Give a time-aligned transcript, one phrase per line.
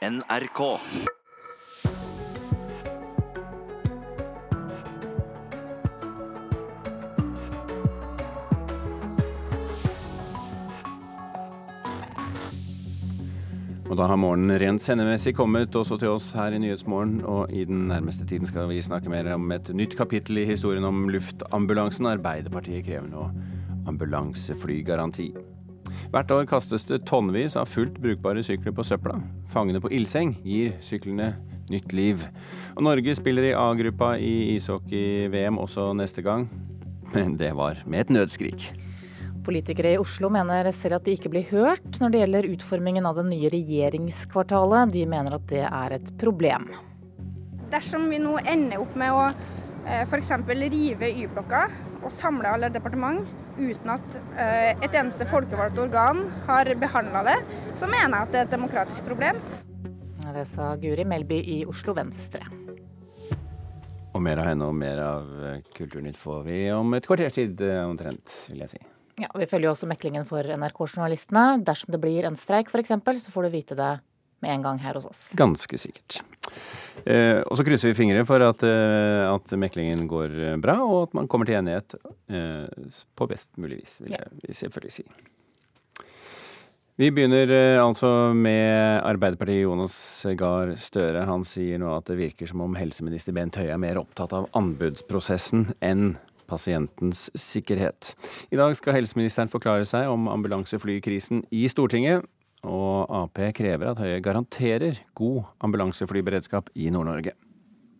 [0.00, 0.60] NRK.
[13.90, 17.66] Og da har morgenen rent sendemessig kommet også til oss her i Nyhetsmorgen, og i
[17.68, 22.08] den nærmeste tiden skal vi snakke mer om et nytt kapittel i historien om luftambulansen.
[22.08, 23.28] Arbeiderpartiet krever nå
[23.90, 25.34] ambulanseflygaranti.
[26.10, 29.20] Hvert år kastes det tonnevis av fullt brukbare sykler på søpla.
[29.52, 31.36] Fangene på ildseng gir syklene
[31.70, 32.24] nytt liv.
[32.74, 36.48] Og Norge spiller i A-gruppa i ishockey-VM også neste gang,
[37.14, 38.72] men det var med et nødskrik.
[39.46, 43.20] Politikere i Oslo mener selv at de ikke blir hørt når det gjelder utformingen av
[43.20, 44.90] det nye regjeringskvartalet.
[44.96, 46.66] De mener at det er et problem.
[47.70, 49.28] Dersom vi nå ender opp med å
[49.86, 50.34] eh, f.eks.
[50.58, 51.68] rive Y-blokka
[52.00, 53.22] og samle alle departement
[53.60, 57.36] uten at eh, et eneste folkevalgt organ har behandla det,
[57.78, 59.40] så mener jeg at det er et demokratisk problem.
[60.30, 62.44] Det sa Guri Melby i Oslo Venstre.
[64.14, 65.28] Og mer av henne og mer av
[65.74, 68.82] Kulturnytt får vi om et kvarters tid eh, omtrent, vil jeg si.
[69.20, 71.60] Ja, Vi følger jo også meklingen for NRK-journalistene.
[71.66, 73.90] Dersom det blir en streik f.eks., så får du vite det
[74.40, 75.24] med en gang her hos oss.
[75.38, 76.20] Ganske sikkert.
[77.04, 81.18] Eh, og så krysser vi fingre for at, eh, at, meklingen går bra, og at
[81.20, 84.56] man kommer til enighet eh, på best mulig vis, vil jeg, ja.
[84.62, 85.08] selvfølgelig si.
[87.00, 89.94] Vi begynner eh, altså med Arbeiderpartiet Jonas
[90.36, 91.22] Gahr Støre.
[91.24, 94.50] Han sier nå at det virker som om helseminister Bent Høie er mer opptatt av
[94.58, 96.18] anbudsprosessen enn
[96.50, 98.12] pasientens sikkerhet.
[98.52, 102.28] I dag skal helseministeren forklare seg om ambulanseflykrisen i Stortinget.
[102.66, 107.32] Og Ap krever at Høie garanterer god ambulanseflyberedskap i Nord-Norge.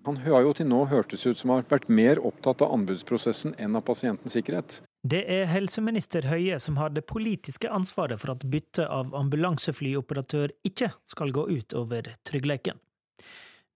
[0.08, 3.76] Han har jo til nå hørtes ut som har vært mer opptatt av anbudsprosessen enn
[3.76, 4.80] av pasientens sikkerhet.
[5.04, 10.90] Det er helseminister Høie som har det politiske ansvaret for at byttet av ambulanseflyoperatør ikke
[11.08, 12.80] skal gå ut over tryggheten.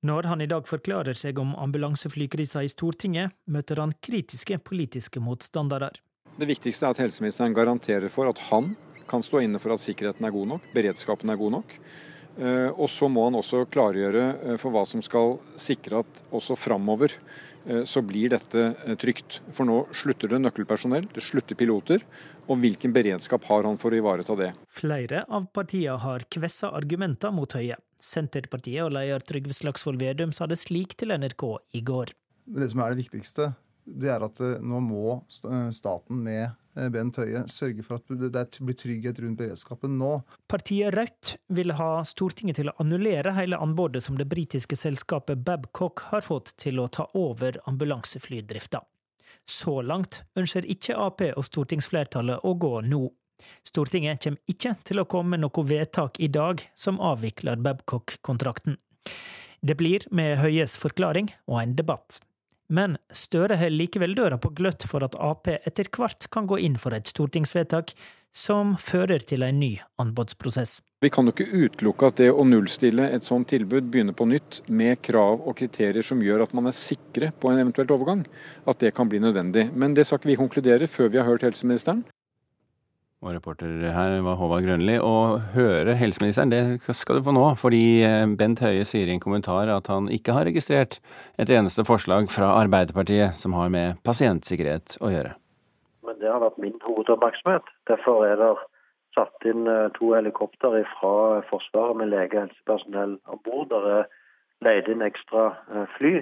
[0.04, 5.94] Når han i dag forklarer seg om ambulanseflykrisa i Stortinget, møter han kritiske politiske motstandere.
[6.36, 8.74] Det viktigste er at helseministeren garanterer for at han
[9.10, 11.78] kan stå inne for at sikkerheten er god nok, beredskapen er god nok.
[12.34, 16.56] Eh, og så må han også klargjøre eh, for hva som skal sikre at også
[16.58, 19.38] framover eh, så blir dette trygt.
[19.54, 22.02] For nå slutter det nøkkelpersonell, det slutter piloter.
[22.50, 24.50] Og hvilken beredskap har han for å ivareta det?
[24.68, 27.78] Flere av partiene har kvessa argumenter mot Høie.
[28.04, 31.46] Senterpartiet og leder Trygve Slagsvold Vedum sa det slik til NRK
[31.78, 32.12] i går.
[32.44, 33.54] Det som er det viktigste,
[33.84, 38.08] det er at eh, nå må eh, staten med eh, Bent Høie sørge for at
[38.08, 40.16] det blir trygghet rundt beredskapen nå.
[40.50, 46.06] Partiet Rødt vil ha Stortinget til å annullere hele anbudet som det britiske selskapet Babcock
[46.12, 48.82] har fått til å ta over ambulanseflydrifta.
[49.44, 53.04] Så langt ønsker ikke Ap og stortingsflertallet å gå nå.
[53.66, 58.78] Stortinget kommer ikke til å komme med noe vedtak i dag som avvikler Babcock-kontrakten.
[59.64, 62.22] Det blir med Høies forklaring og en debatt.
[62.68, 66.78] Men Støre holder likevel døra på gløtt for at Ap etter hvert kan gå inn
[66.80, 67.92] for et stortingsvedtak
[68.34, 70.80] som fører til en ny anbudsprosess.
[71.04, 74.62] Vi kan jo ikke utelukke at det å nullstille et sånt tilbud begynner på nytt
[74.72, 78.24] med krav og kriterier som gjør at man er sikre på en eventuelt overgang,
[78.66, 79.68] at det kan bli nødvendig.
[79.76, 82.02] Men det skal ikke vi konkludere før vi har hørt helseministeren.
[83.24, 84.98] Og reporter her var Håvard Grønli.
[85.00, 87.44] Å høre helseministeren, det skal du få nå.
[87.56, 90.98] Fordi eh, Bent Høie sier i en kommentar at han ikke har registrert
[91.40, 95.32] et eneste forslag fra Arbeiderpartiet som har med pasientsikkerhet å gjøre.
[96.04, 97.72] Men det har vært min hovedoppmerksomhet.
[97.88, 98.50] Derfor er det
[99.16, 103.72] satt inn eh, to helikopter fra Forsvaret med lege og helsepersonell om bord.
[103.72, 104.12] Det er
[104.68, 106.14] leid inn ekstra eh, fly.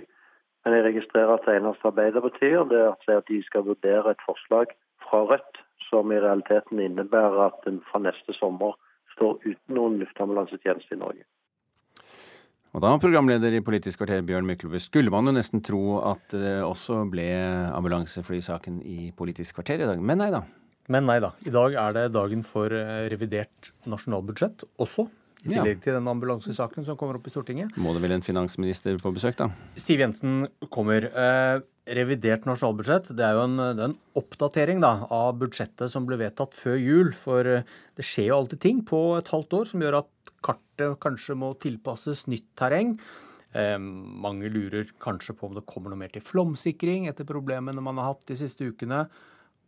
[0.62, 4.70] Men jeg registrerer at det eneste Arbeiderpartiet det er at de skal vurdere et forslag
[5.02, 5.61] fra Rødt
[5.92, 8.74] som i realiteten innebærer at en fra neste sommer
[9.12, 11.26] står uten noen luftambulansetjeneste i Norge.
[12.72, 16.54] Og da, programleder i Politisk kvarter Bjørn Myklebust, skulle man jo nesten tro at det
[16.64, 17.28] også ble
[17.68, 20.40] ambulanseflysaken i Politisk kvarter i dag, men nei da.
[20.90, 21.34] Men nei da.
[21.44, 25.04] I dag er det dagen for eh, revidert nasjonalbudsjett også.
[25.42, 27.74] I tillegg til den ambulansesaken som kommer opp i Stortinget.
[27.80, 29.48] Må det vel en finansminister på besøk, da?
[29.80, 31.08] Siv Jensen kommer.
[31.10, 36.20] Eh, revidert nasjonalbudsjett det er jo en, er en oppdatering da, av budsjettet som ble
[36.20, 37.10] vedtatt før jul.
[37.16, 37.66] For eh,
[37.98, 41.52] det skjer jo alltid ting på et halvt år som gjør at kartet kanskje må
[41.62, 42.94] tilpasses nytt terreng.
[43.52, 47.98] Eh, mange lurer kanskje på om det kommer noe mer til flomsikring etter problemene man
[48.00, 49.04] har hatt de siste ukene.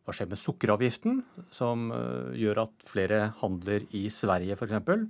[0.04, 1.22] Hva skjer med sukkeravgiften,
[1.52, 5.08] som eh, gjør at flere handler i Sverige f.eks.?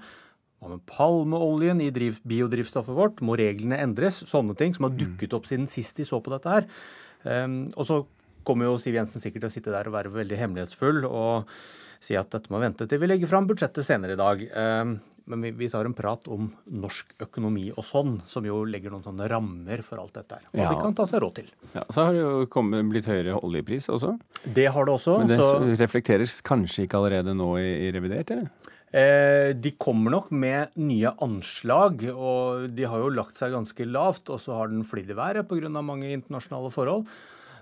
[0.62, 3.22] Hva med palmeoljen i driv, biodrivstoffet vårt?
[3.24, 4.22] Må reglene endres?
[4.30, 5.00] Sånne ting som har mm.
[5.02, 6.68] dukket opp siden sist de så på dette her.
[7.24, 8.02] Um, og så
[8.44, 11.50] kommer jo Siv Jensen sikkert til å sitte der og være veldig hemmelighetsfull og
[12.04, 14.42] si at dette må vente til vi legger fram budsjettet senere i dag.
[14.52, 19.06] Um, men vi, tar en prat om norsk økonomi og sånn, som jo legger noen
[19.06, 20.44] sånne rammer for alt dette her.
[20.52, 20.68] Og ja.
[20.68, 21.48] de kan ta seg råd til.
[21.72, 24.18] Ja, Så har det jo kommet, blitt høyere oljepris også.
[24.44, 25.16] Det har det også.
[25.22, 25.54] Men det så...
[25.80, 28.73] reflekteres kanskje ikke allerede nå i, i revidert, eller?
[28.94, 34.30] Eh, de kommer nok med nye anslag, og de har jo lagt seg ganske lavt.
[34.30, 35.68] Og så har den flydd i været pga.
[35.82, 37.08] mange internasjonale forhold.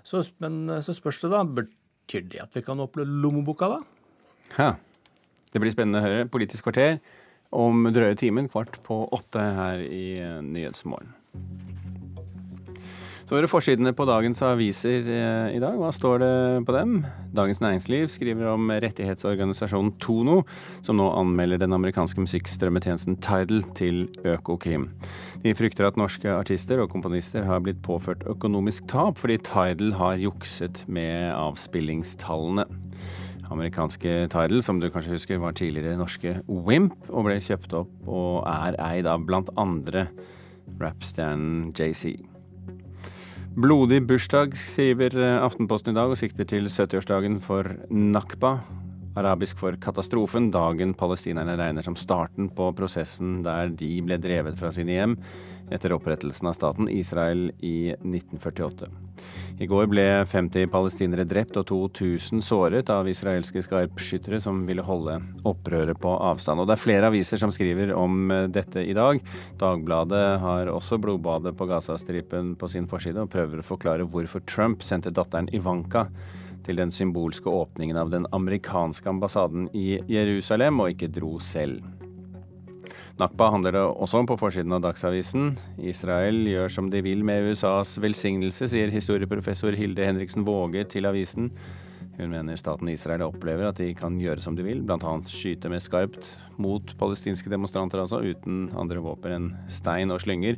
[0.03, 1.43] Så, men så spørs det, da.
[1.43, 3.81] Betyr det at vi kan åpne lommeboka, da?
[4.57, 4.71] Ja.
[5.53, 6.29] Det blir spennende å høre.
[6.33, 6.97] Politisk kvarter
[7.53, 11.13] om drøye timen, kvart på åtte her i eh, Nyhetsmorgen.
[13.33, 15.73] Det forsidene på dagens aviser eh, i dag.
[15.81, 16.33] Hva står det
[16.67, 16.91] på dem?
[17.33, 20.43] Dagens Næringsliv skriver om rettighetsorganisasjonen Tono,
[20.85, 24.85] som nå anmelder den amerikanske musikkstrømmetjenesten Tidal til Økokrim.
[25.41, 30.21] De frykter at norske artister og komponister har blitt påført økonomisk tap fordi Tidal har
[30.21, 32.67] jukset med avspillingstallene.
[33.49, 38.45] Amerikanske Tidal, som du kanskje husker, var tidligere norske Wimp, og ble kjøpt opp og
[38.45, 40.05] er eid av blant andre
[40.77, 42.13] rappstjernen JC.
[43.53, 48.55] Blodig bursdag, skriver Aftenposten i dag, og sikter til 70-årsdagen for Nakba,
[49.13, 54.71] arabisk for katastrofen, dagen palestinerne regner som starten på prosessen der de ble drevet fra
[54.73, 55.13] sine hjem
[55.73, 58.89] etter opprettelsen av staten Israel i 1948.
[59.61, 65.19] I går ble 50 palestinere drept og 2000 såret av israelske skarpskyttere som ville holde
[65.47, 66.61] opprøret på avstand.
[66.61, 69.21] Og det er flere aviser som skriver om dette i dag.
[69.61, 74.85] Dagbladet har også blodbadet på Gazastripen på sin forside og prøver å forklare hvorfor Trump
[74.85, 76.07] sendte datteren Ivanka
[76.65, 82.02] til den symbolske åpningen av den amerikanske ambassaden i Jerusalem, og ikke dro selv.
[83.21, 85.51] Nakba handler det også om på forsiden av Dagsavisen.
[85.77, 91.51] Israel gjør som de vil med USAs velsignelse, sier historieprofessor Hilde Henriksen Våge til avisen.
[92.17, 95.13] Hun mener staten Israel opplever at de kan gjøre som de vil, bl.a.
[95.29, 96.31] skyte med skarpt
[96.61, 100.57] mot palestinske demonstranter, altså, uten andre våpen enn stein og slynger,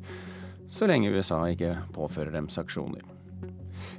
[0.72, 3.04] så lenge USA ikke påfører dem sanksjoner.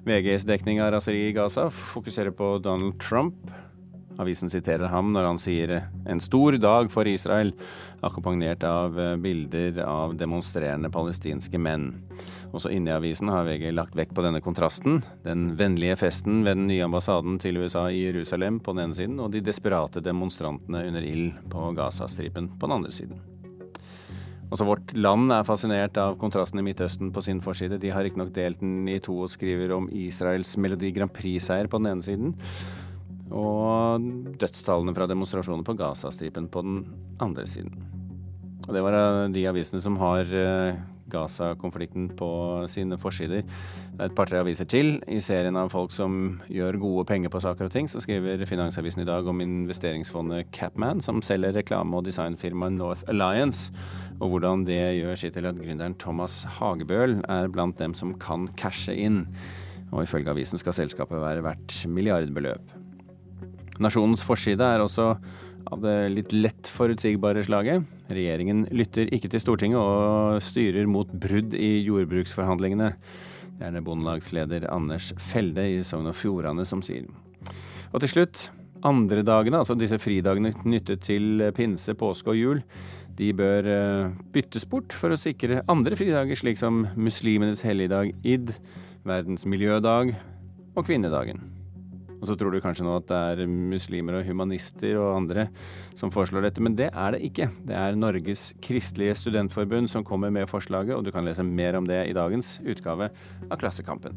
[0.08, 3.52] VGs dekning av raseriet i Gaza fokuserer på Donald Trump.
[4.20, 7.52] Avisen siterer ham når han sier 'en stor dag for Israel',
[8.04, 11.92] akkompagnert av eh, bilder av demonstrerende palestinske menn.
[12.56, 15.00] Også inne i avisen har VG lagt vekk på denne kontrasten.
[15.24, 19.20] Den vennlige festen ved den nye ambassaden til USA i Jerusalem på den ene siden,
[19.20, 23.24] og de desperate demonstrantene under ild på Gazastripen på den andre siden.
[24.46, 27.80] Også Vårt Land er fascinert av kontrasten i Midtøsten på sin forside.
[27.82, 31.80] De har riktignok delt den i to og skriver om Israels Melodi Grand Prix-seier på
[31.80, 32.36] den ene siden,
[33.30, 34.02] og
[34.40, 36.82] dødstallene fra demonstrasjoner på Gazastripen på den
[37.22, 37.72] andre siden.
[38.66, 40.78] Og Det var de avisene som har eh,
[41.10, 42.28] Gaza-konflikten på
[42.70, 43.44] sine forsider.
[43.46, 44.96] Det er et par-tre aviser til.
[45.06, 49.04] I serien av folk som gjør gode penger på saker og ting, så skriver Finansavisen
[49.04, 53.72] i dag om investeringsfondet Capman, som selger reklame- og designfirmaet North Alliance,
[54.20, 58.48] og hvordan det gjør sitt til at gründeren Thomas Hagebøl er blant dem som kan
[58.58, 59.26] cashe inn.
[59.92, 62.85] Og ifølge avisen skal selskapet være verdt milliardbeløp.
[63.82, 65.12] Nasjonens forside er også
[65.66, 67.86] av det litt lett forutsigbare slaget.
[68.12, 72.92] Regjeringen lytter ikke til Stortinget og styrer mot brudd i jordbruksforhandlingene.
[73.56, 77.08] Det er det bondelagsleder Anders Felde i Sogn og Fjordane som sier.
[77.92, 78.46] Og til slutt,
[78.86, 82.62] andre dagene, altså disse fridagene knyttet til pinse, påske og jul,
[83.16, 88.52] de bør eh, byttes bort for å sikre andre fridager, slik som muslimenes helligdag id,
[89.08, 90.12] verdens miljødag
[90.76, 91.55] og kvinnedagen.
[92.20, 95.48] Og så tror du kanskje nå at det er muslimer og humanister og andre
[95.98, 97.50] som foreslår dette, men det er det ikke.
[97.68, 101.88] Det er Norges kristelige studentforbund som kommer med forslaget, og du kan lese mer om
[101.88, 103.10] det i dagens utgave
[103.50, 104.16] av Klassekampen.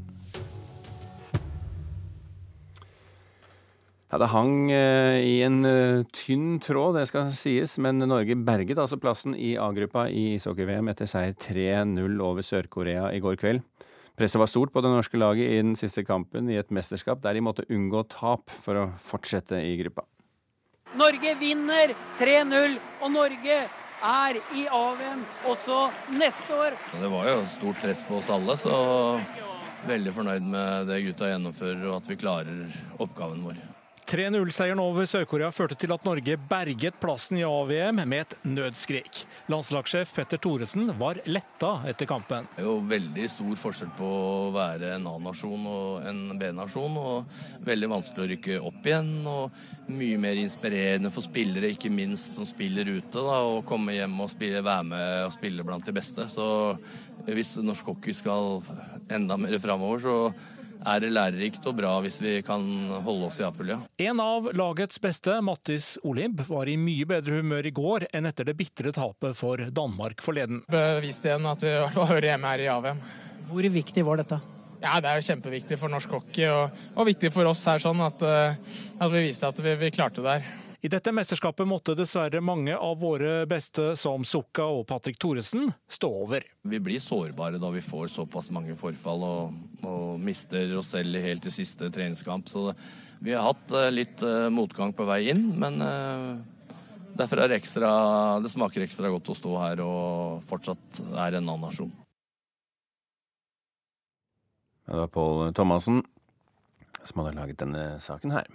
[4.10, 8.82] Ja, Det hang eh, i en eh, tynn tråd, det skal sies, men Norge berget
[8.82, 13.62] altså plassen i A-gruppa i ishockey-VM etter seier 3-0 over Sør-Korea i går kveld.
[14.20, 17.38] Presset var stort på det norske laget i den siste kampen i et mesterskap der
[17.38, 20.04] de måtte unngå tap for å fortsette i gruppa.
[21.00, 23.62] Norge vinner 3-0, og Norge
[24.10, 25.80] er i AVM også
[26.18, 26.76] neste år.
[27.00, 28.76] Det var jo stort press på oss alle, så
[29.88, 33.69] veldig fornøyd med det gutta gjennomfører og at vi klarer oppgaven vår.
[34.10, 39.20] 3-0-seieren over Sør-Korea førte til at Norge berget plassen i A-VM med et nødskrik.
[39.54, 42.48] Landslagssjef Petter Thoresen var letta etter kampen.
[42.56, 46.98] Det er jo veldig stor forskjell på å være en A-nasjon og en B-nasjon.
[46.98, 49.13] og Veldig vanskelig å rykke opp igjen.
[49.30, 53.13] og Mye mer inspirerende for spillere, ikke minst som spiller ute.
[53.13, 56.25] da, Å komme hjem og spille, være med og spille blant de beste.
[56.34, 56.50] Så
[57.30, 58.63] hvis norsk hockey skal
[59.13, 60.18] enda mer framover, så
[60.88, 62.64] er det lærerikt og bra hvis vi kan
[63.06, 63.80] holde oss i A-pulja.
[64.00, 68.48] En av lagets beste, Mattis Olimb, var i mye bedre humør i går enn etter
[68.48, 70.64] det bitre tapet for Danmark forleden.
[70.72, 73.04] Beviste igjen at vi i hvert fall hører hjemme her i AVM.
[73.50, 74.40] Hvor viktig var dette?
[74.80, 78.00] Ja, Det er jo kjempeviktig for norsk hockey og, og viktig for oss her, sånn
[78.06, 80.54] at, eh, at vi viste at vi, vi klarte det her.
[80.80, 86.08] I dette mesterskapet måtte dessverre mange av våre beste, som Sukka og Patrick Thoresen, stå
[86.22, 86.46] over.
[86.64, 91.44] Vi blir sårbare da vi får såpass mange forfall og, og mister oss selv helt
[91.44, 92.48] til siste treningskamp.
[92.48, 92.70] Så
[93.20, 96.40] vi har hatt eh, litt uh, motgang på vei inn, men uh,
[97.20, 97.92] derfor er det ekstra
[98.40, 101.92] Det smaker ekstra godt å stå her og fortsatt er en annen nasjon.
[104.88, 106.00] Det var Pål Thomassen
[107.04, 108.48] som hadde laget denne saken her.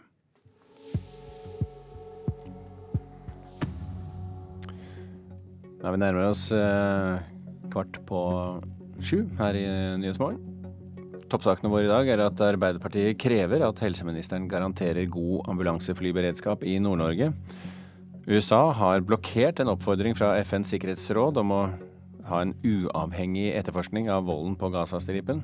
[5.85, 7.19] Da vi nærmer oss eh,
[7.69, 8.19] kvart på
[9.05, 9.65] sju her i
[10.01, 10.39] Nyhetsmorgen.
[11.29, 17.35] Toppsakene våre i dag er at Arbeiderpartiet krever at helseministeren garanterer god ambulanseflyberedskap i Nord-Norge.
[18.25, 21.61] USA har blokkert en oppfordring fra FNs sikkerhetsråd om å
[22.31, 25.43] ha en uavhengig etterforskning av volden på Gazastripen.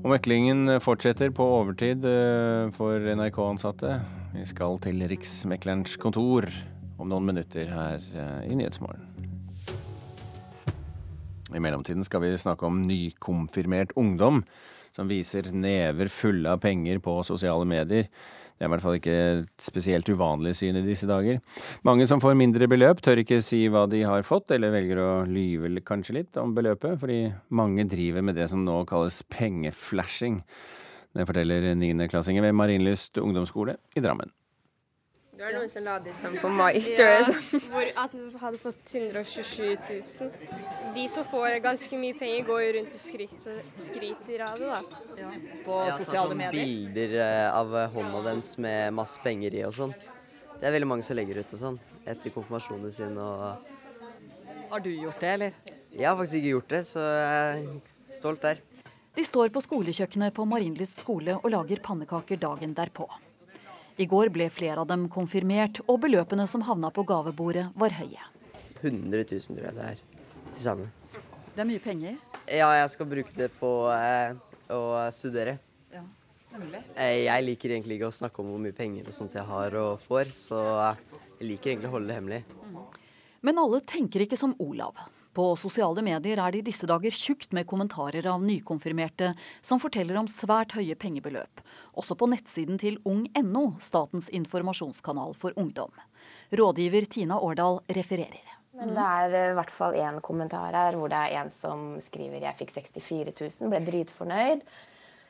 [0.00, 3.98] Og meklingen fortsetter på overtid eh, for NRK-ansatte.
[4.32, 6.48] Vi skal til Riksmeklerens kontor
[6.96, 9.25] om noen minutter her eh, i Nyhetsmorgen.
[11.54, 14.42] I mellomtiden skal vi snakke om nykonfirmert ungdom
[14.96, 18.08] som viser never fulle av penger på sosiale medier.
[18.56, 21.42] Det er i hvert fall ikke et spesielt uvanlig syn i disse dager.
[21.84, 25.10] Mange som får mindre beløp, tør ikke si hva de har fått, eller velger å
[25.28, 27.18] lyve kanskje litt om beløpet, fordi
[27.52, 30.40] mange driver med det som nå kalles pengeflashing.
[31.16, 34.32] Det forteller niendeklassinger ved Marienlyst ungdomsskole i Drammen.
[35.36, 37.16] Det var noen som la det sammen på My Story.
[37.20, 40.30] Ja, hvor at vi hadde fått 127 000.
[40.94, 45.02] De som får ganske mye penger, går jo rundt og skryter, skryter av det, da.
[45.20, 45.32] Ja,
[45.66, 46.56] på ja, sosiale sånn medier.
[46.56, 49.92] Bilder eh, av hånda deres med masse penger i og sånn.
[50.56, 53.68] Det er veldig mange som legger ut og sånn etter konfirmasjonen sin og
[54.72, 55.60] Har du gjort det, eller?
[55.92, 58.64] Jeg har faktisk ikke gjort det, så jeg er stolt der.
[59.20, 63.04] De står på skolekjøkkenet på Marienlyst skole og lager pannekaker dagen derpå.
[63.96, 68.26] I går ble flere av dem konfirmert, og beløpene som havna på gavebordet, var høye.
[68.82, 70.02] 100 000 tror jeg det er
[70.52, 70.90] til sammen.
[71.54, 72.18] Det er mye penger?
[72.44, 74.36] Ja, jeg skal bruke det på eh,
[74.76, 74.82] å
[75.16, 75.56] studere.
[75.94, 76.02] Ja,
[76.52, 76.82] nemlig.
[76.92, 79.78] Eh, jeg liker egentlig ikke å snakke om hvor mye penger og sånt jeg har
[79.80, 80.60] og får, så
[81.40, 82.42] jeg liker egentlig å holde det hemmelig.
[82.68, 82.76] Mm.
[83.48, 85.00] Men alle tenker ikke som Olav.
[85.36, 90.16] På sosiale medier er det i disse dager tjukt med kommentarer av nykonfirmerte som forteller
[90.16, 91.60] om svært høye pengebeløp.
[91.92, 95.92] Også på nettsiden til ung.no, statens informasjonskanal for ungdom.
[96.56, 98.54] Rådgiver Tina Årdal refererer.
[98.80, 101.84] Men det er eh, i hvert fall én kommentar her hvor det er en som
[102.00, 104.64] skriver 'jeg fikk 64 000', ble dritfornøyd.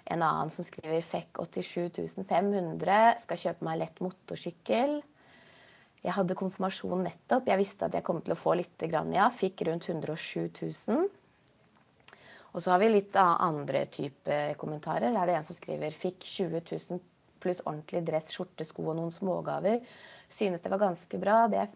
[0.07, 5.03] En annen som skriver 'fikk 87 500', skal kjøpe meg lett motorsykkel'.
[6.05, 7.49] Jeg hadde konfirmasjon nettopp.
[7.51, 9.31] Jeg visste at jeg kom til å få litt, ja.
[9.35, 10.51] Fikk rundt 107
[10.89, 11.07] 000.
[12.57, 15.11] Og så har vi litt andre type kommentarer.
[15.11, 17.03] Der er det en som skriver fikk 20 000
[17.41, 19.83] pluss ordentlig dress, skjorte, sko og noen smågaver.
[20.27, 21.37] Synes det var ganske bra.
[21.53, 21.67] Det,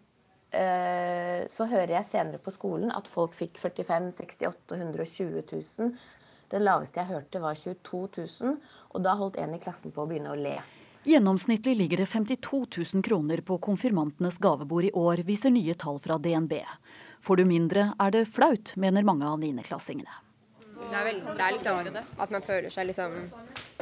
[0.57, 5.95] øh, så hører jeg senere på skolen at folk fikk 45 68 120 000.
[6.51, 8.07] Den laveste jeg hørte, var 22
[8.41, 8.57] 000.
[8.91, 10.57] Og da holdt en i klassen på å begynne å le.
[11.03, 16.19] Gjennomsnittlig ligger det 52 000 kroner på konfirmantenes gavebord i år, viser nye tall fra
[16.21, 16.59] DNB.
[17.25, 20.19] Får du mindre, er det flaut, mener mange av niendeklassingene.
[20.81, 23.13] Det er, vel, det er liksom at man føler seg liksom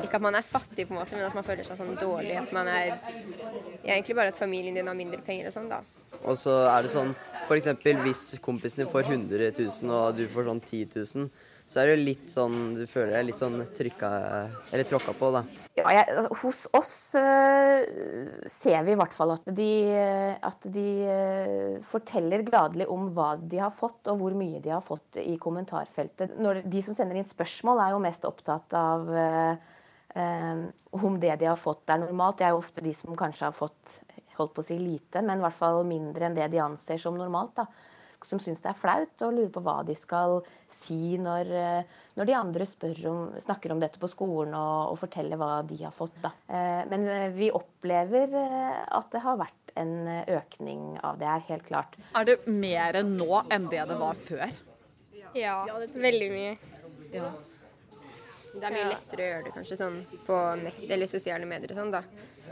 [0.03, 2.35] Ikke at man er fattig, på en måte, men at man føler seg sånn dårlig.
[2.39, 2.95] At man er
[3.83, 5.79] Egentlig bare at familien din har mindre penger og sånn, da.
[6.23, 7.13] Og så er det sånn
[7.49, 7.71] f.eks.
[8.03, 11.29] hvis kompisen din får 100 000 og du får sånn 10 000,
[11.67, 14.11] så er det jo litt sånn Du føler deg litt sånn trykka
[14.71, 15.43] Eller tråkka på, da.
[15.79, 17.79] Ja, jeg, hos oss uh,
[18.51, 19.69] ser vi i hvert fall at de,
[20.45, 24.83] at de uh, forteller gladelig om hva de har fått, og hvor mye de har
[24.85, 26.37] fått i kommentarfeltet.
[26.39, 29.55] Når, de som sender inn spørsmål, er jo mest opptatt av uh,
[30.99, 32.39] om det de har fått er normalt.
[32.39, 33.99] Det er jo ofte de som kanskje har fått
[34.39, 37.17] holdt på å si lite, men i hvert fall mindre enn det de anser som
[37.17, 37.55] normalt.
[37.59, 37.67] da.
[38.25, 40.41] Som syns det er flaut og lurer på hva de skal
[40.83, 42.67] si når, eh, når de andre
[43.09, 46.17] om, snakker om dette på skolen og, og, forteller hva de har fått.
[46.23, 46.33] Da.
[46.47, 51.67] Eh, men eh, vi opplever at det har vært en økning av det her, helt
[51.67, 51.95] klart.
[52.17, 54.57] Er det mer nå enn det det var før?
[55.37, 55.61] Ja,
[55.93, 56.57] veldig mye.
[57.13, 57.29] Ja.
[58.49, 61.75] Det er mye lettere å gjøre det kanskje sånn på nett eller sosiale medier.
[61.77, 62.01] Sånn, da.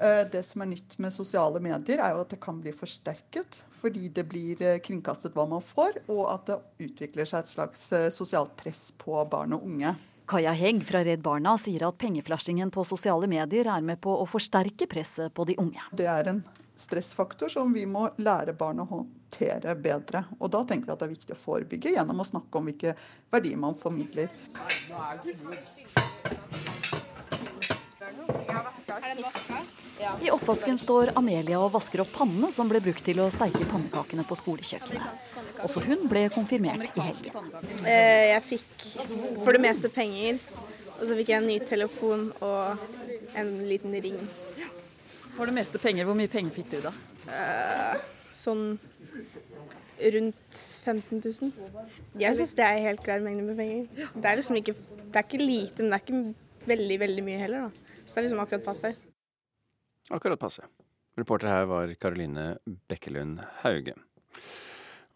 [0.01, 3.63] Eh, det som er nytt med sosiale medier, er jo at det kan bli forsterket
[3.77, 7.83] fordi det blir eh, kringkastet hva man får, og at det utvikler seg et slags
[7.93, 9.95] eh, sosialt press på barn og unge.
[10.27, 14.25] Kaja Hegg fra Redd Barna sier at pengeflashingen på sosiale medier er med på å
[14.27, 15.85] forsterke presset på de unge.
[15.95, 16.41] Det er en
[16.77, 20.25] stressfaktor som vi må lære barn å håndtere bedre.
[20.41, 22.93] Og da tenker vi at det er viktig å forebygge gjennom å snakke om hvilke
[23.31, 24.29] verdier man formidler.
[30.21, 34.25] I oppvasken står Amelia og vasker opp pannene som ble brukt til å steike pannekakene
[34.29, 35.23] på skolekjøkkenet.
[35.65, 37.47] Også hun ble konfirmert i helgen.
[37.81, 38.85] Eh, Jeg fikk
[39.43, 40.37] for det meste penger,
[40.97, 42.85] og så fikk jeg en ny telefon og
[43.37, 44.19] en liten ring.
[45.37, 46.93] For det meste penger, hvor mye penger fikk du da?
[47.29, 48.05] Eh,
[48.37, 48.77] Sånn
[50.13, 50.53] rundt
[50.85, 51.51] 15 000.
[52.21, 54.11] Jeg syns det er helt grei mengde med penger.
[54.13, 54.75] Det er liksom ikke,
[55.09, 57.95] det er ikke lite, men det er ikke veldig, veldig mye heller, da.
[58.05, 58.93] Så det er liksom akkurat passe.
[60.13, 60.63] Akkurat passe.
[61.17, 63.95] Reporter her var Karoline Bekkelund Hauge.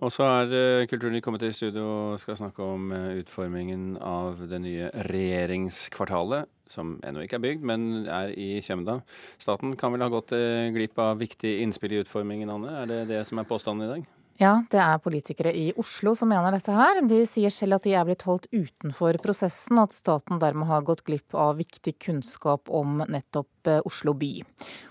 [0.01, 4.41] Og så er eh, Kulturnytt kommet i studio og skal snakke om eh, utformingen av
[4.49, 8.97] det nye regjeringskvartalet, som ennå ikke er bygd, men er i Kjemda.
[9.37, 12.73] Staten kan vel ha gått eh, glipp av viktige innspill i utformingen, Anne?
[12.81, 14.09] Er det det som er påstanden i dag?
[14.39, 17.01] Ja, det er politikere i Oslo som mener dette her.
[17.05, 20.85] De sier selv at de er blitt holdt utenfor prosessen, og at staten dermed har
[20.87, 24.31] gått glipp av viktig kunnskap om nettopp eh, Oslo by.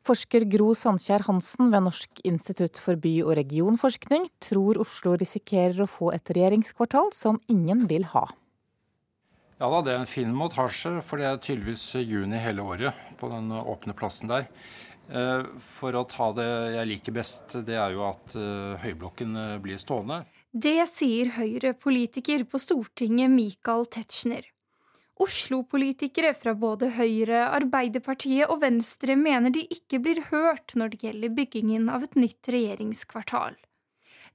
[0.07, 5.91] Forsker Gro Sandkjær Hansen ved Norsk institutt for by- og regionforskning tror Oslo risikerer å
[5.91, 8.29] få et regjeringskvartal som ingen vil ha.
[9.61, 13.29] Ja da, det er en fin montasje, for det er tydeligvis juni hele året på
[13.29, 14.47] den åpne plassen der.
[15.11, 19.57] Eh, For å ta det jeg liker best, det er jo at eh, Høyblokken eh,
[19.63, 20.23] blir stående.
[20.51, 24.47] Det sier Høyre-politiker på Stortinget Michael Tetzschner.
[25.21, 31.35] Oslo-politikere fra både Høyre, Arbeiderpartiet og Venstre mener de ikke blir hørt når det gjelder
[31.37, 33.59] byggingen av et nytt regjeringskvartal.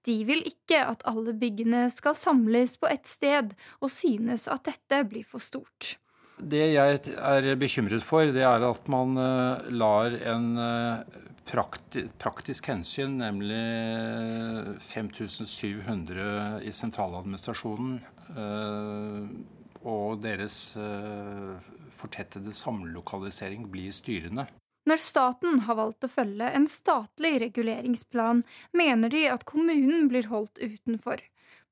[0.05, 5.01] De vil ikke at alle byggene skal samles på ett sted, og synes at dette
[5.10, 5.96] blir for stort.
[6.36, 12.68] Det jeg er bekymret for, det er at man eh, lar en eh, prakti praktisk
[12.72, 13.62] hensyn, nemlig
[14.84, 18.00] 5700 i sentraladministrasjonen,
[18.36, 19.30] eh,
[19.86, 24.48] og deres eh, fortettede samlokalisering blir styrende.
[24.86, 28.44] Når staten har valgt å følge en statlig reguleringsplan,
[28.77, 31.24] mener de at kommunen blir holdt utenfor.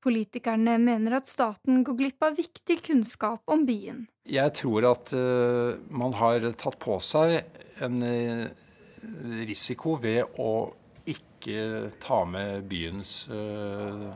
[0.03, 4.03] Politikerne mener at staten går glipp av viktig kunnskap om byen.
[4.27, 7.39] Jeg tror at uh, man har tatt på seg
[7.83, 8.45] en uh,
[9.47, 10.51] risiko ved å
[11.07, 14.11] ikke ta med byens uh,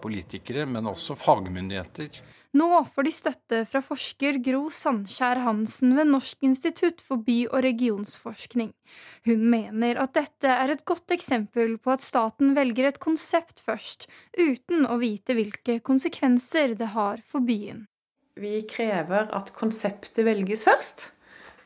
[0.00, 2.20] politikere, men også fagmyndigheter.
[2.56, 7.64] Nå får de støtte fra forsker Gro Sandkjær Hansen ved Norsk institutt for by- og
[7.66, 8.70] regionsforskning.
[9.26, 14.06] Hun mener at dette er et godt eksempel på at staten velger et konsept først,
[14.38, 17.84] uten å vite hvilke konsekvenser det har for byen.
[18.40, 21.10] Vi krever at konseptet velges først,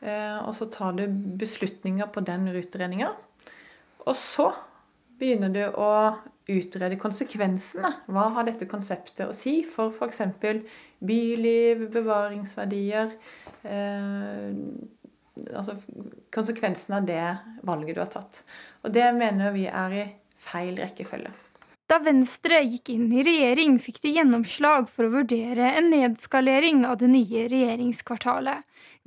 [0.01, 1.05] eh, og så tar du
[1.39, 3.13] beslutninger på den utredninga.
[4.07, 4.49] Og så
[5.21, 5.91] begynner du å
[6.57, 7.91] utrede konsekvensene.
[8.11, 10.23] Hva har dette konseptet å si for f.eks.
[10.99, 13.15] byliv, bevaringsverdier
[13.67, 14.49] eh,
[15.55, 15.73] Altså
[16.35, 17.23] konsekvensen av det
[17.65, 18.41] valget du har tatt.
[18.83, 20.03] Og det mener vi er i
[20.37, 21.31] feil rekkefølge.
[21.91, 27.01] Da Venstre gikk inn i regjering, fikk de gjennomslag for å vurdere en nedskalering av
[27.01, 28.61] det nye regjeringskvartalet.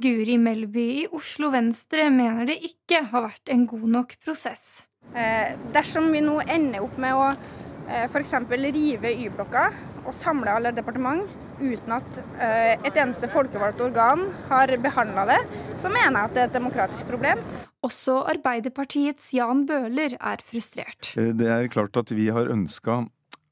[0.04, 4.82] Guri Melby i Oslo Venstre mener det ikke har vært en god nok prosess.
[5.14, 8.32] Eh, dersom vi nå ender opp med å eh, f.eks.
[8.50, 9.68] rive Y-blokka
[10.02, 11.22] og samle alle departement
[11.60, 15.36] uten at eh, et eneste folkevalgt organ har behandla det,
[15.78, 17.44] så mener jeg at det er et demokratisk problem.
[17.86, 21.12] Også Arbeiderpartiets Jan Bøhler er frustrert.
[21.14, 23.04] Det er klart at vi har ønska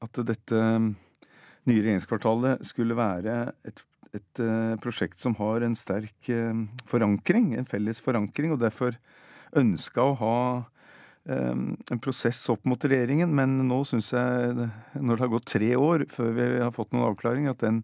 [0.03, 4.43] at dette nye regjeringskvartalet skulle være et, et
[4.83, 6.27] prosjekt som har en sterk
[6.89, 8.97] forankring, en felles forankring, og derfor
[9.61, 10.37] ønska å ha
[11.29, 14.67] en prosess opp mot regjeringen, men nå syns jeg,
[14.99, 17.83] når det har gått tre år før vi har fått noen avklaring, at den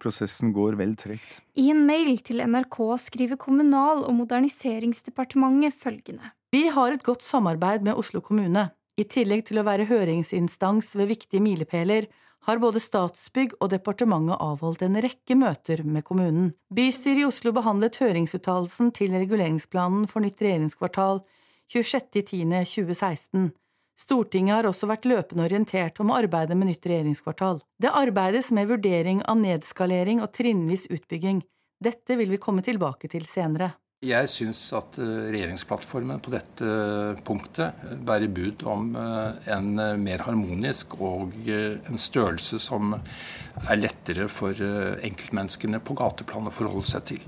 [0.00, 1.40] prosessen går vel tregt.
[1.58, 6.32] I en mail til NRK skriver Kommunal- og moderniseringsdepartementet følgende.
[6.54, 8.70] Vi har et godt samarbeid med Oslo kommune.
[8.98, 12.08] I tillegg til å være høringsinstans ved viktige milepæler,
[12.48, 16.54] har både Statsbygg og departementet avholdt en rekke møter med kommunen.
[16.72, 21.20] Bystyret i Oslo behandlet høringsuttalelsen til reguleringsplanen for nytt regjeringskvartal
[21.74, 23.50] 26.10.2016.
[23.98, 27.58] Stortinget har også vært løpende orientert om arbeidet med nytt regjeringskvartal.
[27.82, 31.42] Det arbeides med vurdering av nedskalering og trinnvis utbygging.
[31.82, 33.72] Dette vil vi komme tilbake til senere.
[34.06, 36.66] Jeg syns at regjeringsplattformen på dette
[37.26, 45.82] punktet bærer bud om en mer harmonisk og en størrelse som er lettere for enkeltmenneskene
[45.82, 47.26] på gateplan å forholde seg til.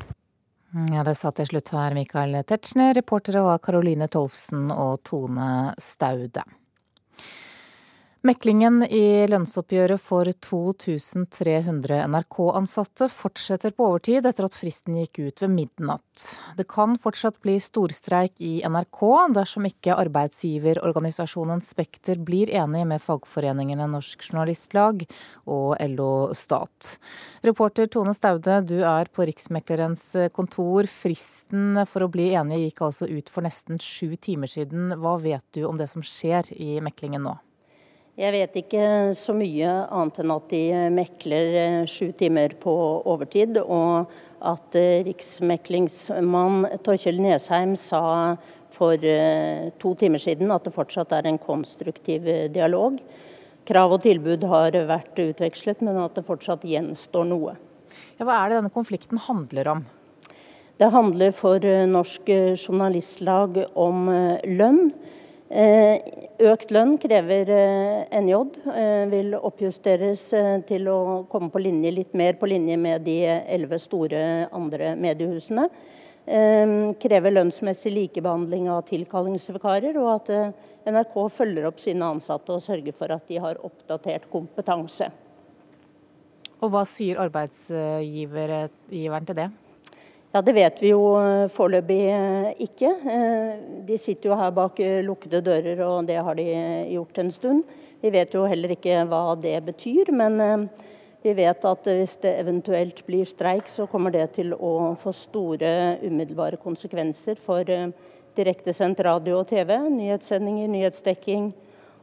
[0.70, 2.94] Ja, Det sa til slutt her Michael Tetzschner.
[2.94, 6.44] Reportere var Caroline Tolfsen og Tone Staude.
[8.20, 15.54] Meklingen i lønnsoppgjøret for 2300 NRK-ansatte fortsetter på overtid etter at fristen gikk ut ved
[15.54, 16.26] midnatt.
[16.58, 19.00] Det kan fortsatt bli storstreik i NRK
[19.38, 25.06] dersom ikke arbeidsgiverorganisasjonen Spekter blir enig med fagforeningene Norsk Journalistlag
[25.48, 26.98] og LO Stat.
[27.40, 30.92] Reporter Tone Staude, du er på Riksmeklerens kontor.
[30.92, 34.98] Fristen for å bli enige gikk altså ut for nesten sju timer siden.
[35.00, 37.40] Hva vet du om det som skjer i meklingen nå?
[38.18, 42.72] Jeg vet ikke så mye annet enn at de mekler eh, sju timer på
[43.06, 44.10] overtid, og
[44.42, 48.34] at eh, riksmeklingsmann Torkjell Nesheim sa
[48.74, 52.98] for eh, to timer siden at det fortsatt er en konstruktiv dialog.
[53.70, 57.54] Krav og tilbud har vært utvekslet, men at det fortsatt gjenstår noe.
[58.18, 59.86] Ja, hva er det denne konflikten handler om?
[60.82, 64.08] Det handler for Norsk Journalistlag om
[64.48, 64.88] lønn.
[65.50, 65.98] Eh,
[66.46, 68.36] økt lønn krever eh, NJ,
[68.70, 70.28] eh, vil oppjusteres
[70.68, 70.98] til å
[71.30, 74.20] komme på linje, litt mer på linje med de elleve store
[74.54, 75.66] andre mediehusene.
[77.00, 80.28] Krever lønnsmessig likebehandling av tilkallingsvikarer, og at
[80.86, 85.08] NRK følger opp sine ansatte og sørger for at de har oppdatert kompetanse.
[86.60, 89.48] Og Hva sier arbeidsgiveren til det?
[90.32, 92.90] Ja, Det vet vi jo eh, foreløpig eh, ikke.
[93.14, 93.54] Eh,
[93.86, 96.44] de sitter jo her bak lukkede dører, og det har de
[96.92, 97.64] gjort en stund.
[98.00, 100.68] Vi vet jo heller ikke hva det betyr, men
[101.20, 105.98] vi vet at hvis det eventuelt blir streik, så kommer det til å få store
[106.00, 107.66] umiddelbare konsekvenser for
[108.38, 109.74] direktesendt radio og TV.
[109.98, 111.50] Nyhetssendinger, nyhetsdekking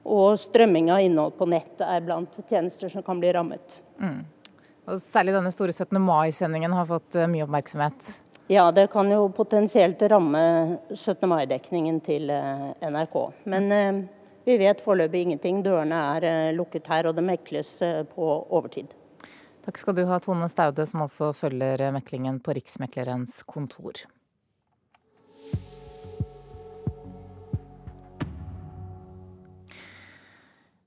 [0.06, 3.82] og strømming av innhold på nett er blant tjenester som kan bli rammet.
[3.98, 4.22] Mm.
[4.88, 6.00] Og Særlig denne store 17.
[6.00, 8.06] mai-sendingen har fått eh, mye oppmerksomhet.
[8.48, 10.44] Ja, det kan jo potensielt ramme
[10.96, 11.28] 17.
[11.28, 13.18] mai-dekningen til eh, NRK.
[13.52, 14.00] Men eh,
[14.48, 15.60] vi vet foreløpig ingenting.
[15.66, 17.74] Dørene er lukket her, og det mekles
[18.14, 18.96] på overtid.
[19.68, 24.08] Takk skal du ha, Tone Staude, som også følger meklingen på Riksmeklerens kontor.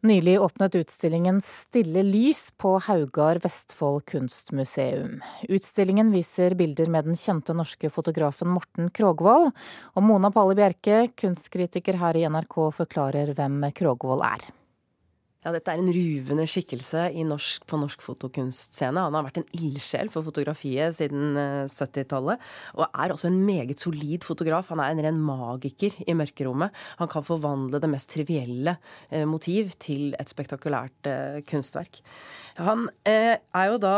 [0.02, 5.18] Nylig åpnet utstillingen Stille lys på Haugar Vestfold kunstmuseum.
[5.48, 9.50] Utstillingen viser bilder med den kjente norske fotografen Morten Krogvold.
[9.92, 14.48] Og Mona Palle Bjerke, kunstkritiker her i NRK, forklarer hvem Krogvold er.
[15.40, 19.06] Ja, dette er en ruvende skikkelse norsk, på norsk fotokunstscene.
[19.06, 21.32] Han har vært en ildsjel for fotografiet siden
[21.64, 24.68] 70-tallet, eh, og er også en meget solid fotograf.
[24.68, 26.76] Han er en ren magiker i mørkerommet.
[27.00, 28.76] Han kan forvandle det mest trivielle
[29.08, 32.02] eh, motiv til et spektakulært eh, kunstverk.
[32.60, 33.96] Han er jo da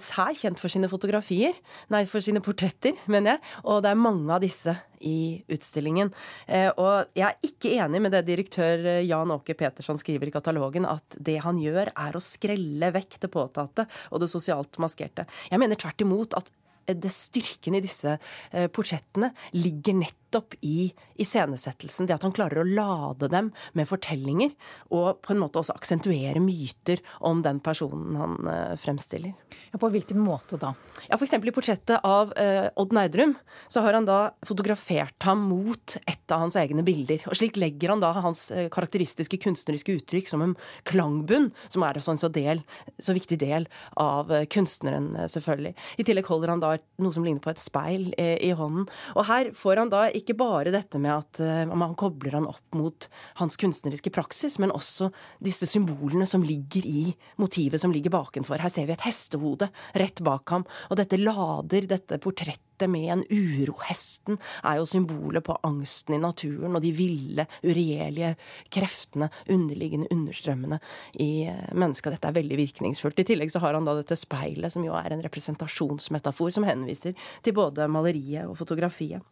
[0.00, 1.58] sær kjent for sine fotografier,
[1.92, 6.12] nei, for sine portretter, mener jeg, og det er mange av disse i utstillingen.
[6.46, 10.34] Eh, og jeg er ikke enig med det direktør eh, Jan Åke Petersson skriver i
[10.34, 15.28] katalogen, at det han gjør er å skrelle vekk det påtatte og det sosialt maskerte.
[15.50, 16.50] Jeg mener tvert imot at
[16.88, 20.16] det styrken i disse eh, portrettene ligger nettopp
[20.60, 22.06] i iscenesettelsen.
[22.06, 24.52] Det at han klarer å lade dem med fortellinger,
[24.94, 29.34] og på en måte også aksentuere myter om den personen han eh, fremstiller.
[29.72, 30.74] Ja, på hvilken måte da?
[31.08, 31.34] Ja, F.eks.
[31.38, 33.34] i portrettet av uh, Odd Nerdrum
[33.68, 37.24] så har han da fotografert ham mot et av hans egne bilder.
[37.28, 40.54] Og slik legger han da hans uh, karakteristiske kunstneriske uttrykk som en
[40.88, 42.62] klangbunn, som er en så, del,
[43.02, 43.68] så viktig del
[44.00, 45.74] av uh, kunstneren, selvfølgelig.
[45.98, 48.86] I tillegg holder han da noe som ligner på et speil i hånden.
[49.16, 51.40] Og her får han da ikke bare dette med at
[51.72, 53.08] man kobler han opp mot
[53.40, 55.10] hans kunstneriske praksis, men også
[55.44, 57.04] disse symbolene som ligger i
[57.40, 58.60] motivet som ligger bakenfor.
[58.62, 60.66] Her ser vi et hestehode rett bak ham.
[60.90, 63.74] Og dette lader dette portrettet med en uro.
[63.88, 68.34] Hesten er jo symbolet på angsten i naturen og de ville, uregjerlige
[68.74, 70.78] kreftene, underliggende understrømmene
[71.18, 72.14] i mennesket.
[72.14, 73.18] Dette er veldig virkningsfullt.
[73.18, 77.16] I tillegg så har han da dette speilet, som jo er en representasjonsmetafor som henviser
[77.42, 79.24] til både maleriet og fotografiet.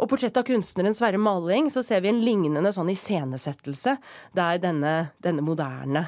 [0.00, 3.98] Og portrettet av kunstneren Sverre Maling så ser vi en lignende sånn iscenesettelse
[4.36, 6.06] der denne, denne moderne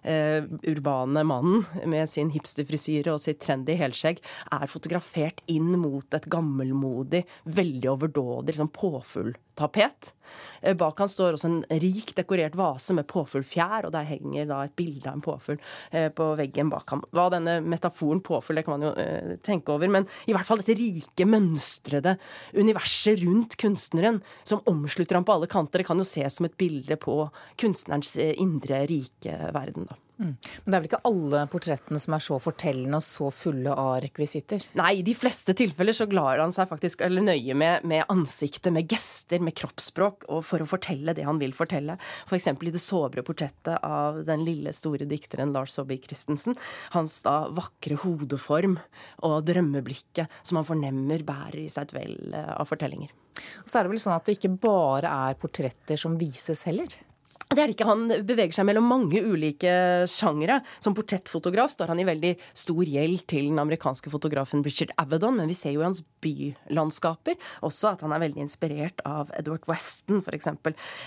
[0.00, 6.28] eh, urbane mannen med sin hipsterfrisyre og sitt trendy helskjegg er fotografert inn mot et
[6.32, 10.12] gammelmodig, veldig overdådig, liksom påfugl tapet.
[10.60, 14.62] Eh, bak han står også en rik dekorert vase med påfuglfjær, og der henger da
[14.64, 15.58] et bilde av en påfugl
[15.90, 17.04] eh, på veggen bak ham.
[17.14, 20.62] Hva denne metaforen påfugl, det kan man jo eh, tenke over, men i hvert fall
[20.62, 22.16] dette rike, mønstrede
[22.56, 26.58] universet rundt kunstneren som omslutter ham på alle kanter, det kan jo ses som et
[26.60, 27.20] bilde på
[27.60, 29.88] kunstnerens indre, rike verden.
[29.90, 30.00] da.
[30.14, 30.34] Mm.
[30.36, 33.96] Men det er vel ikke alle portrettene som er så fortellende og så fulle av
[34.04, 34.66] rekvisitter?
[34.78, 38.70] Nei, i de fleste tilfeller så klarer han seg faktisk eller nøye med, med ansiktet,
[38.74, 41.98] med gester, med kroppsspråk og for å fortelle det han vil fortelle.
[42.28, 42.50] F.eks.
[42.54, 46.56] For i det såbre portrettet av den lille, store dikteren Lars Saabye Christensen.
[46.94, 48.78] Hans da vakre hodeform
[49.26, 53.10] og drømmeblikket som han fornemmer bærer i seg et vell eh, av fortellinger.
[53.64, 56.94] Og så er det vel sånn at det ikke bare er portretter som vises heller?
[57.52, 57.86] Det er det ikke.
[57.88, 59.72] Han beveger seg mellom mange ulike
[60.10, 60.60] sjangere.
[60.82, 65.50] Som portrettfotograf står han i veldig stor gjeld til den amerikanske fotografen Richard Avedon, men
[65.50, 70.22] vi ser jo i hans bylandskaper også at han er veldig inspirert av Edward Weston,
[70.24, 70.48] f.eks.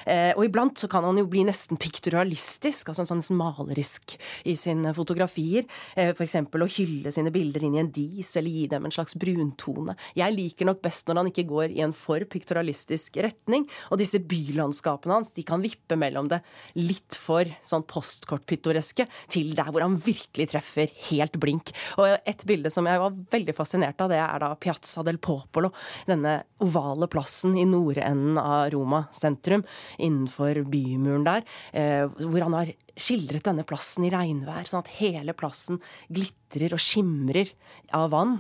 [0.06, 4.16] Eh, og iblant så kan han jo bli nesten pikturalistisk, altså sånn nesten malerisk
[4.48, 5.68] i sine fotografier.
[5.98, 6.38] Eh, f.eks.
[6.38, 9.98] å hylle sine bilder inn i en dis, eller gi dem en slags bruntone.
[10.18, 14.22] Jeg liker nok best når han ikke går i en for pikturalistisk retning, og disse
[14.22, 16.37] bylandskapene hans de kan vippe mellom det
[16.80, 21.74] litt for sånn postkortpittoreske til der hvor han virkelig treffer helt blink.
[21.98, 25.72] Og et bilde som jeg var veldig fascinert av, det er da Piazza del Popolo.
[26.10, 29.66] Denne ovale plassen i nordenden av Roma sentrum,
[29.98, 35.36] innenfor bymuren der, eh, hvor han har skildret denne plassen i regnvær, sånn at hele
[35.38, 37.54] plassen glitrer og skimrer
[37.96, 38.40] av vann.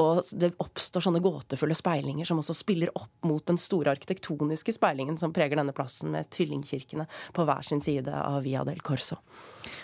[0.00, 5.18] Og det oppstår sånne gåtefulle speilinger som også spiller opp mot den store arkitektoniske speilingen
[5.20, 9.20] som preger denne plassen, med tvillingkirkene på hver sin side av Via del Corso.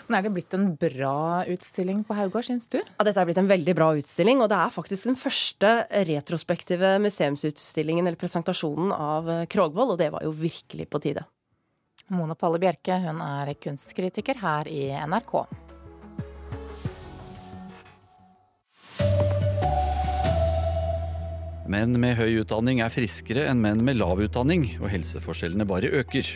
[0.07, 2.79] Men Er det blitt en bra utstilling på Haugård, syns du?
[2.79, 5.73] Ja, dette er blitt en veldig bra utstilling, og det er faktisk den første
[6.09, 11.27] retrospektive museumsutstillingen eller presentasjonen av Krogvold, og det var jo virkelig på tide.
[12.07, 15.66] Mona Palle Bjerke, hun er kunstkritiker her i NRK.
[21.67, 26.29] Menn med høy utdanning er friskere enn menn med lav utdanning, og helseforskjellene bare øker.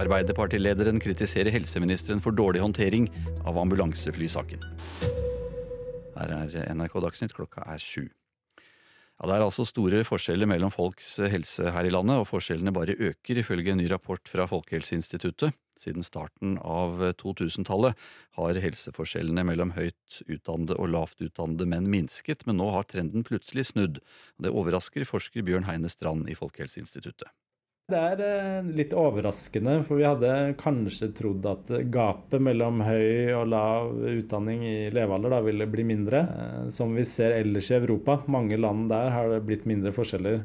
[0.00, 3.10] Arbeiderpartilederen kritiserer helseministeren for dårlig håndtering
[3.44, 4.64] av ambulanseflysaken.
[6.16, 8.06] Her er NRK Dagsnytt, klokka er sju.
[9.16, 12.96] Ja, Det er altså store forskjeller mellom folks helse her i landet, og forskjellene bare
[12.98, 15.56] øker, ifølge en ny rapport fra Folkehelseinstituttet.
[15.76, 17.96] Siden starten av 2000-tallet
[18.36, 23.70] har helseforskjellene mellom høyt utdannede og lavt utdannede menn minsket, men nå har trenden plutselig
[23.72, 24.00] snudd.
[24.40, 27.28] Det overrasker forsker Bjørn Heine Strand i Folkehelseinstituttet.
[27.86, 33.44] Det er eh, litt overraskende, for vi hadde kanskje trodd at gapet mellom høy og
[33.52, 36.24] lav utdanning i levealder da ville bli mindre.
[36.26, 40.42] Eh, som vi ser ellers i Europa, mange land der har det blitt mindre forskjeller.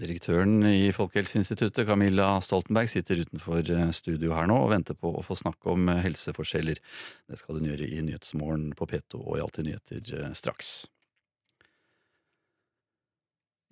[0.00, 5.22] Direktøren i Folkehelseinstituttet, Camilla Stoltenberg, sitter utenfor eh, studio her nå og venter på å
[5.22, 6.82] få snakke om helseforskjeller.
[7.30, 10.80] Det skal hun gjøre i Nyhetsmorgen på P2 og i Alltid nyheter straks.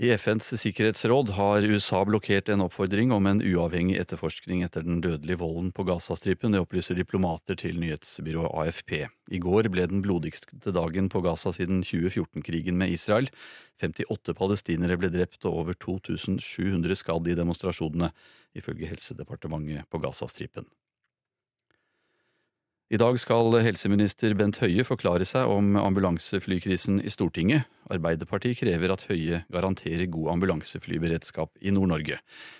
[0.00, 5.42] I FNs sikkerhetsråd har USA blokkert en oppfordring om en uavhengig etterforskning etter den dødelige
[5.42, 6.54] volden på Gazastripen.
[6.54, 8.94] Det opplyser diplomater til nyhetsbyrået AFP.
[9.28, 13.28] I går ble den blodigste dagen på Gaza siden 2014-krigen med Israel.
[13.84, 18.14] 58 palestinere ble drept og over 2700 skadd i demonstrasjonene,
[18.56, 20.64] ifølge Helsedepartementet på Gazastripen.
[22.92, 27.64] I dag skal helseminister Bent Høie forklare seg om ambulanseflykrisen i Stortinget.
[27.88, 32.18] Arbeiderpartiet krever at Høie garanterer god ambulanseflyberedskap i Nord-Norge.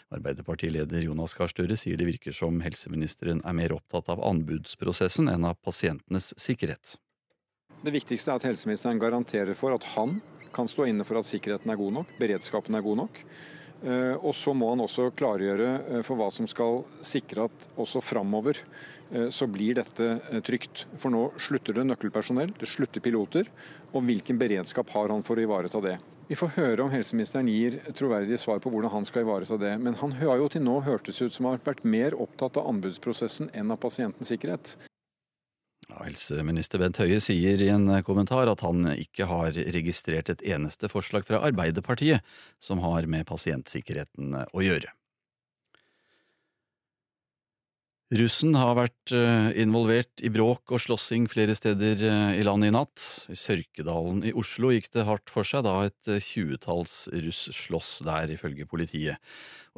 [0.09, 5.45] Arbeiderpartileder Jonas Gahr Støre sier det virker som helseministeren er mer opptatt av anbudsprosessen enn
[5.45, 6.97] av pasientenes sikkerhet.
[7.85, 10.23] Det viktigste er at helseministeren garanterer for at han
[10.57, 13.21] kan stå inne for at sikkerheten er god nok, beredskapen er god nok.
[13.83, 18.01] Eh, og så må han også klargjøre eh, for hva som skal sikre at også
[18.01, 18.61] framover
[19.31, 20.87] så blir dette eh, trygt.
[21.01, 23.51] For nå slutter det nøkkelpersonell, det slutter piloter.
[23.93, 25.99] Og hvilken beredskap har han for å ivareta det?
[26.31, 29.75] Vi får høre om helseministeren gir troverdige svar på hvordan han skal ivareta det.
[29.83, 33.53] Men han har jo til nå hørtes ut som har vært mer opptatt av anbudsprosessen
[33.53, 34.77] enn av pasientens sikkerhet.
[35.91, 40.89] Ja, helseminister Bent Høie sier i en kommentar at han ikke har registrert et eneste
[40.89, 42.25] forslag fra Arbeiderpartiet
[42.63, 44.95] som har med pasientsikkerheten å gjøre.
[48.13, 52.75] Russen har vært eh, involvert i bråk og slåssing flere steder eh, i landet i
[52.75, 53.05] natt.
[53.33, 57.95] I Sørkedalen i Oslo gikk det hardt for seg da et eh, tjuetalls russ sloss
[58.05, 59.17] der, ifølge politiet.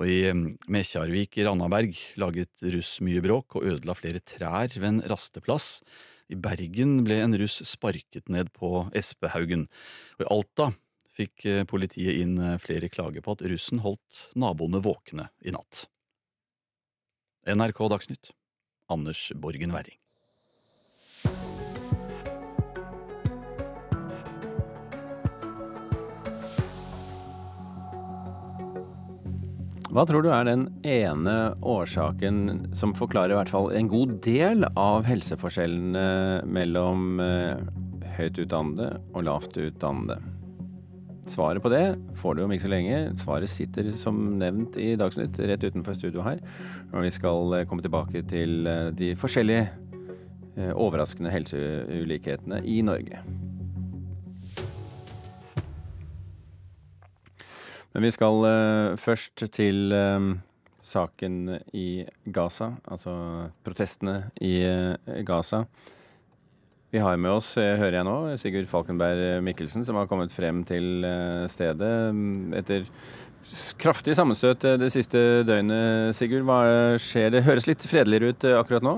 [0.03, 5.01] Og i Mekjarvik i Randaberg laget russ mye bråk og ødela flere trær ved en
[5.15, 5.85] rasteplass.
[6.27, 9.69] I Bergen ble en russ sparket ned på Espehaugen.
[10.19, 10.73] Og i Alta
[11.15, 15.87] fikk politiet inn flere klager på at russen holdt naboene våkne i natt.
[17.45, 18.31] NRK Dagsnytt,
[18.89, 19.99] Anders Borgen Werring.
[29.95, 34.65] Hva tror du er den ene årsaken som forklarer i hvert fall en god del
[34.73, 37.61] av helseforskjellene mellom eh,
[38.17, 40.34] høyt utdannede og lavt utdannede?
[41.27, 42.99] Svaret på det får du om ikke så lenge.
[43.17, 46.43] Svaret sitter som nevnt i Dagsnytt rett utenfor studio her.
[46.93, 49.71] Og vi skal eh, komme tilbake til eh, de forskjellige
[50.55, 53.19] overraskende helseulikhetene i Norge.
[57.91, 58.47] Men vi skal
[59.03, 59.91] først til
[60.79, 63.17] saken i Gaza, altså
[63.67, 64.55] protestene i
[65.27, 65.65] Gaza.
[66.95, 71.03] Vi har med oss, hører jeg nå, Sigurd Falkenberg Mikkelsen, som har kommet frem til
[71.51, 71.91] stedet
[72.61, 72.87] etter
[73.83, 76.15] kraftig sammenstøt det siste døgnet.
[76.15, 76.61] Sigurd, hva
[77.03, 77.33] skjer?
[77.35, 78.95] Det høres litt fredeligere ut akkurat nå?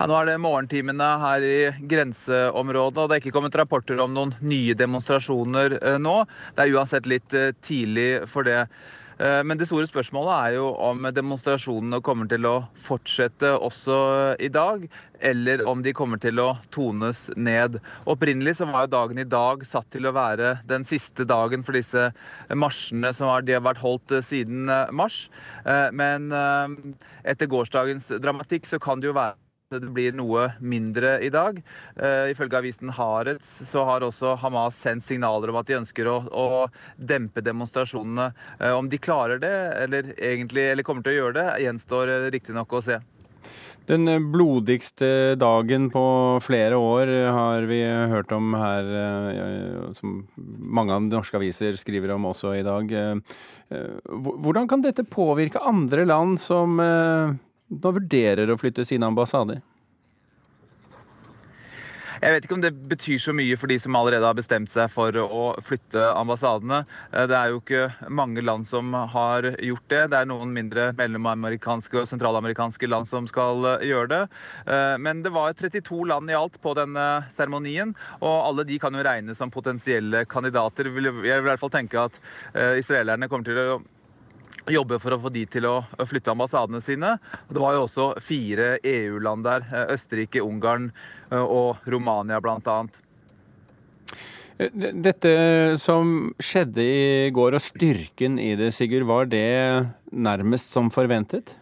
[0.00, 1.56] Ja, nå er det morgentimene her i
[1.90, 6.14] grenseområdet, og det er ikke kommet rapporter om noen nye demonstrasjoner eh, nå.
[6.56, 8.62] Det er uansett litt eh, tidlig for det.
[9.20, 13.98] Eh, men det store spørsmålet er jo om demonstrasjonene kommer til å fortsette også
[14.40, 14.86] i dag,
[15.20, 17.76] eller om de kommer til å tones ned.
[18.08, 21.76] Opprinnelig så var jo dagen i dag satt til å være den siste dagen for
[21.76, 22.08] disse
[22.48, 25.26] marsjene som har, har vært holdt siden mars.
[25.92, 29.36] Men etter gårsdagens dramatikk så kan det jo være
[29.70, 31.60] det blir noe mindre i dag.
[31.94, 36.16] Uh, ifølge avisen Haaretz så har også Hamas sendt signaler om at de ønsker å,
[36.26, 36.48] å
[36.96, 38.32] dempe demonstrasjonene.
[38.58, 39.54] Uh, om de klarer det,
[39.84, 42.98] eller, egentlig, eller kommer til å gjøre det, gjenstår uh, riktignok å se.
[43.86, 46.02] Den blodigste dagen på
[46.44, 47.78] flere år har vi
[48.10, 48.90] hørt om her,
[49.96, 52.92] som mange av norske aviser skriver om også i dag.
[54.12, 56.76] Hvordan kan dette påvirke andre land som
[57.70, 59.62] da vurderer å flytte sine ambassader?
[62.20, 64.90] Jeg vet ikke om det betyr så mye for de som allerede har bestemt seg
[64.92, 66.82] for å flytte ambassadene.
[67.14, 70.02] Eh, det er jo ikke mange land som har gjort det.
[70.12, 74.20] Det er noen mindre mellomamerikanske og sentralamerikanske land som skal eh, gjøre det.
[74.66, 78.92] Eh, men det var 32 land i alt på denne seremonien, og alle de kan
[78.92, 80.92] jo regnes som potensielle kandidater.
[80.92, 82.20] Jeg vil i hvert fall tenke at
[82.76, 83.80] israelerne kommer til å
[84.68, 85.76] jobbe for å få de til å
[86.08, 87.14] flytte ambassadene sine.
[87.48, 89.66] Det var jo også fire EU-land der.
[89.70, 90.90] Eh, Østerrike, Ungarn
[91.30, 92.76] eh, og Romania bl.a.
[94.60, 95.32] Eh, dette
[95.80, 99.46] som skjedde i går, og styrken i det, Sigurd, var det
[100.12, 101.56] nærmest som forventet?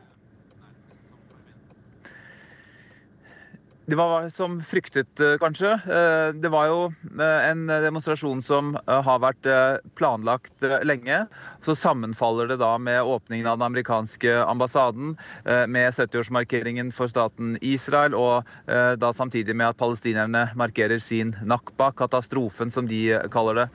[3.88, 5.70] Det var som fryktet, eh, kanskje.
[5.72, 6.80] Eh, det var jo
[7.20, 9.48] eh, en demonstrasjon som har vært
[9.96, 11.22] planlagt lenge.
[11.64, 18.14] Så sammenfaller det da med åpningen av den amerikanske ambassaden, med 70-årsmarkeringen for staten Israel,
[18.14, 23.66] og da samtidig med at palestinerne markerer sin nakba, katastrofen som de kaller det.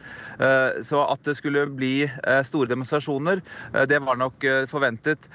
[0.87, 2.07] Så at det skulle bli
[2.47, 3.43] store demonstrasjoner,
[3.89, 5.27] det var nok forventet.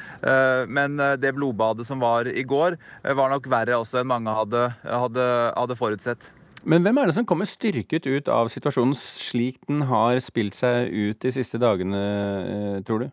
[0.67, 5.29] Men det blodbadet som var i går, var nok verre også enn mange hadde hadde,
[5.57, 6.31] hadde forutsett.
[6.69, 10.91] Men hvem er det som kommer styrket ut av situasjonen slik den har spilt seg
[10.91, 13.09] ut de siste dagene, eh, tror du?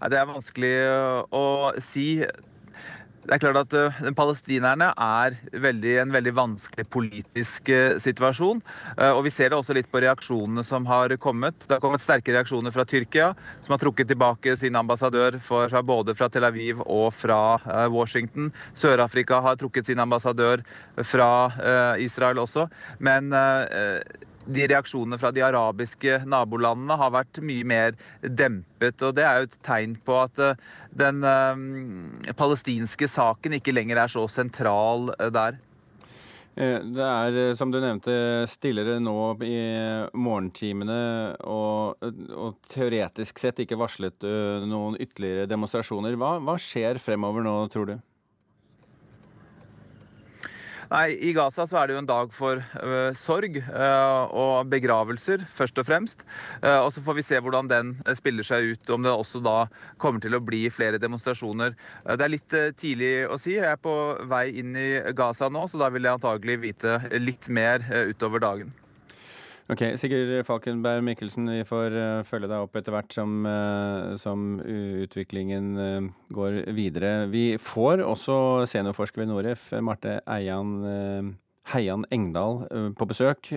[0.00, 0.74] Det er vanskelig
[1.36, 1.44] å
[1.84, 2.24] si.
[3.30, 8.58] Det er klart at uh, Palestinerne er veldig, en veldig vanskelig politisk uh, situasjon.
[8.98, 11.54] Uh, og Vi ser det også litt på reaksjonene som har kommet.
[11.62, 13.28] Det har kommet sterke reaksjoner fra Tyrkia,
[13.62, 18.50] som har trukket tilbake sin ambassadør for, både fra Tel Aviv og fra Washington.
[18.74, 20.64] Sør-Afrika har trukket sin ambassadør
[21.06, 21.30] fra
[22.02, 22.66] Israel også.
[22.98, 23.30] Men
[24.46, 29.02] de reaksjonene fra de arabiske nabolandene har vært mye mer dempet.
[29.02, 34.04] og Det er jo et tegn på at eh, den uh, palestinske saken ikke lenger
[34.04, 35.60] er så sentral uh, der.
[36.60, 38.12] Det er, som du nevnte,
[38.50, 39.14] stillere nå
[39.46, 39.60] i
[40.18, 40.96] morgentimene,
[41.48, 42.02] og,
[42.34, 44.26] og teoretisk sett ikke varslet
[44.68, 46.18] noen ytterligere demonstrasjoner.
[46.20, 47.94] Hva, hva skjer fremover nå, tror du?
[50.90, 55.44] Nei, I Gaza så er det jo en dag for uh, sorg uh, og begravelser,
[55.54, 56.24] først og fremst.
[56.64, 59.54] Uh, og Så får vi se hvordan den spiller seg ut, om det også da
[60.02, 61.78] kommer til å bli flere demonstrasjoner.
[62.10, 63.54] det er litt tidlig å si.
[63.54, 63.94] Jeg er på
[64.30, 68.74] vei inn i Gaza nå, så da vil jeg antagelig vite litt mer utover dagen.
[69.70, 74.58] Ok, Sigurd Falkenberg Mikkelsen, vi får uh, følge deg opp etter hvert som, uh, som
[74.66, 77.28] utviklingen uh, går videre.
[77.30, 81.36] Vi får også seniorforsker ved Noref, Marte Eian
[81.70, 82.64] Heian Engdahl
[82.98, 83.52] på besøk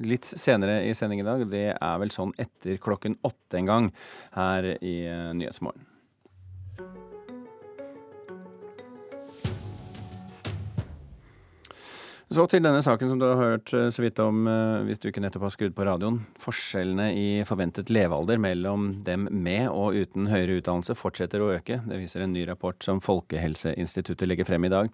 [0.00, 1.44] litt senere i sending i dag.
[1.52, 3.90] Det er vel sånn etter klokken åtte en gang
[4.38, 4.94] her i
[5.36, 5.93] Nyhetsmorgen.
[12.34, 15.06] Så til denne saken som du har hørt eh, så vidt om eh, hvis du
[15.06, 16.16] ikke nettopp har skrudd på radioen.
[16.42, 21.78] Forskjellene i forventet levealder mellom dem med og uten høyere utdannelse fortsetter å øke.
[21.86, 24.90] Det viser en ny rapport som Folkehelseinstituttet legger frem i dag.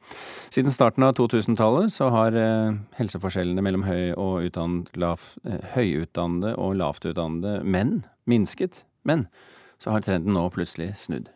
[0.52, 5.24] Siden starten av 2000-tallet så har eh, helseforskjellene mellom høy og utdannet, lav,
[5.78, 8.84] høyutdannede og lavtutdannede menn minsket.
[9.08, 9.30] Men
[9.80, 11.32] så har trenden nå plutselig snudd.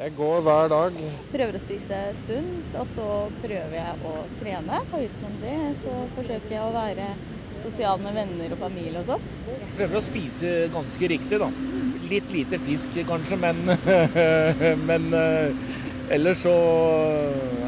[0.00, 0.94] Jeg går hver dag.
[1.28, 3.08] Prøver å spise sunt, og så
[3.42, 4.78] prøver jeg å trene.
[4.88, 7.10] Og utenom det så forsøker jeg å være
[7.60, 9.36] sosial med venner og familie og sånt.
[9.76, 11.50] Prøver å spise ganske riktig, da.
[12.08, 13.60] Litt lite fisk kanskje, men,
[14.88, 15.62] men eh,
[16.16, 16.56] ellers så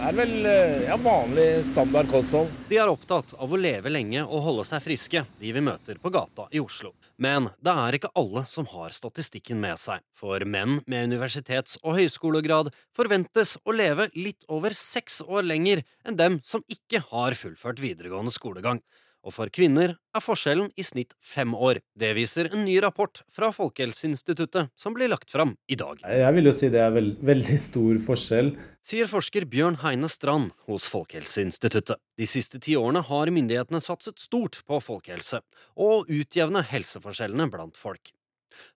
[0.01, 2.57] er det vel eh, ja, vanlig standard kosthold.
[2.73, 6.17] De er opptatt av å leve lenge og holde seg friske, de vi møter på
[6.17, 6.97] gata i Oslo.
[7.17, 12.01] Men det er ikke alle som har statistikken med seg, for menn med universitets- og
[12.01, 17.83] høyskolegrad forventes å leve litt over seks år lenger enn dem som ikke har fullført
[17.83, 18.83] videregående skolegang
[19.25, 21.81] og for kvinner er forskjellen i snitt fem år.
[21.97, 26.03] Det viser en ny rapport fra Folkehelseinstituttet som blir lagt fram i dag.
[26.05, 28.53] Jeg vil jo si det er veld veldig stor forskjell.
[28.85, 31.97] Sier forsker Bjørn Heine Strand hos Folkehelseinstituttet.
[32.21, 35.41] De siste ti årene har myndighetene satset stort på folkehelse
[35.75, 38.13] og å utjevne helseforskjellene blant folk.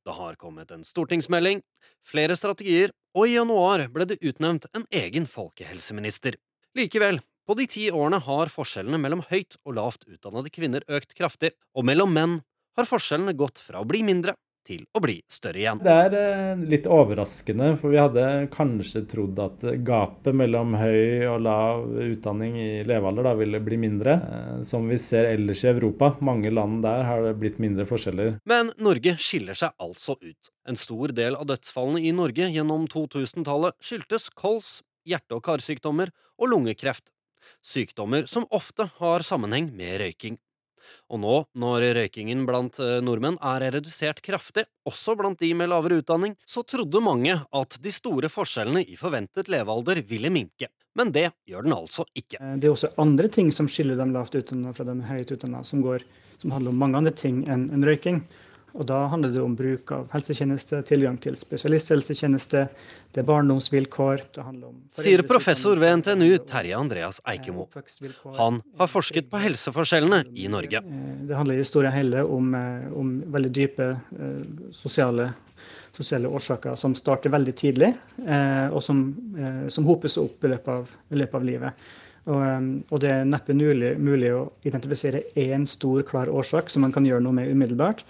[0.02, 1.60] Det har kommet en stortingsmelding,
[2.06, 6.38] flere strategier, og i januar ble det utnevnt en egen folkehelseminister.
[6.78, 11.54] Likevel på de ti årene har forskjellene mellom høyt og lavt utdannede kvinner økt kraftig,
[11.72, 12.34] og mellom menn
[12.76, 14.36] har forskjellene gått fra å bli mindre
[14.68, 15.80] til å bli større igjen.
[15.80, 21.40] Det er eh, litt overraskende, for vi hadde kanskje trodd at gapet mellom høy og
[21.46, 24.18] lav utdanning i levealder da ville bli mindre.
[24.28, 28.36] Eh, som vi ser ellers i Europa, mange land der har det blitt mindre forskjeller.
[28.50, 30.52] Men Norge skiller seg altså ut.
[30.68, 36.52] En stor del av dødsfallene i Norge gjennom 2000-tallet skyldtes kols, hjerte- og karsykdommer og
[36.52, 37.08] lungekreft
[37.68, 40.38] sykdommer som ofte har sammenheng med røyking.
[41.12, 46.00] Og nå, når røykingen blant eh, nordmenn er redusert kraftig, også blant de med lavere
[46.02, 50.70] utdanning, så trodde mange at de store forskjellene i forventet levealder ville minke.
[50.98, 52.40] Men det gjør den altså ikke.
[52.40, 55.64] Eh, det er også andre ting som skiller den lavt utdanna fra den høyt utdanna,
[55.64, 55.84] som,
[56.40, 58.22] som handler om mange andre ting enn en røyking.
[58.76, 62.66] Og Da handler det om bruk av helsetjeneste, tilgang til spesialisthelsetjeneste,
[63.14, 67.64] det er barndomsvilkår det handler om Sier professor ved NTNU Terje Andreas Eikemo.
[68.36, 70.82] Han har forsket på helseforskjellene i Norge.
[70.84, 74.42] Eh, det handler i store hele om, eh, om veldig dype eh,
[74.76, 75.30] sosiale,
[75.96, 77.88] sosiale, årsaker som starter veldig tidlig,
[78.70, 79.00] og som,
[79.66, 81.88] som hopes opp i løpet av, i løpet av livet.
[82.28, 82.42] Og,
[82.92, 87.08] og, det er neppe mulig, mulig å identifisere én stor, klar årsak som man kan
[87.08, 88.04] gjøre noe med umiddelbart.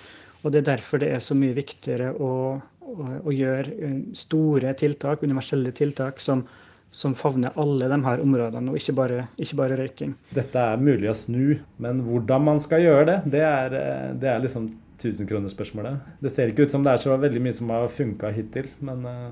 [0.45, 2.33] Og Det er derfor det er så mye viktigere å,
[2.81, 6.45] å, å gjøre eh, store tiltak, universelle tiltak, som,
[6.91, 10.15] som favner alle de her områdene, og ikke bare, ikke bare, røyking.
[10.35, 14.31] Dette er mulig å snu, men hvordan man skal gjøre det, det er, eh, det
[14.31, 14.71] er liksom
[15.03, 16.15] tusenkronerspørsmålet.
[16.23, 19.05] Det ser ikke ut som det er så veldig mye som har funka hittil, men
[19.07, 19.29] uh,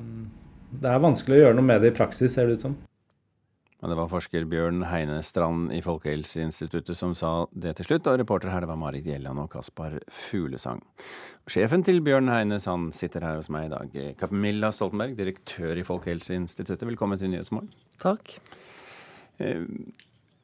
[0.70, 2.76] det er vanskelig å gjøre noe med det i praksis, ser det ut som.
[3.84, 8.16] Og det var forsker Bjørn Heine Strand i Folkehelseinstituttet som sa det til slutt, og
[8.22, 10.80] reporter her det var Marit Gjelland og Kaspar Fuglesang.
[11.52, 14.00] Sjefen til Bjørn Heine han sitter her hos meg i dag.
[14.22, 17.68] Camilla Stoltenberg, direktør i Folkehelseinstituttet, velkommen til Nyhetsmorgen.
[18.00, 18.38] Takk.
[19.44, 19.66] Eh,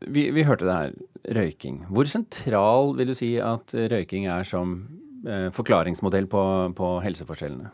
[0.02, 0.96] vi, vi, hørte det her,
[1.40, 1.86] røyking.
[1.88, 4.82] Hvor sentral vil du si at røyking er som
[5.24, 6.42] eh, forklaringsmodell på,
[6.76, 7.72] på helseforskjellene?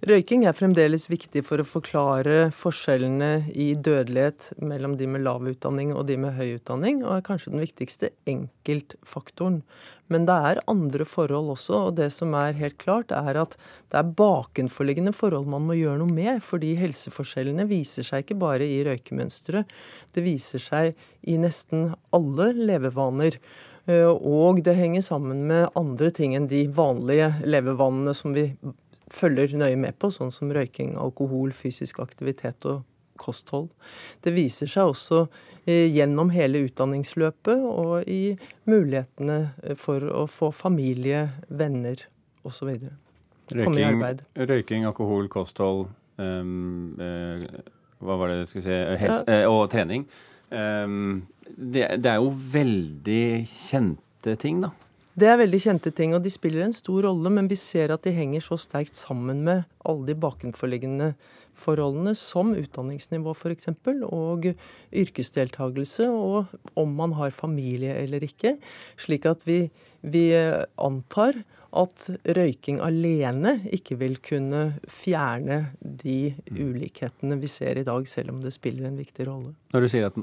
[0.00, 5.90] Røyking er fremdeles viktig for å forklare forskjellene i dødelighet mellom de med lav utdanning
[5.92, 9.60] og de med høy utdanning, og er kanskje den viktigste enkeltfaktoren.
[10.08, 13.58] Men det er andre forhold også, og det som er helt klart, er at
[13.92, 16.40] det er bakenforliggende forhold man må gjøre noe med.
[16.48, 19.68] Fordi helseforskjellene viser seg ikke bare i røykemønsteret,
[20.16, 20.94] det viser seg
[21.28, 23.36] i nesten alle levevaner.
[23.84, 28.48] Eh, og det henger sammen med andre ting enn de vanlige levevanene som vi
[29.14, 32.84] følger nøye med på, sånn som røyking, alkohol, fysisk aktivitet og
[33.20, 33.68] kosthold.
[34.24, 35.24] Det viser seg også
[35.66, 38.36] eh, gjennom hele utdanningsløpet og i
[38.70, 42.06] mulighetene eh, for å få familie, venner
[42.46, 42.72] osv.
[43.50, 44.24] Komme i arbeid.
[44.38, 45.88] Røyking, alkohol, kosthold,
[46.22, 47.42] um, uh,
[48.00, 50.06] hva var det jeg skulle si, Helse, uh, og trening.
[50.50, 54.70] Um, det, det er jo veldig kjente ting, da.
[55.20, 58.06] Det er veldig kjente ting, og de spiller en stor rolle, men vi ser at
[58.06, 61.10] de henger så sterkt sammen med alle de bakenforliggende
[61.60, 63.68] forholdene som utdanningsnivå f.eks.
[64.06, 64.48] og
[64.96, 66.48] yrkesdeltagelse, og
[66.78, 68.54] om man har familie eller ikke.
[69.00, 69.66] Slik at vi,
[70.00, 70.30] vi
[70.80, 71.42] antar
[71.76, 72.06] at
[72.38, 78.54] røyking alene ikke vil kunne fjerne de ulikhetene vi ser i dag, selv om det
[78.56, 79.52] spiller en viktig rolle.
[79.74, 80.18] Når du sier at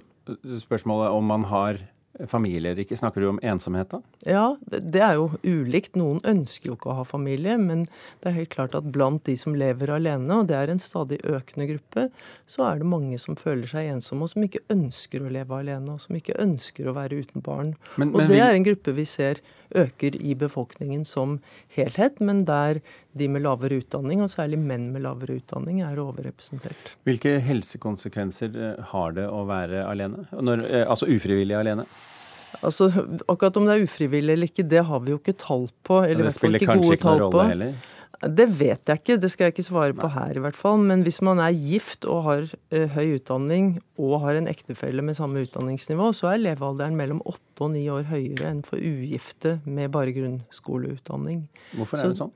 [0.64, 1.86] spørsmålet om man har
[2.26, 3.99] familie eller ikke, snakker du om ensomhet da?
[4.26, 5.97] Ja, det er jo ulikt.
[5.99, 7.86] Noen ønsker jo ikke å ha familie, men
[8.24, 11.20] det er helt klart at blant de som lever alene, og det er en stadig
[11.28, 12.07] økende gruppe,
[12.49, 15.97] så er det mange som føler seg ensomme, og som ikke ønsker å leve alene,
[15.97, 17.76] og som ikke ønsker å være uten barn.
[18.01, 19.43] Men, og det er en gruppe vi ser
[19.76, 21.39] øker i befolkningen som
[21.76, 22.82] helhet, men der
[23.18, 26.93] de med lavere utdanning, og særlig menn med lavere utdanning, er overrepresentert.
[27.07, 30.28] Hvilke helsekonsekvenser eh, har det å være alene?
[30.32, 31.88] Når, eh, altså ufrivillig alene?
[32.63, 32.88] Altså,
[33.28, 36.01] Akkurat om det er ufrivillig eller ikke, det har vi jo ikke tall på.
[36.05, 37.45] eller spiller hvert fall ikke tall på.
[37.51, 37.78] Heller.
[38.18, 40.80] Det vet jeg ikke, det skal jeg ikke svare på her i hvert fall.
[40.82, 45.20] Men hvis man er gift og har uh, høy utdanning og har en ektefelle med
[45.20, 47.22] samme utdanningsnivå, så er levealderen mellom
[47.58, 51.47] åtte og ni år høyere enn for ugifte med bare grunnskoleutdanning.
[51.76, 52.36] Hvorfor er det sånn?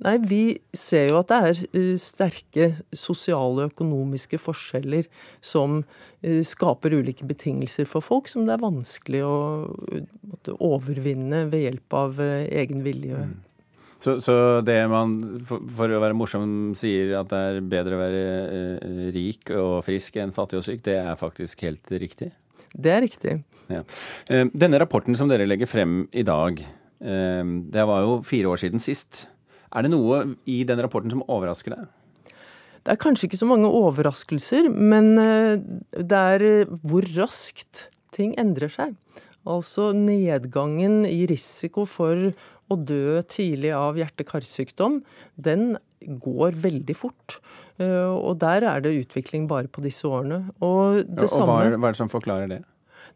[0.00, 5.08] Nei, Vi ser jo at det er uh, sterke sosiale og økonomiske forskjeller
[5.44, 9.36] som uh, skaper ulike betingelser for folk som det er vanskelig å
[10.56, 13.28] overvinne ved hjelp av egen vilje.
[13.28, 13.38] Mm.
[14.00, 14.34] Så, så,
[14.64, 18.22] det man, for, for, å være morsom, sier at det er bedre å være
[18.56, 22.30] eh, rik og frisk enn fattig og syk, det er faktisk helt riktig?
[22.72, 23.34] Det er riktig.
[23.70, 23.84] Ja.
[24.26, 27.44] Eh, denne rapporten som dere legger frem i dag, eh,
[27.74, 29.26] det var jo fire år siden sist.
[29.70, 31.88] Er det noe i den rapporten som overrasker deg?
[32.80, 35.60] Det er kanskje ikke så mange overraskelser, men eh,
[36.00, 36.46] det er
[36.82, 38.96] hvor raskt ting endrer seg.
[39.48, 42.32] Altså nedgangen i risiko for
[42.70, 45.00] å dø tidlig av hjerte-karsykdom,
[45.36, 45.78] den
[46.22, 47.40] går veldig fort.
[47.80, 50.52] Og der er det utvikling bare på disse årene.
[50.60, 52.60] Og, det og hva, er, hva er det som forklarer det?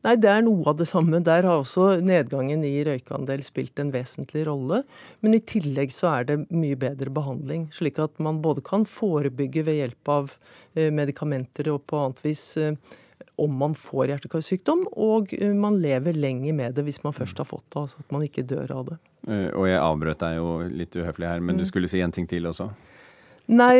[0.04, 1.22] Nei, Det er noe av det samme.
[1.24, 4.82] Der har også nedgangen i røykeandel spilt en vesentlig rolle.
[5.24, 7.70] Men i tillegg så er det mye bedre behandling.
[7.72, 10.36] Slik at man både kan forebygge ved hjelp av
[10.74, 12.76] eh, medikamenter og på annet vis eh,
[13.40, 17.64] om man får hjerte-karsykdom, og man lever lenger med det hvis man først har fått
[17.72, 17.80] det.
[17.80, 18.98] Altså at man ikke dør av det.
[19.26, 21.70] Eh, og jeg avbrøt deg jo litt uhøflig her, men du mm.
[21.72, 22.68] skulle si en ting til også?
[23.52, 23.76] Nei,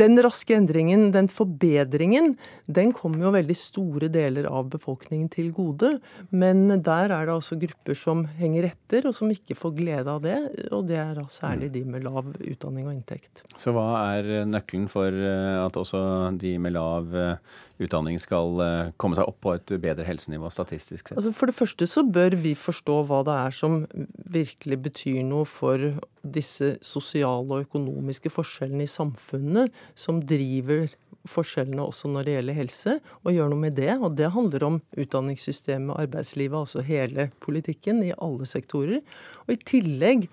[0.00, 2.32] den raske endringen, den forbedringen,
[2.66, 5.92] den kommer jo veldig store deler av befolkningen til gode.
[6.34, 10.24] Men der er det altså grupper som henger etter, og som ikke får glede av
[10.26, 10.38] det.
[10.74, 13.44] Og det er da særlig de med lav utdanning og inntekt.
[13.54, 16.02] Så hva er nøkkelen for eh, at også
[16.40, 21.08] de med lav eh, utdanning skal eh, komme seg opp på et bedre helsenivå statistisk
[21.10, 21.18] sett?
[21.18, 23.80] Altså for det første så bør vi forstå hva det er som
[24.34, 25.88] virkelig betyr noe for
[26.22, 30.86] disse sosiale og økonomiske forskjellene i samfunnet, som driver
[31.28, 33.92] forskjellene også når det gjelder helse, og gjøre noe med det.
[33.96, 39.00] Og det handler om utdanningssystemet, arbeidslivet, altså hele politikken i alle sektorer.
[39.46, 40.28] Og i tillegg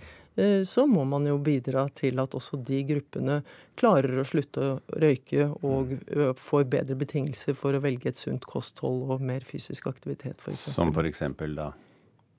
[0.67, 3.39] så må man jo bidra til at også de gruppene
[3.79, 6.35] klarer å slutte å røyke og mm.
[6.39, 10.69] får bedre betingelser for å velge et sunt kosthold og mer fysisk aktivitet, f.eks.
[10.75, 11.23] Som f.eks.
[11.57, 11.71] da?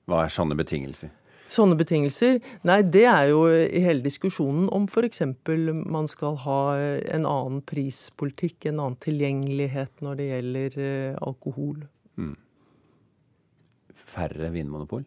[0.09, 1.13] Hva er sånne betingelser?
[1.53, 2.39] Sånne betingelser?
[2.65, 5.21] Nei, det er jo i hele diskusjonen om f.eks.
[5.85, 10.79] man skal ha en annen prispolitikk, en annen tilgjengelighet når det gjelder
[11.21, 11.83] alkohol.
[12.17, 12.35] Mm.
[14.13, 15.05] Færre vinmonopol?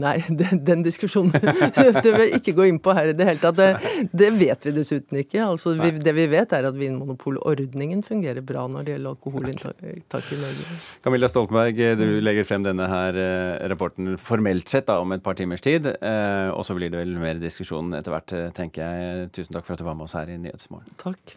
[0.00, 3.42] Nei, den, den diskusjonen det vil jeg ikke gå inn på her i det hele
[3.42, 3.58] tatt.
[3.58, 5.42] Det, det vet vi dessuten ikke.
[5.44, 10.40] Altså, vi, det vi vet er at Vinmonopolordningen fungerer bra når det gjelder alkoholinntak i
[10.40, 10.78] Norge.
[11.04, 15.38] Camilla Stoltenberg, du legger frem denne her eh, rapporten formelt sett da, om et par
[15.38, 15.90] timers tid.
[15.94, 19.32] Eh, og så blir det vel mer diskusjon etter hvert, eh, tenker jeg.
[19.36, 20.96] Tusen takk for at du var med oss her i Nyhetsmorgen.
[21.00, 21.36] Takk.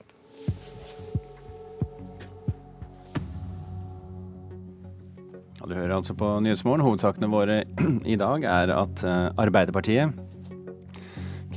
[5.67, 6.85] Du hører altså på Nyhetsmorgen.
[6.85, 7.57] Hovedsakene våre
[8.13, 10.15] i dag er at eh, Arbeiderpartiet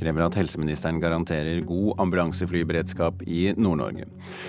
[0.01, 4.07] krever at helseministeren garanterer god ambulanseflyberedskap i Nord-Norge.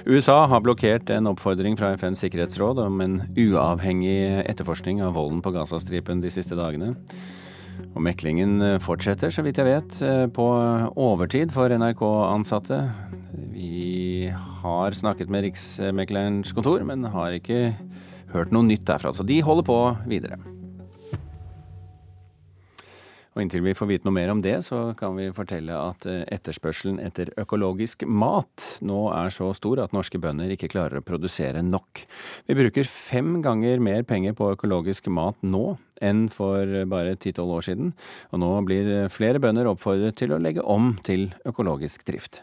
[0.08, 5.52] USA har blokkert en oppfordring fra FNs sikkerhetsråd om en uavhengig etterforskning av volden på
[5.54, 6.94] Gazastripen de siste dagene.
[7.92, 10.48] Og meklingen fortsetter, så vidt jeg vet, eh, på
[10.96, 12.80] overtid for NRK-ansatte.
[13.52, 14.32] Vi
[14.62, 17.76] har snakket med Riksmeklerens kontor, men har ikke
[18.34, 19.12] hørt noe nytt derfra.
[19.14, 19.78] Så de holder på
[20.10, 20.40] videre.
[23.32, 26.20] Og inntil vi får vite noe mer om det, så kan vi fortelle at eh,
[26.36, 31.64] etterspørselen etter økologisk mat nå er så stor at norske bønder ikke klarer å produsere
[31.64, 32.04] nok.
[32.44, 37.68] Vi bruker fem ganger mer penger på økologisk mat nå enn for bare ti-tolv år
[37.70, 37.92] siden,
[38.34, 42.42] og nå blir flere bønder oppfordret til å legge om til økologisk drift.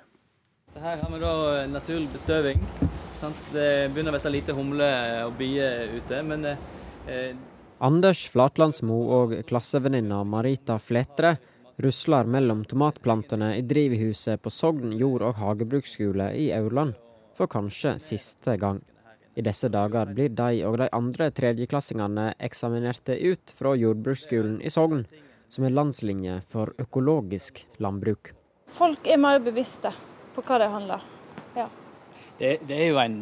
[0.82, 2.60] Her har vi da naturlig bestøving.
[3.52, 4.88] Det begynner å bli lite humle
[5.26, 6.22] og bier ute.
[6.24, 7.34] men eh,
[7.84, 11.34] Anders Flatlandsmo og klassevenninna Marita Fletre
[11.84, 16.96] rusler mellom tomatplantene i drivhuset på Sogn jord- og hagebruksskole i Aurland
[17.36, 18.80] for kanskje siste gang.
[19.36, 25.04] I disse dager blir de og de andre tredjeklassingene eksaminerte ut fra jordbruksskolen i Sogn,
[25.52, 28.32] som er landslinje for økologisk landbruk.
[28.70, 29.92] Folk er mer bevisste
[30.36, 31.06] på hva det handler
[31.56, 31.68] ja.
[32.38, 33.20] det, det, er jo en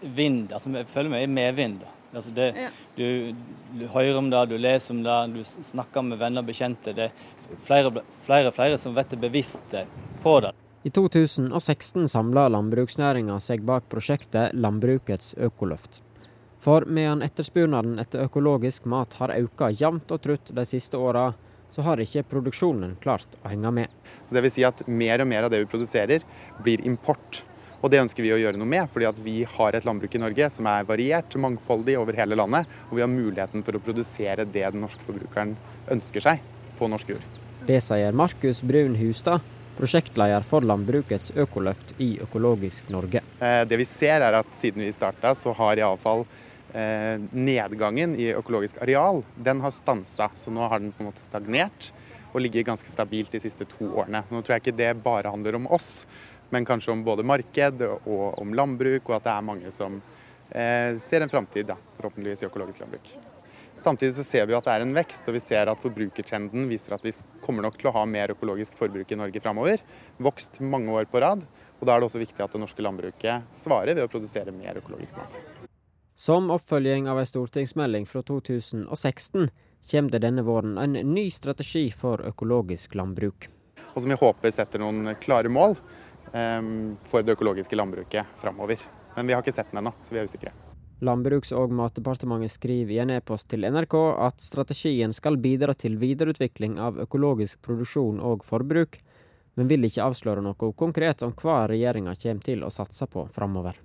[0.00, 1.82] vind, altså jeg føler meg i medvind.
[2.14, 2.70] Altså det, ja.
[2.96, 3.34] du,
[3.74, 6.94] du, hører om det, du leser om det, du snakker med venner og bekjente.
[6.94, 7.90] Det er flere
[8.48, 9.84] og flere som blir bevisste
[10.22, 10.54] på det.
[10.84, 16.02] I 2016 samla landbruksnæringa seg bak prosjektet Landbrukets økoløft.
[16.64, 21.30] For medan etterspurnaden etter økologisk mat har økt jevnt og trutt de siste åra,
[21.74, 24.04] så har ikke produksjonen klart å henge med.
[24.30, 26.22] Det vil si at mer og mer av det vi produserer,
[26.62, 27.42] blir import.
[27.84, 30.20] Og Det ønsker vi å gjøre noe med, fordi at vi har et landbruk i
[30.22, 32.70] Norge som er variert, mangfoldig over hele landet.
[32.88, 35.52] Og vi har muligheten for å produsere det den norske forbrukeren
[35.92, 36.46] ønsker seg
[36.78, 37.26] på norsk jord.
[37.68, 39.44] Det sier Markus Brun Hustad,
[39.76, 43.20] prosjektleder for Landbrukets økoløft i Økologisk Norge.
[43.40, 46.24] Eh, det vi ser er at siden vi starta, så har iallfall
[46.74, 50.26] nedgangen i økologisk areal den har stansa.
[50.34, 51.92] Så nå har den på en måte stagnert
[52.34, 54.24] og ligger ganske stabilt de siste to årene.
[54.26, 56.02] Nå tror jeg ikke det bare handler om oss,
[56.50, 60.00] men kanskje om både marked og om landbruk, og at det er mange som
[60.50, 63.12] eh, ser en framtid, forhåpentligvis i økologisk landbruk.
[63.78, 66.94] Samtidig så ser vi at det er en vekst, og vi ser at forbrukertrenden viser
[66.94, 69.82] at vi kommer nok til å ha mer økologisk forbruk i Norge framover.
[70.22, 71.46] Vokst mange år på rad.
[71.80, 74.78] og Da er det også viktig at det norske landbruket svarer ved å produsere mer
[74.82, 75.63] økologisk mat.
[76.14, 79.50] Som oppfølging av en stortingsmelding fra 2016
[79.90, 83.48] kommer det denne våren en ny strategi for økologisk landbruk.
[83.94, 85.76] Og som vi håper setter noen klare mål
[86.34, 88.80] Ehm, for det økologiske landbruket framover.
[89.16, 90.52] Men vi har ikke sett den ennå, så vi er usikre.
[91.04, 96.78] Landbruks- og matdepartementet skriver i en e-post til NRK at strategien skal bidra til videreutvikling
[96.80, 98.98] av økologisk produksjon og forbruk,
[99.54, 103.78] men vil ikke avsløre noe konkret om hva regjeringa kommer til å satse på framover.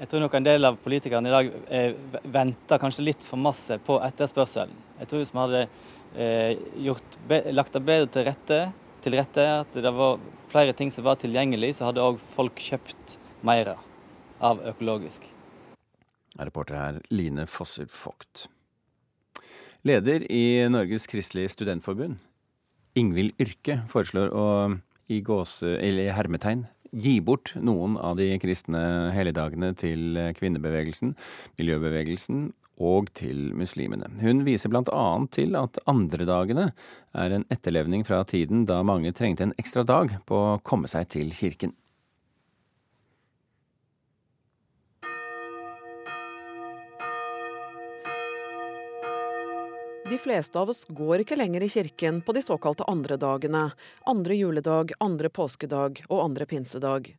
[0.00, 1.90] Jeg tror nok en del av politikerne i dag eh,
[2.32, 4.72] venter kanskje litt for masse på etterspørselen.
[4.96, 5.60] Jeg tror hvis vi hadde
[6.16, 7.18] eh, gjort,
[7.52, 8.60] lagt det bedre til rette,
[9.04, 10.16] til rette, at det var
[10.48, 13.74] flere ting som var tilgjengelig, så hadde òg folk kjøpt mer
[14.40, 15.28] av økologisk.
[16.40, 18.46] Reporter her Line Fosser Vogt.
[19.84, 22.16] Leder i Norges kristelige studentforbund,
[22.96, 24.46] Ingvild Yrke, foreslår å
[25.12, 28.80] i gåse, eller hermetegn gi bort noen av de kristne
[29.14, 31.14] helligdagene til kvinnebevegelsen,
[31.60, 32.48] miljøbevegelsen
[32.80, 34.08] og til muslimene.
[34.22, 35.04] Hun viser bl.a.
[35.34, 36.70] til at andredagene
[37.12, 41.10] er en etterlevning fra tiden da mange trengte en ekstra dag på å komme seg
[41.12, 41.76] til kirken.
[50.10, 53.68] De fleste av oss går ikke lenger i kirken på de såkalte andre dagene,
[54.10, 57.12] andre juledag, andre påskedag og andre pinsedag.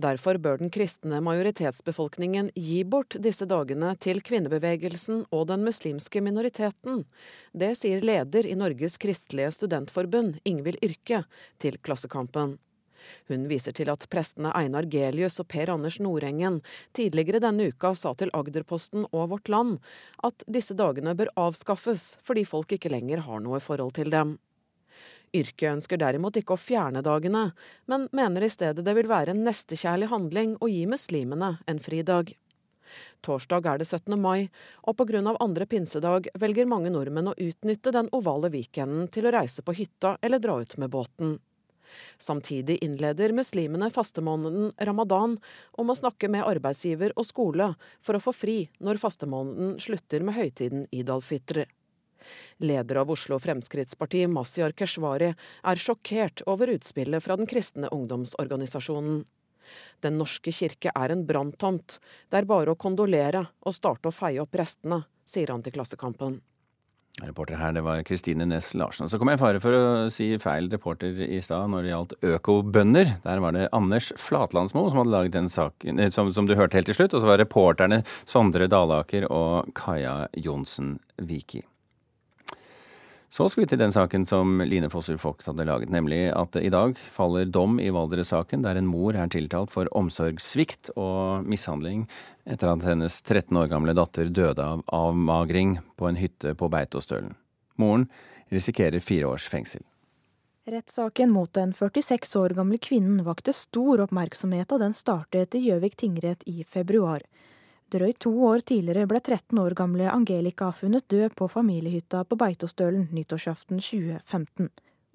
[0.00, 7.04] Derfor bør den kristne majoritetsbefolkningen gi bort disse dagene til kvinnebevegelsen og den muslimske minoriteten.
[7.52, 11.26] Det sier leder i Norges kristelige studentforbund, Ingvild Yrke,
[11.60, 12.56] til Klassekampen.
[13.30, 16.60] Hun viser til at prestene Einar Gelius og Per Anders Nordengen
[16.96, 19.78] tidligere denne uka sa til Agderposten og Vårt Land
[20.26, 24.38] at disse dagene bør avskaffes fordi folk ikke lenger har noe forhold til dem.
[25.30, 27.50] Yrket ønsker derimot ikke å fjerne dagene,
[27.86, 32.32] men mener i stedet det vil være en nestekjærlig handling å gi muslimene en fridag.
[33.22, 34.16] Torsdag er det 17.
[34.18, 34.48] mai,
[34.82, 39.62] og av andre pinsedag velger mange nordmenn å utnytte den ovale weekenden til å reise
[39.62, 41.38] på hytta eller dra ut med båten.
[42.18, 45.38] Samtidig innleder muslimene fastemåneden ramadan
[45.80, 50.38] om å snakke med arbeidsgiver og skole for å få fri når fastemåneden slutter med
[50.38, 51.64] høytiden id al-fitr.
[52.60, 55.32] Leder av Oslo Fremskrittsparti, Mazyar Keshvari,
[55.64, 59.22] er sjokkert over utspillet fra den kristne ungdomsorganisasjonen.
[60.04, 61.98] Den norske kirke er en branntomt.
[62.28, 66.40] Det er bare å kondolere og starte å feie opp restene, sier han til Klassekampen.
[67.20, 69.08] Reporter her, det var Kristine Næss Larsen.
[69.08, 69.82] Så kom jeg i fare for å
[70.12, 73.12] si feil reporter i stad når det gjaldt økobønder.
[73.26, 76.78] Der var det Anders Flatlandsmo som hadde laget den saken, eh, som, som, du hørte
[76.78, 77.16] helt til slutt.
[77.16, 81.64] Og så var reporterne Sondre Dalaker og Kaja Johnsen Wiki.
[83.30, 86.70] Så skal vi til den saken som Line Fosser Vogt hadde laget, nemlig at i
[86.72, 92.08] dag faller dom i Valdres-saken, der en mor er tiltalt for omsorgssvikt og mishandling
[92.50, 97.36] etter at hennes 13 år gamle datter døde av avmagring på en hytte på Beitostølen.
[97.78, 98.08] Moren
[98.50, 99.86] risikerer fire års fengsel.
[100.66, 105.94] Rettssaken mot den 46 år gamle kvinnen vakte stor oppmerksomhet da den startet i Gjøvik
[106.02, 107.22] tingrett i februar.
[107.90, 113.08] Drøyt to år tidligere ble 13 år gamle Angelica funnet død på familiehytta på Beitostølen
[113.10, 114.68] nyttårsaften 2015.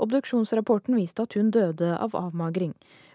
[0.03, 2.73] Obduksjonsrapporten viste at hun døde av avmagring.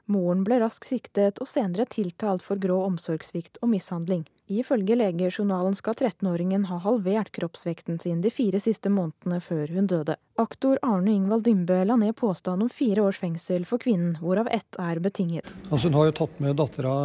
[0.09, 4.23] Moren ble raskt siktet og senere tiltalt for grå omsorgssvikt og mishandling.
[4.49, 10.17] Ifølge legejournalen skal 13-åringen ha halvert kroppsvekten sin de fire siste månedene før hun døde.
[10.41, 14.81] Aktor Arne Ingvald Dymbe la ned påstand om fire års fengsel for kvinnen, hvorav ett
[14.81, 15.53] er betinget.
[15.69, 16.97] Altså, hun har jo tatt med dattera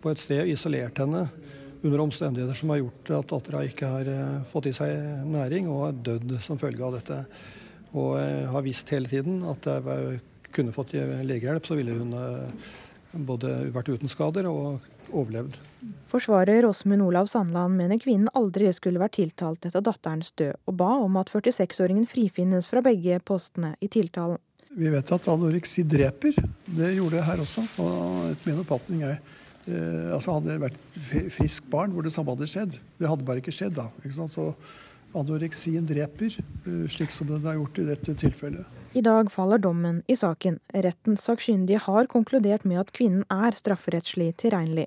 [0.00, 1.26] på et sted, isolert henne
[1.82, 5.88] under omstendigheter som har gjort at dattera ikke har eh, fått i seg næring og
[5.88, 7.20] er dødd som følge av dette.
[7.96, 10.20] Og eh, har visst hele tiden at jeg
[10.56, 12.68] kunne fått legehjelp, så ville hun eh,
[13.26, 15.58] både vært uten skader og overlevd.
[16.10, 20.90] Forsvarer Åsmund Olav Sandland mener kvinnen aldri skulle vært tiltalt etter datterens død, og ba
[21.02, 24.40] om at 46-åringen frifinnes fra begge postene i tiltalen.
[24.76, 26.36] Vi vet at anoreksi dreper.
[26.66, 27.62] Det gjorde det her også.
[27.80, 29.14] Og etter min oppfatning er
[29.66, 30.98] eh, altså Hadde det vært
[31.34, 32.80] frisk barn hvor det samme hadde skjedd.
[32.98, 33.88] Det hadde bare ikke skjedd da.
[34.02, 34.50] Ikke så
[35.16, 38.66] anoreksien dreper, eh, slik som den har gjort i dette tilfellet.
[38.96, 40.58] I dag faller dommen i saken.
[40.72, 44.86] Rettens sakkyndige har konkludert med at kvinnen er strafferettslig tilregnelig.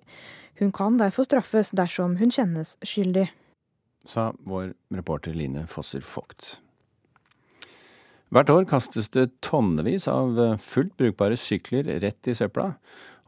[0.59, 3.29] Hun kan derfor straffes dersom hun kjennes skyldig.
[4.05, 6.59] Sa vår reporter Line Fosser Vogt.
[8.29, 12.75] Hvert år kastes det tonnevis av fullt brukbare sykler rett i søpla.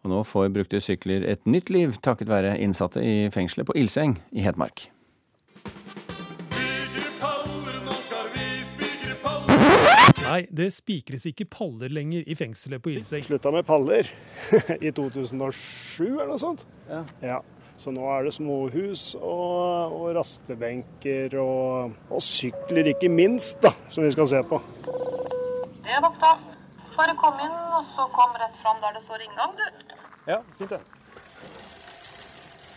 [0.01, 4.17] Og nå får brukte sykler et nytt liv takket være innsatte i fengselet på Ilseng
[4.33, 4.87] i Hedmark.
[10.31, 13.23] Nei, det spikres ikke paller lenger i fengselet på Ilseng.
[13.25, 14.07] Slutta med paller
[14.87, 16.63] i 2007 eller noe sånt.
[16.87, 17.01] Ja.
[17.19, 17.41] ja.
[17.75, 24.05] Så nå er det småhus og, og rastebenker og, og, sykler, ikke minst, da, som
[24.05, 24.61] vi skal se på.
[25.81, 26.50] Det er nok, da.
[26.95, 29.95] Bare kom inn, og så kom rett fram der det står inngang, du.
[30.27, 30.81] Ja, fint det.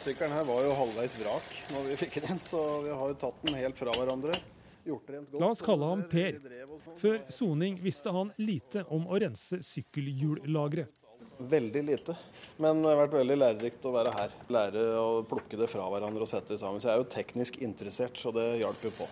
[0.05, 3.17] Sykkelen her var jo halvveis vrak når vi fikk den inn, så vi har jo
[3.21, 4.37] tatt den helt fra hverandre.
[5.41, 6.37] La oss kalle ham Per.
[7.01, 11.01] Før soning visste han lite om å rense sykkelhjullageret.
[11.35, 12.15] Veldig lite,
[12.63, 14.35] men det har vært veldig lærerikt å være her.
[14.55, 16.85] Lære å plukke det fra hverandre og sette det sammen.
[16.85, 19.09] Så jeg er jo teknisk interessert, så det hjalp jo på.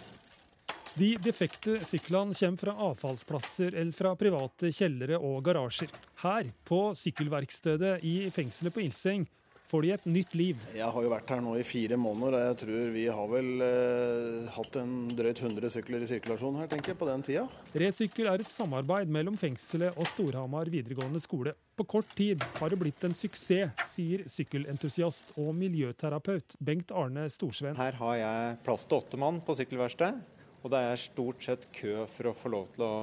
[0.92, 5.92] De defekte syklene kommer fra avfallsplasser eller fra private kjellere og garasjer.
[6.20, 9.24] Her, på sykkelverkstedet i fengselet på Ilseng,
[9.72, 10.64] får de et nytt liv.
[10.76, 13.64] Jeg har jo vært her nå i fire måneder, og jeg tror vi har vel
[13.64, 17.46] eh, hatt en drøyt 100 sykler i sirkulasjon her, tenker jeg, på den tida.
[17.80, 21.56] Resykkel er et samarbeid mellom fengselet og Storhamar videregående skole.
[21.72, 27.78] På kort tid har det blitt en suksess, sier sykkelentusiast og miljøterapeut Bengt Arne Storsveen.
[27.80, 30.20] Her har jeg plass til åtte mann på sykkelverksted,
[30.62, 32.94] og det er stort sett kø for å få lov til å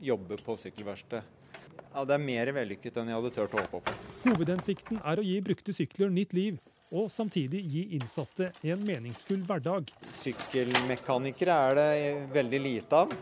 [0.00, 1.36] jobbe på sykkelverksted.
[1.90, 3.94] Ja, Det er mer vellykket enn jeg hadde turt å håpe på.
[4.28, 9.90] Hovedhensikten er å gi brukte sykler nytt liv, og samtidig gi innsatte en meningsfull hverdag.
[10.20, 11.90] Sykkelmekanikere er det
[12.34, 13.14] veldig lite av.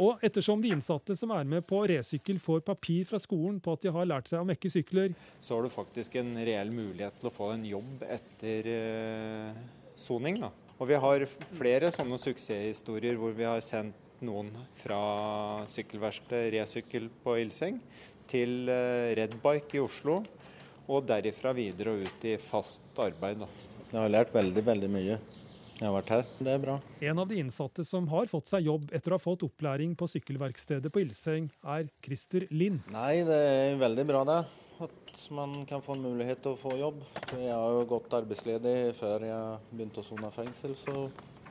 [0.00, 3.84] Og ettersom de innsatte som er med på resykkel får papir fra skolen på at
[3.84, 7.28] de har lært seg å mekke sykler, så har du faktisk en reell mulighet til
[7.28, 9.62] å få en jobb etter uh,
[9.96, 10.40] soning.
[10.40, 10.52] Da.
[10.82, 11.22] Og vi har
[11.54, 13.94] flere sånne suksesshistorier hvor vi har sendt
[14.26, 14.48] noen
[14.80, 14.98] fra
[15.70, 17.76] sykkelverkstedet Resykkel på Ilseng
[18.26, 20.16] til Red Redbike i Oslo,
[20.90, 23.44] og derifra videre og ut i fast arbeid.
[23.44, 23.48] Da.
[23.92, 25.20] Jeg har lært veldig, veldig mye.
[25.76, 26.26] Jeg har vært her.
[26.42, 26.76] Det er bra.
[27.12, 30.10] En av de innsatte som har fått seg jobb etter å ha fått opplæring på
[30.10, 32.82] sykkelverkstedet på Ilseng, er Christer Lind.
[32.90, 34.40] Nei, det er veldig bra det.
[34.82, 37.02] At man kan få en mulighet til å få jobb.
[37.36, 41.06] Jeg har jo gått arbeidsledig før jeg begynte å sone fengsel, så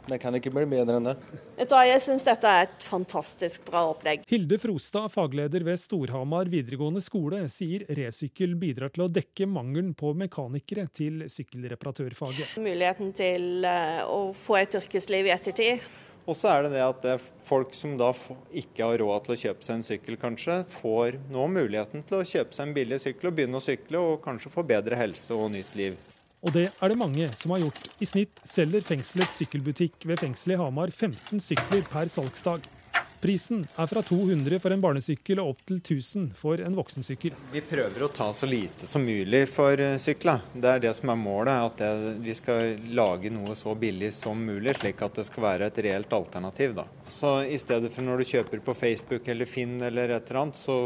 [0.10, 1.14] det kan ikke bli bedre enn det.
[1.60, 4.26] Vet du hva, Jeg syns dette er et fantastisk bra opplegg.
[4.32, 10.16] Hilde Frostad, fagleder ved Storhamar videregående skole, sier resykkel bidrar til å dekke mangelen på
[10.18, 12.58] mekanikere til sykkelreparatørfaget.
[12.62, 15.92] Muligheten til eh, å få et yrkesliv i ettertid.
[16.30, 17.17] Og så er det det at det
[17.47, 18.11] folk som da
[18.53, 22.28] ikke har råd til å kjøpe seg en sykkel, kanskje, får nå muligheten til å
[22.28, 25.51] kjøpe seg en billig sykkel og begynne å sykle, og kanskje få bedre helse og
[25.55, 25.97] nytt liv.
[26.41, 27.84] Og det er det mange som har gjort.
[28.01, 32.65] I snitt selger fengselets sykkelbutikk ved fengselet i Hamar 15 sykler per salgsdag.
[33.22, 37.36] Prisen er fra 200 for en barnesykkel og opp til 1000 for en voksensykkel.
[37.53, 40.39] Vi prøver å ta så lite som mulig for eh, sykla.
[40.55, 41.67] Det er det som er målet.
[41.67, 45.69] At det, vi skal lage noe så billig som mulig, slik at det skal være
[45.69, 46.74] et reelt alternativ.
[46.80, 46.88] Da.
[47.05, 50.57] Så i stedet for når du kjøper på Facebook eller Finn eller et eller annet,
[50.57, 50.80] så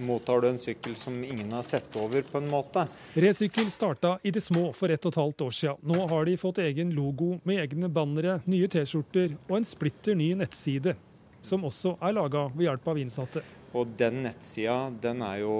[0.00, 2.88] mottar du en sykkel som ingen har sett over på en måte.
[3.20, 5.84] Resykkel starta i det små for ett og et halvt år siden.
[5.92, 10.32] Nå har de fått egen logo med egne bannere, nye T-skjorter og en splitter ny
[10.40, 10.96] nettside
[11.42, 13.42] som også er laga ved hjelp av innsatte.
[13.72, 15.56] Og den nettsida den er jo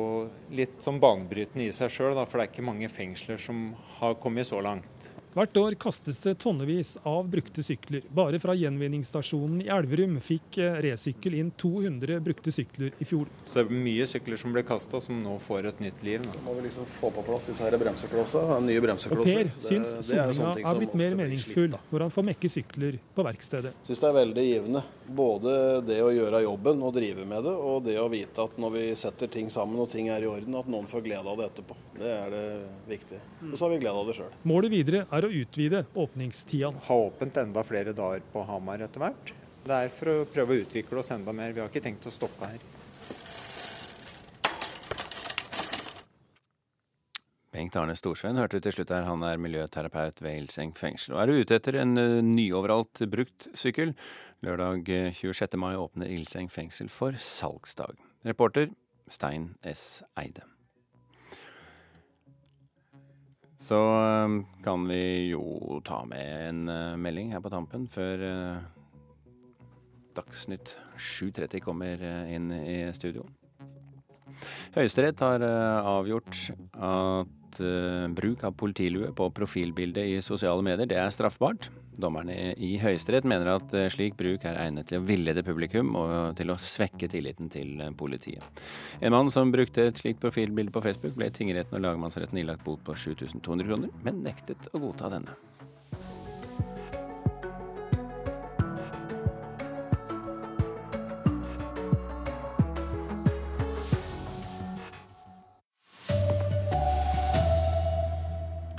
[0.53, 4.49] litt som banebrytende i seg sjøl, for det er ikke mange fengsler som har kommet
[4.49, 5.12] så langt.
[5.33, 8.03] Hvert år kastes det tonnevis av brukte sykler.
[8.13, 13.31] Bare fra gjenvinningsstasjonen i Elverum fikk eh, Resykkel inn 200 brukte sykler i fjor.
[13.47, 16.27] Så det er mye sykler som blir kasta, som nå får et nytt liv.
[16.27, 19.49] Da må vi liksom få på plass disse her bremseklossene, nye bremseklosser.
[19.49, 23.73] Og Per syns soninga er blitt mer meningsfull når han får mekke sykler på verkstedet.
[23.89, 24.85] Syns det er veldig givende.
[25.23, 25.57] Både
[25.89, 28.85] det å gjøre jobben og drive med det, og det å vite at når vi
[29.01, 31.81] setter ting sammen og ting er i orden, at noen får glede av det etterpå.
[32.03, 32.47] Det er det
[32.89, 33.21] viktige.
[33.47, 34.33] Og så har vi glede av det sjøl.
[34.51, 36.73] Målet videre er å utvide åpningstida.
[36.89, 39.35] Ha åpent enda flere dager på Hamar etter hvert.
[39.63, 41.55] Det er for å prøve å utvikle oss enda mer.
[41.55, 42.65] Vi har ikke tenkt å stoppe her.
[47.53, 49.07] Bengt Arne Storsveen hørte du til slutt her.
[49.07, 51.15] Han er miljøterapeut ved Ilseng fengsel.
[51.15, 53.93] Og er du ute etter en uh, nyoveralt brukt sykkel?
[54.43, 54.89] Lørdag
[55.21, 55.45] 26.
[55.47, 58.01] Eh, mai åpner Ilseng fengsel for salgsdag.
[58.27, 58.73] Reporter
[59.13, 60.03] Stein S.
[60.19, 60.49] Eide.
[63.63, 68.25] Så uh, kan vi jo ta med en uh, melding her på tampen før
[70.13, 73.25] Dagsnytt 7.30 kommer inn i studio.
[74.75, 75.41] Høyesterett har
[75.89, 77.61] avgjort at
[78.13, 81.71] bruk av politilue på profilbildet i sosiale medier det er straffbart.
[81.93, 86.33] Dommerne i Høyesterett mener at uh, slik bruk er egnet til å villede publikum og
[86.39, 88.63] til å svekke tilliten til uh, politiet.
[89.05, 92.81] En mann som brukte et slikt profilbilde på Facebook, ble tingretten og lagmannsretten ilagt bot
[92.87, 95.37] på 7200 kroner, men nektet å godta denne.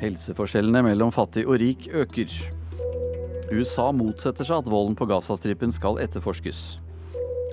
[0.03, 2.62] Helseforskjellene mellom fattig og rik øker.
[3.53, 6.63] USA motsetter seg at volden på Gazastripen skal etterforskes.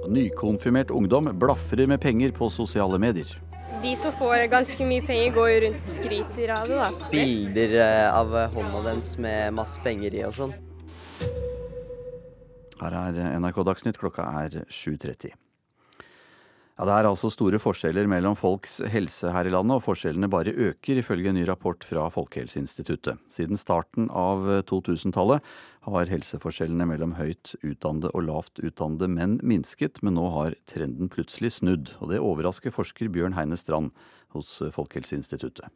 [0.08, 3.36] Nykonfirmert ungdom blafrer med penger på sosiale medier.
[3.82, 6.80] De som får ganske mye penger, går jo rundt og skryter av det.
[6.80, 7.10] da.
[7.12, 10.56] Bilder eh, av hånda deres med masse penger i og sånn.
[12.80, 15.36] Her er NRK Dagsnytt, klokka er 7.30.
[16.80, 20.48] Ja, Det er altså store forskjeller mellom folks helse her i landet, og forskjellene bare
[20.48, 23.20] øker, ifølge en ny rapport fra Folkehelseinstituttet.
[23.28, 25.44] Siden starten av 2000-tallet
[25.84, 31.52] har helseforskjellene mellom høyt utdannede og lavt utdannede menn minsket, men nå har trenden plutselig
[31.58, 31.92] snudd.
[32.00, 33.92] Og det overrasker forsker Bjørn Heine Strand
[34.32, 35.68] hos Folkehelseinstituttet.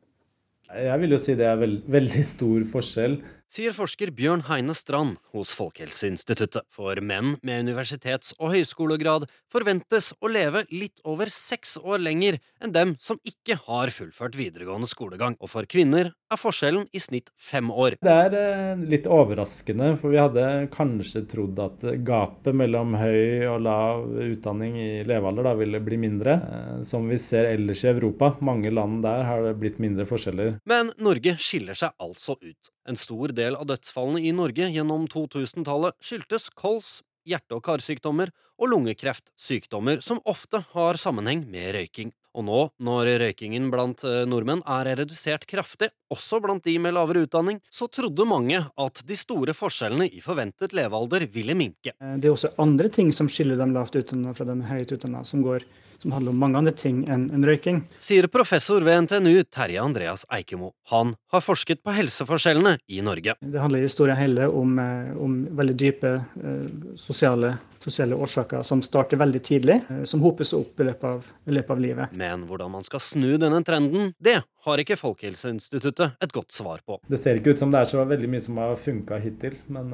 [0.73, 3.19] Jeg vil jo si det er veld, veldig stor forskjell.
[3.55, 6.65] Sier forsker Bjørn Heine Strand hos Folkehelseinstituttet.
[6.75, 12.73] For menn med universitets- og høyskolegrad forventes å leve litt over seks år lenger enn
[12.75, 15.37] dem som ikke har fullført videregående skolegang.
[15.39, 18.01] Og for kvinner er forskjellen i snitt fem år.
[18.03, 23.63] Det er eh, litt overraskende, for vi hadde kanskje trodd at gapet mellom høy og
[23.69, 26.41] lav utdanning i levealder da ville bli mindre.
[26.43, 30.54] Eh, som vi ser ellers i Europa, mange land der har det blitt mindre forskjeller.
[30.69, 32.71] Men Norge skiller seg altså ut.
[32.89, 38.71] En stor del av dødsfallene i Norge gjennom 2000-tallet skyldtes kols, hjerte- og karsykdommer og
[38.71, 42.13] lungekreft, sykdommer som ofte har sammenheng med røyking.
[42.35, 47.23] Og nå, når røykingen blant eh, nordmenn er redusert kraftig, også blant de med lavere
[47.29, 51.95] utdanning, så trodde mange at de store forskjellene i forventet levealder ville minke.
[51.95, 55.31] Eh, det er også andre ting som skiller dem lavt utdannede fra dem høyt utdannede,
[55.31, 55.67] som går
[56.03, 57.83] som handler om mange andre ting enn en røyking.
[58.03, 60.73] Sier professor ved NTNU Terje Andreas Eikemo.
[60.93, 63.37] Han har forsket på helseforskjellene i Norge.
[63.41, 66.67] Det handler i store hele om, eh, om veldig dype eh,
[67.01, 71.31] sosiale, sosiale, årsaker som starter veldig tidlig, eh, som hoper seg opp i løpet, av,
[71.47, 72.19] i løpet av livet.
[72.25, 77.01] Men hvordan man skal snu denne trenden, det har ikke Folkehelseinstituttet et godt svar på.
[77.09, 79.91] Det ser ikke ut som det er så veldig mye som har funka hittil, men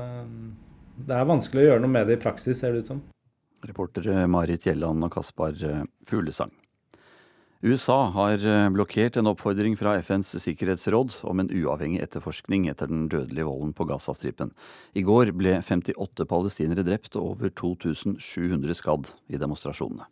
[1.07, 3.01] det er vanskelig å gjøre noe med det i praksis, ser det ut som.
[3.67, 6.53] Reportere Marit Gjelland og Kaspar eh, Fuglesang.
[7.61, 13.05] USA har eh, blokkert en oppfordring fra FNs sikkerhetsråd om en uavhengig etterforskning etter den
[13.13, 14.55] dødelige volden på Gazastripen.
[14.97, 20.09] I går ble 58 palestinere drept og over 2700 skadd i demonstrasjonene.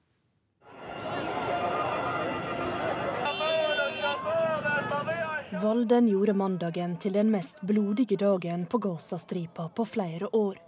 [5.58, 10.60] Volden gjorde mandagen til den mest blodige dagen på Gazastripa på flere år.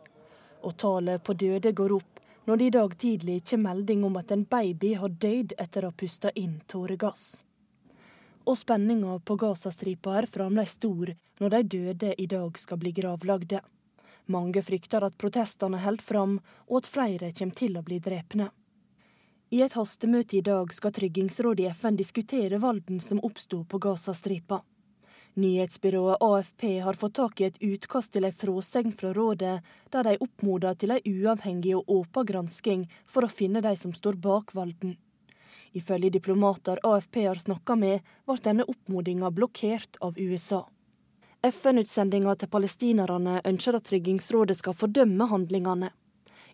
[0.65, 2.20] Og tallet på døde går opp
[2.51, 5.91] når det i dag tidlig kommer melding om at en baby har dødd etter å
[5.93, 7.45] ha pusta inn tåregass.
[8.43, 13.61] Og spenninga på Gazastripa er fremdeles stor når de døde i dag skal bli gravlagde.
[14.27, 16.35] Mange frykter at protestene holder fram,
[16.67, 18.49] og at flere kommer til å bli drepne.
[19.55, 24.65] I et hastemøte i dag skal Tryggingsrådet i FN diskutere volden som oppsto på Gazastripa.
[25.35, 29.61] Nyhetsbyrået AFP har fått tak i et utkast til ei fråsegn fra rådet,
[29.95, 34.19] der de oppmoder til ei uavhengig og åpen gransking for å finne de som står
[34.19, 34.97] bak valden.
[35.73, 40.65] Ifølge diplomater AFP har snakka med, ble denne oppmodinga blokkert av USA.
[41.47, 45.93] FN-utsendinga til palestinerne ønsker at Tryggingsrådet skal fordømme handlingene.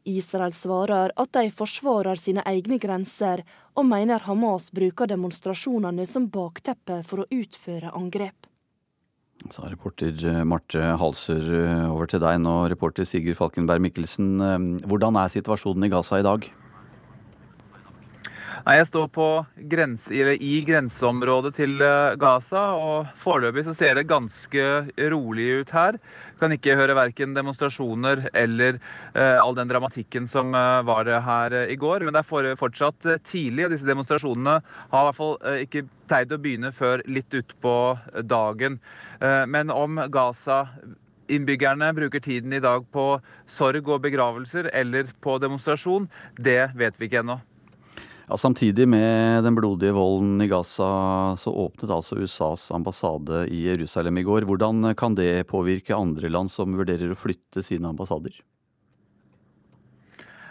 [0.06, 3.42] Israel svarer at de forsvarer sine egne grenser,
[3.74, 8.46] og mener Hamas bruker demonstrasjonene som bakteppe for å utføre angrep.
[9.52, 14.30] Sa reporter eh, Marte Halsør eh, over til deg nå, reporter Sigurd Falkenberg Mikkelsen.
[14.42, 16.48] Eh, hvordan er situasjonen i Gaza i dag?
[18.66, 19.26] Jeg står på
[19.70, 21.76] grens, i grenseområdet til
[22.18, 24.64] Gaza, og foreløpig ser det ganske
[25.12, 26.00] rolig ut her.
[26.40, 28.76] Kan ikke høre verken demonstrasjoner eller
[29.14, 32.04] eh, all den dramatikken som eh, var her eh, i går.
[32.04, 34.58] Men det er for, fortsatt tidlig, og disse demonstrasjonene
[34.92, 35.34] har i hvert fall
[35.64, 37.74] ikke pleid å begynne før litt utpå
[38.28, 38.78] dagen.
[39.48, 40.60] men om Gaza
[41.32, 43.06] innbyggerne bruker tiden i dag på
[43.50, 46.08] sorg og begravelser eller på demonstrasjon,
[46.38, 47.40] det vet vi ikke ennå.
[48.26, 54.18] Ja, samtidig med den blodige volden i Gaza, så åpnet altså USAs ambassade i Jerusalem
[54.18, 54.48] i går.
[54.50, 58.34] Hvordan kan det påvirke andre land som vurderer å flytte sine ambassader?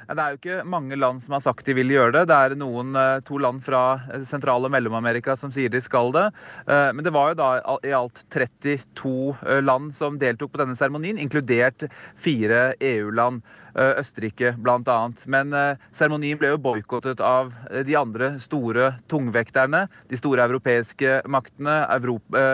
[0.05, 2.25] Det er jo ikke mange land som har sagt de vil gjøre det.
[2.29, 3.83] Det er noen, eh, to land fra
[4.13, 6.27] eh, Sentral- og Mellom-Amerika som sier de skal det.
[6.67, 7.49] Eh, men det var jo da
[7.81, 13.45] i alt 32 land som deltok på denne seremonien, inkludert fire EU-land.
[13.75, 14.99] Østerrike bl.a.
[15.27, 15.49] Men
[15.91, 17.49] seremonien ble jo boikottet av
[17.83, 19.81] de andre store tungvekterne.
[20.07, 22.45] De store europeiske maktene, Europa,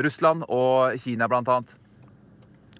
[0.00, 1.58] Russland og Kina bl.a.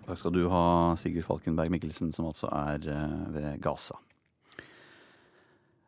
[0.06, 0.64] Takk skal du ha,
[1.00, 2.84] Sigurd Falkenberg Mikkelsen, som altså er
[3.34, 3.98] ved Gaza.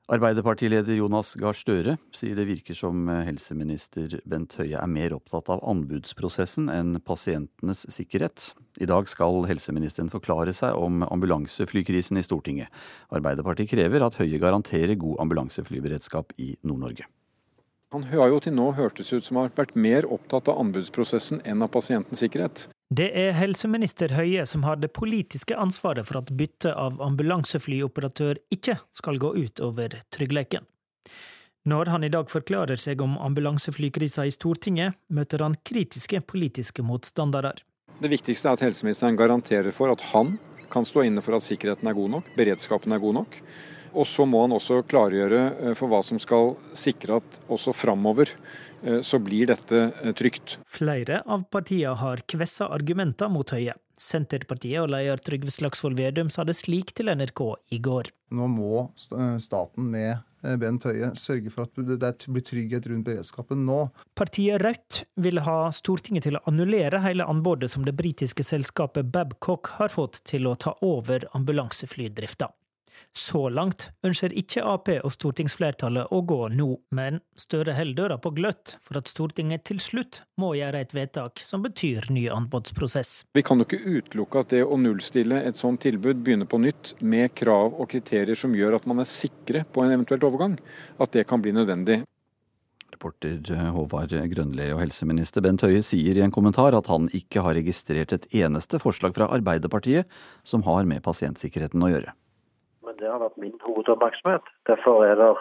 [0.08, 5.60] Arbeiderpartileder Jonas Gahr Støre sier det virker som helseminister Bent Høie er mer opptatt av
[5.68, 8.54] anbudsprosessen enn pasientenes sikkerhet.
[8.80, 12.72] I dag skal helseministeren forklare seg om ambulanseflykrisen i Stortinget.
[13.12, 17.04] Arbeiderpartiet krever at Høie garanterer god ambulanseflyberedskap i Nord-Norge.
[17.92, 21.64] Han har jo til nå hørtes ut som har vært mer opptatt av anbudsprosessen enn
[21.64, 22.66] av pasientens sikkerhet.
[22.92, 28.76] Det er helseminister Høie som har det politiske ansvaret for at bytte av ambulanseflyoperatør ikke
[28.96, 30.68] skal gå ut over tryggheten.
[31.68, 37.54] Når han i dag forklarer seg om ambulanseflykrisa i Stortinget, møter han kritiske politiske motstandere.
[38.00, 40.36] Det viktigste er at helseministeren garanterer for at han
[40.72, 43.40] kan stå inne for at sikkerheten er god nok, beredskapen er god nok.
[43.98, 48.30] Og så må han også klargjøre eh, for hva som skal sikre at også framover
[48.82, 50.58] Eh, så blir dette eh, trygt.
[50.66, 53.74] Flere av partiene har kvessa argumenter mot Høie.
[53.98, 57.42] Senterpartiet og leder Trygve Slagsvold Vedum sa det slik til NRK
[57.74, 58.12] i går.
[58.30, 58.84] Nå må
[59.42, 60.20] staten med
[60.62, 63.88] Bent Høie sørge for at det blir trygghet rundt beredskapen nå.
[64.14, 69.72] Partiet Rødt vil ha Stortinget til å annullere hele anbudet som det britiske selskapet Babcock
[69.80, 72.52] har fått til å ta over ambulanseflydrifta.
[73.16, 78.30] Så langt ønsker ikke Ap og stortingsflertallet å gå nå, men Støre holder døra på
[78.36, 83.24] gløtt for at Stortinget til slutt må gjøre et vedtak som betyr ny anbudsprosess.
[83.34, 86.94] Vi kan jo ikke utelukke at det å nullstille et sånt tilbud, begynner på nytt
[87.00, 90.54] med krav og kriterier som gjør at man er sikre på en eventuelt overgang,
[91.02, 92.02] at det kan bli nødvendig.
[92.94, 93.42] Reporter
[93.74, 98.14] Håvard Grønli og helseminister Bent Høie sier i en kommentar at han ikke har registrert
[98.14, 100.08] et eneste forslag fra Arbeiderpartiet
[100.46, 102.14] som har med pasientsikkerheten å gjøre
[102.98, 104.46] det har vært min hovedoppmerksomhet.
[104.68, 105.32] Derfor er det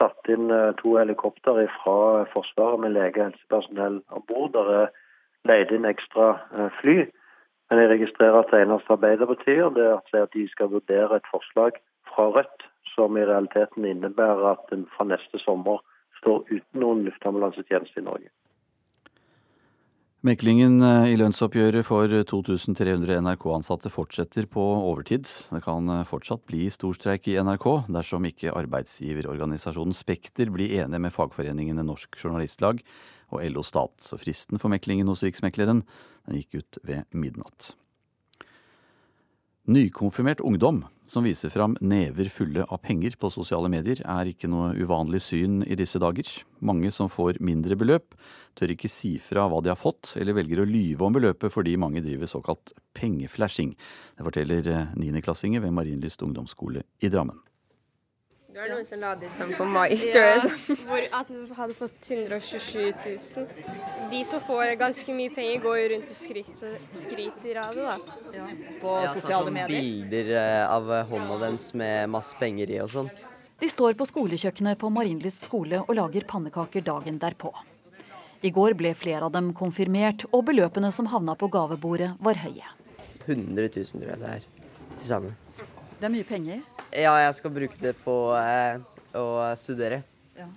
[0.00, 4.54] satt inn eh, to helikopter fra Forsvaret med lege og helsepersonell om bord.
[4.54, 4.92] Det er
[5.50, 6.96] leid inn ekstra eh, fly.
[7.70, 11.78] Men jeg registrerer at det eneste Arbeiderpartiet det er at de skal vurdere et forslag
[12.10, 15.80] fra Rødt som i realiteten innebærer at en fra neste sommer
[16.20, 18.28] står uten noen luftambulansetjeneste i Norge.
[20.22, 25.26] Meklingen eh, i lønnsoppgjøret for 2300 NRK-ansatte fortsetter på overtid.
[25.50, 31.16] Det kan eh, fortsatt bli storstreik i NRK dersom ikke arbeidsgiverorganisasjonen Spekter blir enig med
[31.16, 32.84] fagforeningene Norsk Journalistlag
[33.34, 33.98] og LO Stat.
[34.06, 35.82] Så fristen for meklingen hos Riksmekleren
[36.30, 37.72] gikk ut ved midnatt.
[39.62, 44.72] Nykonfirmert ungdom som viser fram never fulle av penger på sosiale medier, er ikke noe
[44.74, 46.26] uvanlig syn i disse dager.
[46.58, 48.16] Mange som får mindre beløp,
[48.58, 51.76] tør ikke si fra hva de har fått, eller velger å lyve om beløpet fordi
[51.78, 53.76] mange driver såkalt pengeflashing.
[54.18, 54.66] Det forteller
[54.98, 57.38] niendeklassinger ved Marienlyst ungdomsskole i Drammen.
[58.52, 60.32] Det var noen som la det sammen på My Story.
[60.36, 63.46] Ja, hvor at vi hadde fått 127 000.
[64.10, 68.18] De som får ganske mye penger, går jo rundt og skryter, skryter av det, da.
[68.36, 68.48] Ja,
[68.82, 69.72] på ja, sosiale sånn medier.
[69.72, 73.08] Bilder eh, av hånda deres med masse penger i og sånn.
[73.62, 77.54] De står på skolekjøkkenet på Marienlyst skole og lager pannekaker dagen derpå.
[78.44, 82.68] I går ble flere av dem konfirmert, og beløpene som havna på gavebordet, var høye.
[83.24, 84.46] 100 000 tror jeg det er
[84.98, 85.40] til sammen.
[85.96, 86.60] Det er mye penger?
[86.92, 88.82] Ja, jeg skal bruke det på eh,
[89.16, 89.26] å
[89.56, 90.02] studere.
[90.36, 90.48] Ja.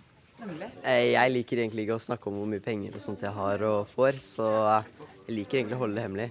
[0.41, 0.67] nemlig.
[0.83, 3.87] Jeg liker egentlig ikke å snakke om hvor mye penger og sånt jeg har og
[3.93, 4.51] får, så
[5.29, 6.29] jeg liker egentlig å holde det hemmelig.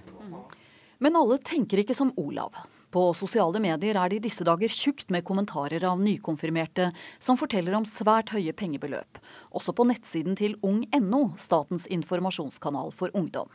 [1.01, 2.53] Men alle tenker ikke som Olav.
[2.95, 7.75] På sosiale medier er det i disse dager tjukt med kommentarer av nykonfirmerte som forteller
[7.75, 9.19] om svært høye pengebeløp.
[9.51, 13.51] Også på nettsiden til ung.no, statens informasjonskanal for ungdom.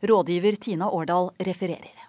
[0.00, 2.07] Rådgiver Tina Årdal refererer.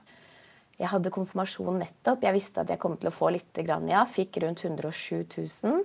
[0.80, 2.24] Jeg hadde konfirmasjon nettopp.
[2.24, 4.06] Jeg visste at jeg kom til å få litt, grann, ja.
[4.08, 5.82] Fikk rundt 107 000.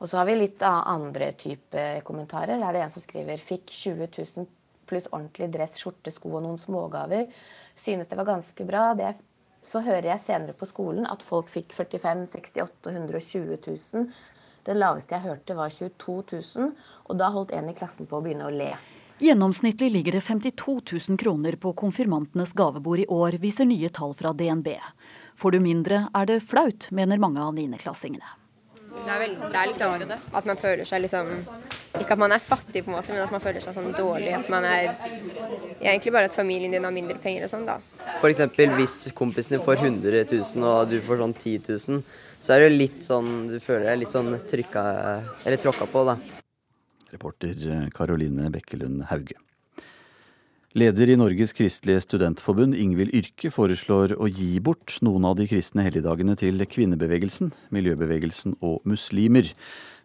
[0.00, 2.56] Og så har vi litt av andre type kommentarer.
[2.62, 4.46] Her er det en som skriver fikk 20 000
[4.90, 7.28] pluss ordentlig dress, skjorte, sko og noen smågaver.
[7.74, 8.84] Synes det var ganske bra.
[8.98, 9.12] Det,
[9.66, 14.08] så hører jeg senere på skolen at folk fikk 45 68 og 120 000.
[14.66, 16.72] Det laveste jeg hørte var 22 000,
[17.08, 18.74] og da holdt en i klassen på å begynne å le.
[19.20, 24.32] Gjennomsnittlig ligger det 52 000 kroner på konfirmantenes gavebord i år, viser nye tall fra
[24.32, 24.70] DNB.
[25.36, 28.30] Får du mindre, er det flaut, mener mange av niendeklassingene.
[28.94, 31.28] Det er, vel, det er liksom at man føler seg liksom
[32.00, 34.32] Ikke at man er fattig, på en måte, men at man føler seg sånn dårlig.
[34.40, 34.88] At man er
[35.82, 37.76] Egentlig bare at familien din har mindre penger og sånn, da.
[38.22, 38.42] F.eks.
[38.80, 42.02] hvis kompisen din får 100 000 og du får sånn 10 000,
[42.40, 44.84] så er det jo litt sånn Du føler deg litt sånn trykka
[45.44, 46.39] Eller tråkka på, da.
[47.12, 49.38] Reporter Karoline Bekkelund Hauge.
[50.78, 55.82] Leder i Norges kristelige studentforbund, Ingvild Yrke, foreslår å gi bort noen av de kristne
[55.82, 59.50] helligdagene til kvinnebevegelsen, miljøbevegelsen og muslimer.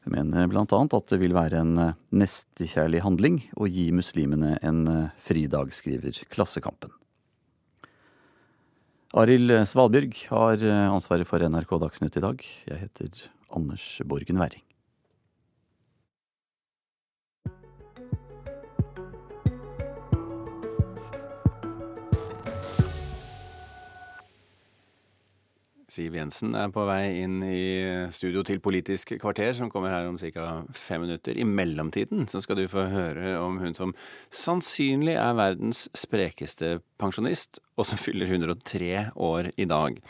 [0.07, 0.65] Hun mener bl.a.
[0.65, 1.77] at det vil være en
[2.09, 4.81] nestekjærlig handling å gi muslimene en
[5.21, 6.89] fridag, skriver Klassekampen.
[9.13, 12.41] Arild Svalbjørg har ansvaret for NRK Dagsnytt i dag.
[12.65, 14.64] Jeg heter Anders Borgen Werring.
[25.95, 30.17] Siv Jensen er på vei inn i studio til Politisk kvarter, som kommer her om
[30.19, 30.65] ca.
[30.75, 31.37] fem minutter.
[31.39, 33.93] I mellomtiden så skal du få høre om hun som
[34.27, 40.01] sannsynlig er verdens sprekeste pensjonist, og som fyller 103 år i dag.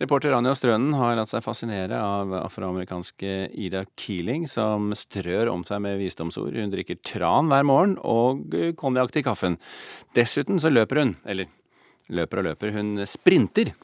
[0.00, 5.84] Reporter Anja Strønen har latt seg fascinere av afroamerikanske Ida Keeling, som strør om seg
[5.84, 6.56] med visdomsord.
[6.56, 9.60] Hun drikker tran hver morgen og konjakk til kaffen.
[10.16, 11.52] Dessuten så løper hun, eller
[12.08, 13.76] løper og løper, hun sprinter.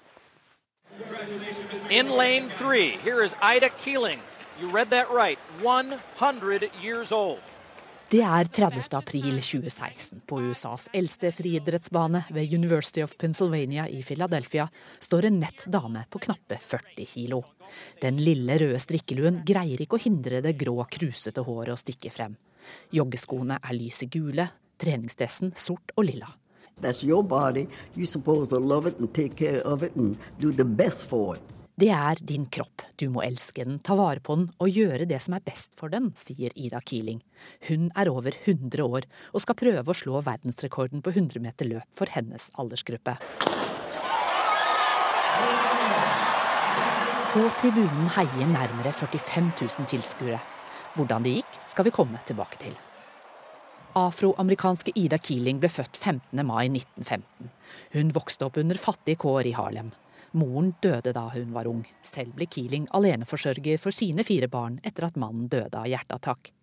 [1.90, 4.20] In lane three, here is Ida Keeling.
[4.61, 5.38] You read that right.
[5.62, 7.38] 100 years old.
[8.12, 8.97] Det er 30.
[8.97, 10.20] april 2016.
[10.26, 14.68] På USAs eldste friidrettsbane ved University of Pennsylvania i Philadelphia
[14.99, 17.40] står en nett dame på knappe 40 kilo.
[18.03, 22.36] Den lille røde strikkeluen greier ikke å hindre det grå, krusete håret å stikke frem.
[22.93, 26.28] Joggeskoene er lyse gule, treningsdressen sort og lilla.
[26.82, 27.68] That's your body.
[27.94, 31.36] You're supposed to love it and take care of it and do the best for
[31.36, 31.42] it.
[31.74, 35.22] Det er din kropp, du må elske den, ta vare på den og gjøre det
[35.24, 37.22] som er best for den, sier Ida Keeling.
[37.70, 41.88] Hun er over 100 år og skal prøve å slå verdensrekorden på 100 meter løp
[41.96, 43.16] for hennes aldersgruppe.
[47.32, 50.44] På tribunen heier nærmere 45 000 tilskuere.
[50.92, 52.76] Hvordan det gikk, skal vi komme tilbake til.
[53.93, 56.40] Afroamerikanske Ida Keeling ble født 15.
[56.49, 57.51] mai 1915.
[57.93, 59.90] Hun vokste opp under fattige kår i Harlem.
[60.32, 61.82] Moren døde da hun var ung.
[62.01, 66.55] Selv ble Keeling aleneforsørger for sine fire barn etter at mannen døde av hjerteattakk.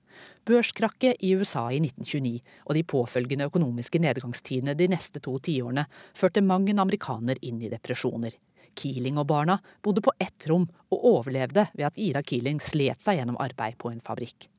[0.50, 5.86] Børskrakket i USA i 1929 og de påfølgende økonomiske nedgangstidene de neste to tiårene
[6.18, 8.34] førte mang en amerikaner inn i depresjoner.
[8.74, 13.22] Keeling og barna bodde på ett rom og overlevde ved at Ida Keeling slet seg
[13.22, 14.50] gjennom arbeid på en fabrikk.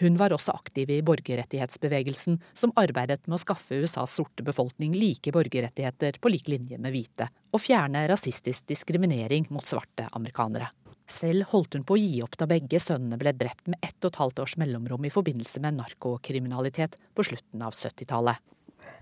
[0.00, 5.32] Hun var også aktiv i borgerrettighetsbevegelsen, som arbeidet med å skaffe USAs sorte befolkning like
[5.34, 10.70] borgerrettigheter på lik linje med hvite, og fjerne rasistisk diskriminering mot svarte amerikanere.
[11.08, 14.10] Selv holdt hun på å gi opp da begge sønnene ble drept med ett og
[14.12, 18.36] et halvt års mellomrom i forbindelse med narkokriminalitet på slutten av 70-tallet.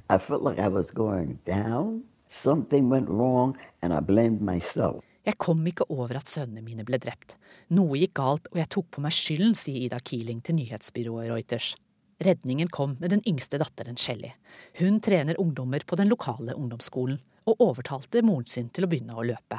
[0.08, 2.04] I felt like I was going down.
[2.30, 5.05] Something went wrong, and I blamed myself.
[5.26, 7.34] Jeg kom ikke over at sønnene mine ble drept.
[7.74, 11.72] Noe gikk galt, og jeg tok på meg skylden, sier Ida Keeling til nyhetsbyrået Reuters.
[12.22, 14.30] Redningen kom med den yngste datteren Shelly.
[14.78, 19.26] Hun trener ungdommer på den lokale ungdomsskolen, og overtalte moren sin til å begynne å
[19.26, 19.58] løpe.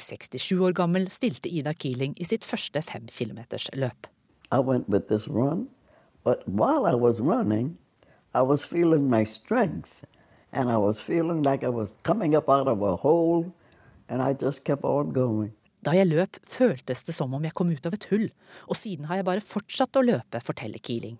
[0.00, 4.06] 67 år gammel stilte Ida Keeling i sitt første fem kilometers løp.
[4.50, 5.68] I went with this run,
[6.24, 7.76] but while I was running,
[8.32, 10.04] I was feeling my strength,
[10.52, 13.52] and I was feeling like I was coming up out of a hole,
[15.80, 18.28] Da jeg løp, føltes det som om jeg kom ut av et hull,
[18.68, 21.16] og siden har jeg bare fortsatt å løpe, forteller Keeling.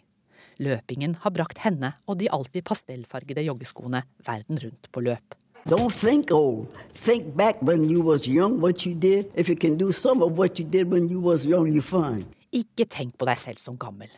[0.61, 5.37] Løpingen har brakt henne og de alltid pastellfargede joggeskoene verden rundt på løp.
[5.69, 6.69] Don't think old.
[6.93, 9.31] Think back when you was young, what you did.
[9.35, 12.27] If you can do some of what you did when you was young, you're fine.
[12.51, 14.11] Ikke tenk på deg selv som gammel.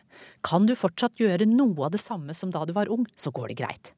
[0.43, 3.53] Kan du fortsatt gjøre noe av det samme som da du var ung, så går
[3.53, 3.93] det greit.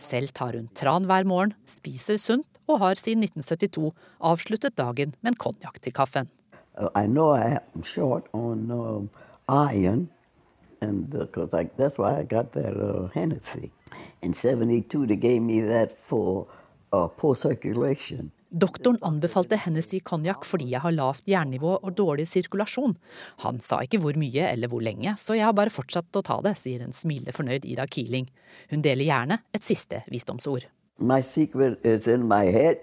[0.00, 5.34] Selv tar hun tran hver morgen, spiser sunt og har siden 1972 avsluttet dagen med
[5.34, 6.30] en konjakk til kaffen.
[6.76, 9.10] Uh, I know I am short on um,
[9.48, 10.08] iron,
[10.80, 13.70] and because I, that's why I got that uh, Hennessy.
[14.22, 16.46] In '72, they gave me that for
[16.92, 18.32] uh, poor circulation.
[18.50, 22.94] Doktoren anbefalte Hennessy konjakk fordi jeg har lavt jernnivå og dårlig sirkulasjon.
[23.42, 26.38] Han sa ikke hvor mye eller hvor lenge, så jeg har bare fortsatt å ta
[26.46, 28.30] det, sier en smilende fornøyd Ida Keeling.
[28.70, 30.68] Hun deler gjerne et siste visdomsord.
[30.98, 32.78] My secret is in my head.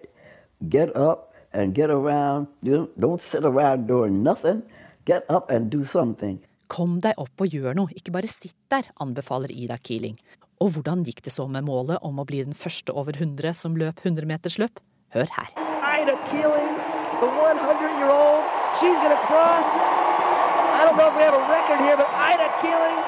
[0.70, 2.48] Get up and get around.
[2.64, 4.62] Don't sit around doing nothing.
[5.06, 6.40] Get up and do something.
[6.70, 10.16] Kom deg opp og gjør noe, ikke bare sitt der, anbefaler Ida Keeling.
[10.62, 13.76] Og hvordan gikk det så med målet om å bli den første over 100 som
[13.78, 14.78] løp 100-metersløp?
[15.18, 15.50] Hør her.
[15.82, 16.78] Ida Keeling,
[17.20, 18.46] the 100-year-old,
[18.80, 19.74] she's gonna to cross.
[19.74, 23.02] I don't know if we have a record here, but Ida Keeling,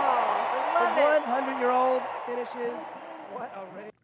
[0.00, 2.80] oh, the 100-year-old finishes.
[3.32, 3.97] What a race.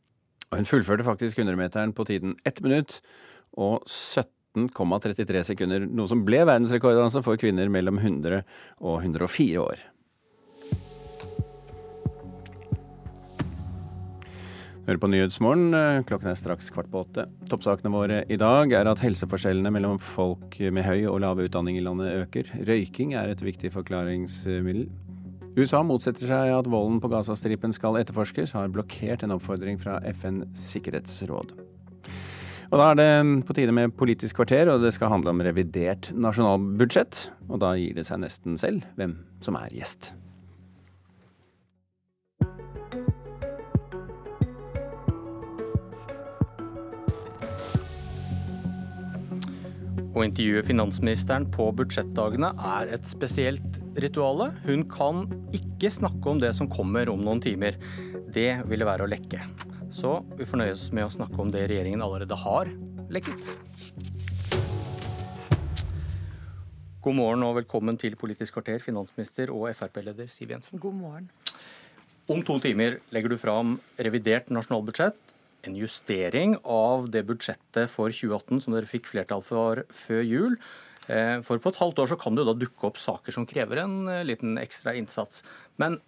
[0.53, 3.01] Hun fullførte faktisk 100-meteren på tiden 1 minutt
[3.57, 8.43] og 17,33 sekunder, noe som ble verdensrekord altså for kvinner mellom 100
[8.83, 9.91] og 104 år.
[14.85, 15.73] Hører på Nyhetsmorgen.
[16.05, 17.23] Klokken er straks kvart på åtte.
[17.49, 21.85] Toppsakene våre i dag er at helseforskjellene mellom folk med høy og lav utdanning i
[21.87, 22.51] landet øker.
[22.69, 24.91] Røyking er et viktig forklaringsmiddel.
[25.55, 30.65] USA motsetter seg at volden på Gazastripen skal etterforskes, har blokkert en oppfordring fra FNs
[30.73, 31.55] sikkerhetsråd.
[32.75, 36.11] Og Da er det på tide med Politisk kvarter, og det skal handle om revidert
[36.11, 37.31] nasjonalbudsjett.
[37.47, 39.15] Og da gir det seg nesten selv hvem
[39.45, 40.11] som er gjest.
[50.15, 54.51] Å intervjue finansministeren på budsjettdagene er et spesielt rituale.
[54.65, 57.79] Hun kan ikke snakke om det som kommer om noen timer.
[58.35, 59.43] Det ville være å lekke.
[59.95, 62.71] Så vi fornøyes med å snakke om det regjeringen allerede har
[63.15, 63.47] lekket.
[67.05, 70.81] God morgen og velkommen til Politisk kvarter, finansminister og Frp-leder Siv Jensen.
[70.81, 71.29] God morgen.
[72.33, 75.21] Om to timer legger du fram revidert nasjonalbudsjett
[75.69, 80.57] en justering av det budsjettet for 2018 som dere fikk flertall for før jul.
[81.13, 83.47] Eh, for på et halvt år så kan det jo da dukke opp saker som
[83.49, 85.43] krever en eh, liten ekstra innsats.
[85.81, 85.99] Men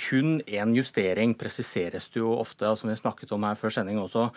[0.00, 4.28] kun én justering presiseres det jo ofte, som vi snakket om her før sending også.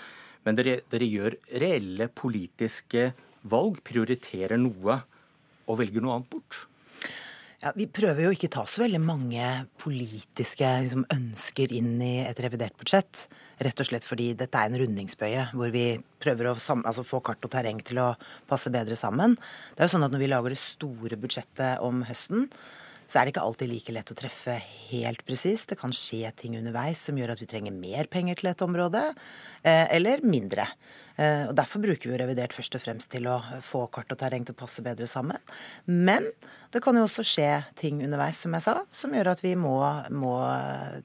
[0.45, 3.11] Men dere, dere gjør reelle politiske
[3.47, 5.01] valg, prioriterer noe
[5.67, 6.63] og velger noe annet bort.
[7.63, 9.47] Ja, Vi prøver jo ikke ta så veldig mange
[9.79, 13.27] politiske liksom, ønsker inn i et revidert budsjett.
[13.61, 15.85] Rett og slett fordi dette er en rundingsbøye hvor vi
[16.23, 18.13] prøver å altså, få kart og terreng til å
[18.49, 19.35] passe bedre sammen.
[19.73, 22.47] Det er jo sånn at Når vi lager det store budsjettet om høsten,
[23.07, 24.55] så er det ikke alltid like lett å treffe
[24.89, 25.69] helt presist.
[25.69, 29.03] Det kan skje ting underveis som gjør at vi trenger mer penger til et område,
[29.61, 30.65] eh, eller mindre.
[31.17, 34.17] Eh, og Derfor bruker vi jo revidert først og fremst til å få kart og
[34.17, 35.37] terreng til å passe bedre sammen.
[35.85, 36.25] Men
[36.71, 39.77] det kan jo også skje ting underveis, som jeg sa, som gjør at vi må,
[40.09, 40.37] må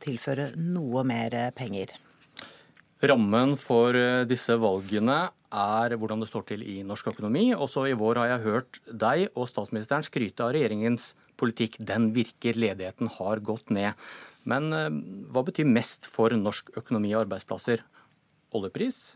[0.00, 1.92] tilføre noe mer penger.
[2.98, 7.52] Rammen for eh, disse valgene er hvordan det står til i norsk økonomi.
[7.54, 11.78] Også i vår har jeg hørt deg og statsministeren skryte av regjeringens politikk.
[11.78, 13.94] Den virker, ledigheten har gått ned.
[14.50, 14.90] Men eh,
[15.30, 17.86] hva betyr mest for norsk økonomi og arbeidsplasser?
[18.58, 19.14] Oljepris,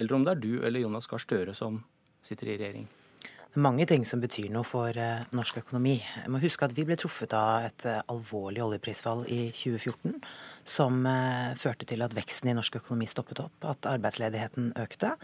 [0.00, 1.78] eller om det er du eller Jonas Gahr Støre som
[2.26, 2.88] sitter i regjering?
[3.22, 5.98] Det er mange ting som betyr noe for uh, norsk økonomi.
[6.00, 10.16] Jeg må huske at Vi ble truffet av et alvorlig oljeprisfall i 2014,
[10.64, 15.16] som uh, førte til at veksten i norsk økonomi stoppet opp, at arbeidsledigheten økte.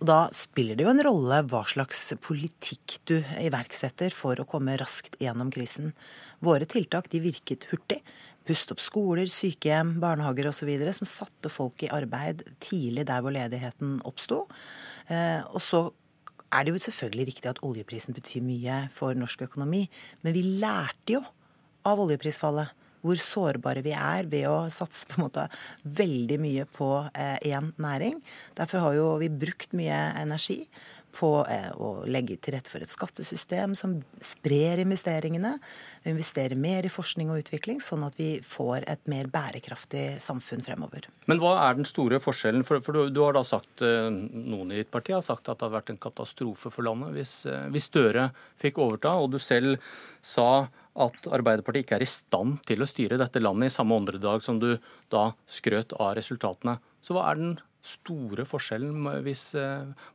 [0.00, 4.78] Og Da spiller det jo en rolle hva slags politikk du iverksetter for å komme
[4.80, 5.92] raskt gjennom krisen.
[6.40, 8.00] Våre tiltak de virket hurtig
[8.48, 10.70] puste opp skoler, sykehjem, barnehager osv.
[10.96, 14.46] som satte folk i arbeid tidlig der hvor ledigheten oppsto.
[15.08, 15.90] Eh, og så
[16.50, 19.84] er det jo selvfølgelig riktig at oljeprisen betyr mye for norsk økonomi,
[20.22, 21.22] men vi lærte jo
[21.86, 25.46] av oljeprisfallet hvor sårbare vi er ved å satse på en måte
[25.84, 28.20] veldig mye på én eh, næring.
[28.58, 30.62] Derfor har jo vi brukt mye energi
[31.14, 35.56] på eh, å legge til rette for et skattesystem som sprer investeringene.
[36.08, 41.10] Investere mer i forskning og utvikling, sånn at vi får et mer bærekraftig samfunn fremover.
[41.30, 42.64] Men hva er den store forskjellen?
[42.66, 45.58] For, for du, du, har da sagt, eh, Noen i ditt parti har sagt at
[45.58, 48.30] det hadde vært en katastrofe for landet hvis, eh, hvis Støre
[48.62, 49.80] fikk overta, og du selv
[50.22, 50.68] sa
[51.00, 54.58] at Arbeiderpartiet ikke er i stand til å styre dette landet i samme åndedrag som
[54.62, 54.72] du
[55.12, 56.78] da skrøt av resultatene.
[57.04, 59.50] Så hva er den store forskjellen hvis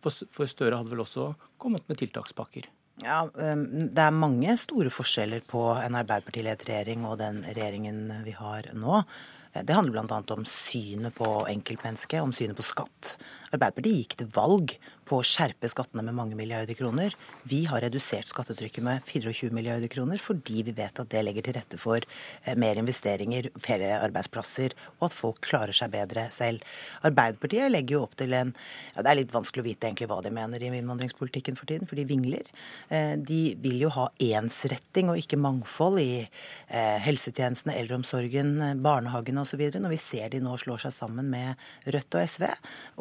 [0.04, 1.32] For Støre hadde vel også
[1.62, 2.68] kommet med tiltakspakker?
[3.04, 8.70] Ja, Det er mange store forskjeller på en Arbeiderpartiledet regjering og den regjeringen vi har
[8.74, 9.02] nå.
[9.56, 10.20] Det handler bl.a.
[10.36, 13.16] om synet på enkeltmennesket, om synet på skatt.
[13.54, 17.14] Arbeiderpartiet gikk til valg på å skjerpe skattene med mange milliarder kroner.
[17.46, 21.56] Vi har redusert skattetrykket med 24 milliarder kroner fordi vi vet at det legger til
[21.58, 26.66] rette for eh, mer investeringer, flere arbeidsplasser, og at folk klarer seg bedre selv.
[27.06, 30.20] Arbeiderpartiet legger jo opp til en ja, Det er litt vanskelig å vite egentlig hva
[30.26, 32.50] de mener i innvandringspolitikken for tiden, for de vingler.
[32.90, 39.68] Eh, de vil jo ha ensretting og ikke mangfold i eh, helsetjenestene, eldreomsorgen, barnehagene osv.
[39.78, 41.62] Når vi ser de nå slår seg sammen med
[41.94, 42.50] Rødt og SV,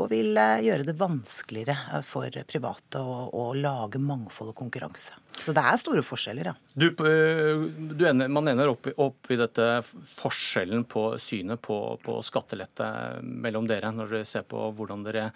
[0.02, 5.16] og vil gjøre det vanskeligere for private å, å lage mangfold og konkurranse.
[5.38, 6.54] Så det er store forskjeller, ja.
[6.78, 7.64] Du, eh,
[7.94, 9.68] du ender, man ender opp, opp, i dette
[10.14, 12.88] forskjellen på synet på, på skattelette
[13.22, 15.30] mellom dere, når dere ser på hvordan dere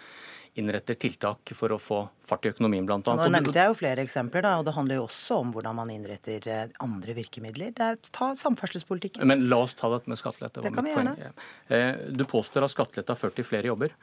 [0.59, 2.99] innretter tiltak for å få fart i økonomien, bl.a.
[2.99, 5.93] Nå nevnte jeg jo flere eksempler, da, og det handler jo også om hvordan man
[5.93, 7.71] innretter eh, andre virkemidler.
[7.77, 9.25] Det er, ta samferdselspolitikken.
[9.29, 10.65] Men la oss ta dette med skattelette.
[10.65, 11.31] Det kan vi gjerne.
[11.67, 13.95] Eh, du påstår at skattelette har ført til flere jobber.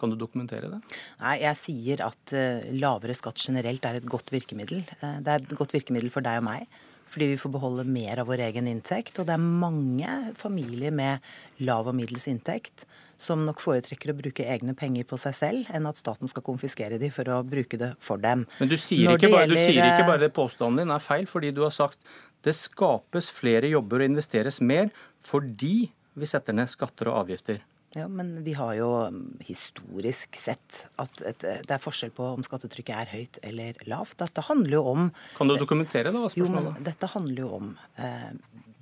[0.00, 0.80] Kan du dokumentere det?
[1.22, 4.84] Nei, Jeg sier at uh, lavere skatt generelt er et godt virkemiddel.
[5.00, 6.68] Uh, det er et godt virkemiddel for deg og meg.
[7.12, 9.16] Fordi vi får beholde mer av vår egen inntekt.
[9.20, 11.24] Og det er mange familier med
[11.64, 12.84] lav og middels inntekt
[13.16, 16.98] som nok foretrekker å bruke egne penger på seg selv, enn at staten skal konfiskere
[17.00, 18.44] de for å bruke det for dem.
[18.60, 21.24] Men du sier, ikke, bare, gjelder, du sier ikke bare det påstanden din er feil,
[21.30, 21.96] fordi du har sagt
[22.44, 24.92] det skapes flere jobber og investeres mer
[25.26, 27.58] fordi vi setter ned skatter og avgifter.
[27.96, 32.92] Ja, men vi har jo um, historisk sett at det er forskjell på om skattetrykket
[32.92, 34.18] er høyt eller lavt.
[34.20, 35.06] Dette handler jo om
[35.38, 36.24] Kan du dokumentere det?
[36.36, 38.34] Jo, men dette handler jo om eh,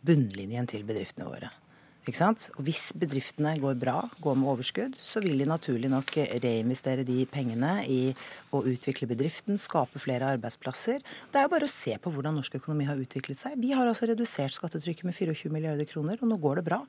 [0.05, 1.53] bunnlinjen til bedriftene våre.
[2.05, 2.51] Ikke sant?
[2.59, 6.11] Og hvis bedriftene går bra, går med overskudd, så vil de naturlig nok
[6.43, 8.01] reinvestere de pengene i
[8.53, 11.01] å utvikle bedriften, skape flere arbeidsplasser.
[11.33, 13.57] Det er jo bare å se på hvordan norsk økonomi har utviklet seg.
[13.63, 16.83] Vi har altså redusert skattetrykket med 24 milliarder kroner, og nå går det bra.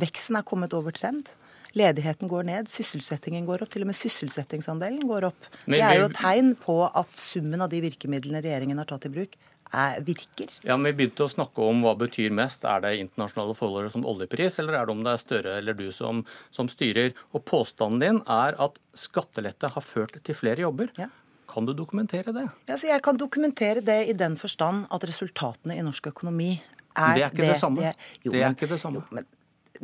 [0.00, 1.28] Veksten er kommet over trend.
[1.74, 5.48] Ledigheten går ned, sysselsettingen går opp, til og med sysselsettingsandelen går opp.
[5.66, 9.34] Det er jo tegn på at summen av de virkemidlene regjeringen har tatt i bruk,
[9.74, 10.52] er, virker.
[10.62, 12.62] Ja, men Vi begynte å snakke om hva betyr mest.
[12.68, 15.88] Er det internasjonale forhold som oljepris, eller er det om det er Støre eller du
[15.92, 16.22] som,
[16.54, 17.10] som styrer?
[17.34, 20.92] Og Påstanden din er at skattelette har ført til flere jobber.
[21.00, 21.10] Ja.
[21.50, 22.48] Kan du dokumentere det?
[22.70, 26.56] Ja, jeg kan dokumentere det i den forstand at resultatene i norsk økonomi
[26.94, 27.82] er det er ikke det, det samme.
[27.82, 29.02] Det, jo, det er men, ikke det samme.
[29.02, 29.26] Jo, men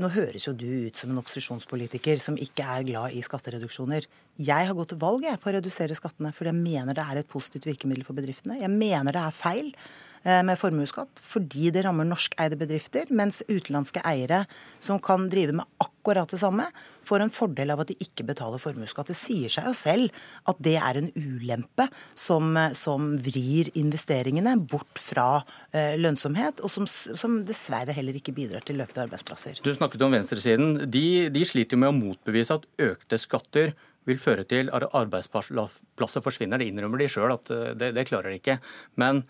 [0.01, 4.06] nå høres jo du ut som en opposisjonspolitiker som ikke er glad i skattereduksjoner.
[4.40, 7.31] Jeg har gått til valg på å redusere skattene, fordi jeg mener det er et
[7.31, 8.60] positivt virkemiddel for bedriftene.
[8.62, 9.74] Jeg mener det er feil
[10.22, 14.42] med formuesskatt fordi det rammer norskeide bedrifter, mens utenlandske eiere
[14.82, 16.66] som kan drive med akkurat det samme,
[17.10, 19.10] får en fordel av at de ikke betaler formuesskatt.
[19.10, 20.20] Det sier seg jo selv
[20.51, 25.42] at det er en ulempe som, som vrir investeringene bort fra
[25.72, 29.60] eh, lønnsomhet, og som, som, dessverre heller ikke bidrar til økte arbeidsplasser.
[29.64, 30.84] Du snakket om venstresiden.
[30.90, 33.74] De, de sliter jo med å motbevise at økte skatter
[34.09, 36.60] vil føre til at arbeidsplasser forsvinner.
[36.60, 38.60] Det innrømmer de sjøl at eh, det, det klarer de ikke.
[39.01, 39.24] Men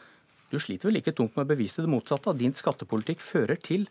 [0.50, 3.86] du sliter vel like tungt med å bevise det motsatte, at din skattepolitikk fører til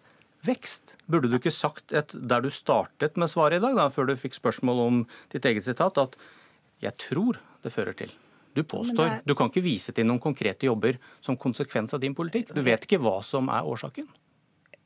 [0.48, 0.95] vekst.
[1.10, 4.15] Burde du ikke sagt et, der du startet med svaret i dag, da, før du
[4.19, 5.03] fikk spørsmål om
[5.34, 6.18] ditt eget sitat, at
[6.81, 8.15] 'jeg tror det fører til'?
[8.53, 9.06] Du påstår.
[9.06, 9.22] Er...
[9.26, 12.53] Du kan ikke vise til noen konkrete jobber som konsekvens av din politikk.
[12.56, 14.07] Du vet ikke hva som er årsaken.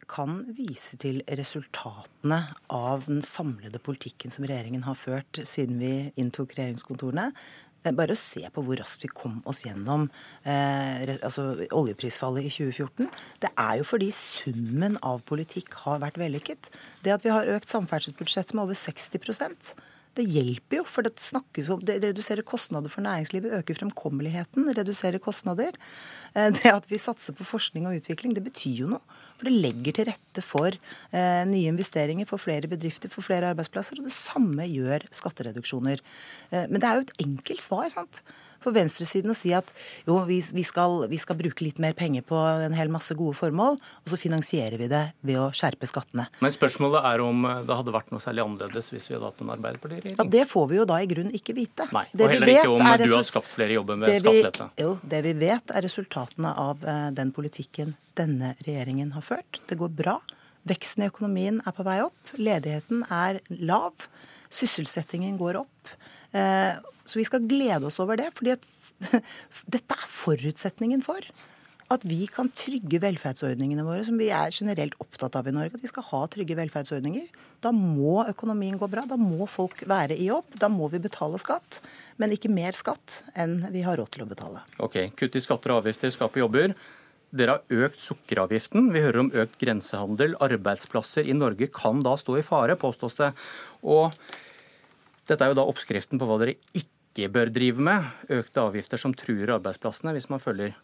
[0.10, 6.58] Kan vise til resultatene av den samlede politikken som regjeringen har ført siden vi inntok
[6.58, 7.32] regjeringskontorene.
[7.84, 10.06] Bare å se på hvor raskt vi kom oss gjennom
[10.48, 13.10] eh, altså oljeprisfallet i 2014.
[13.44, 16.72] Det er jo fordi summen av politikk har vært vellykket.
[17.04, 19.20] Det at vi har økt samferdselsbudsjettet med over 60
[20.18, 25.22] det hjelper jo, for det snakkes om det reduserer kostnader for næringslivet, øker fremkommeligheten, reduserer
[25.24, 25.78] kostnader.
[26.36, 29.22] Eh, det at vi satser på forskning og utvikling, det betyr jo noe.
[29.40, 34.00] For det legger til rette for eh, nye investeringer, for flere bedrifter, for flere arbeidsplasser.
[34.00, 36.04] Og det samme gjør skattereduksjoner.
[36.52, 37.90] Eh, men det er jo et enkelt svar.
[37.94, 38.22] sant?
[38.64, 39.70] For venstresiden å si at
[40.08, 43.38] jo, vi, vi, skal, vi, skal, bruke litt mer penger på en hel masse gode
[43.38, 46.28] formål, og så finansierer vi det ved å skjerpe skattene.
[46.44, 49.44] Men spørsmålet er om eh, det hadde vært noe særlig annerledes hvis vi hadde hatt
[49.44, 50.20] en Arbeiderparti-regjering?
[50.20, 51.90] Ja, Det får vi jo da i grunn ikke vite.
[51.96, 54.70] Nei, Og heller ikke om du har skapt flere jobber med skattelette.
[54.82, 59.62] Jo, det vi vet er resultatene av den politikken denne regjeringen har ført.
[59.70, 60.18] Det går bra.
[60.70, 62.34] Veksten i økonomien er på vei opp.
[62.40, 64.08] Ledigheten er lav.
[64.54, 65.94] Sysselsettingen går opp.
[66.32, 68.30] Eh, så vi skal glede oss over det.
[68.38, 68.56] fordi
[69.76, 71.26] dette er forutsetningen for
[71.92, 75.78] at vi kan trygge velferdsordningene våre, som vi er generelt opptatt av i Norge.
[75.78, 77.28] At vi skal ha trygge velferdsordninger.
[77.64, 79.04] Da må økonomien gå bra.
[79.10, 80.58] Da må folk være i jobb.
[80.60, 81.82] Da må vi betale skatt.
[82.22, 84.64] Men ikke mer skatt enn vi har råd til å betale.
[84.84, 86.74] Ok, Kutt i skatter og avgifter skaper jobber.
[87.34, 88.92] Dere har økt sukkeravgiften.
[88.94, 90.38] Vi hører om økt grensehandel.
[90.44, 93.32] Arbeidsplasser i Norge kan da stå i fare, påstås det.
[93.82, 94.14] Og
[95.30, 98.10] dette er jo da oppskriften på hva dere ikke bør drive med.
[98.34, 100.76] Økte avgifter som truer arbeidsplassene, hvis man følger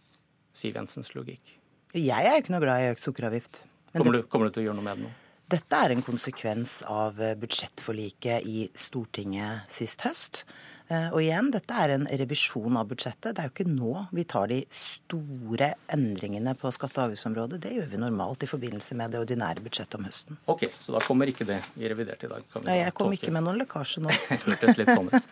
[0.56, 1.56] Siv Jensens logikk.
[1.96, 3.64] Jeg er jo ikke noe glad i økt sukkeravgift.
[3.98, 5.14] Kommer du, kommer du til å gjøre noe med det nå?
[5.50, 10.44] Dette er en konsekvens av budsjettforliket i Stortinget sist høst.
[10.90, 13.36] Eh, og igjen, dette er en revisjon av budsjettet.
[13.38, 17.60] Det er jo ikke nå vi tar de store endringene på skatte- og avgiftsområdet.
[17.62, 20.40] Det gjør vi normalt i forbindelse med det ordinære budsjettet om høsten.
[20.50, 22.42] Ok, Så da kommer ikke det i revidert i dag?
[22.66, 24.10] Nei, jeg kom ikke med noen lekkasje nå.
[24.48, 25.32] Hørtes litt sånn ut.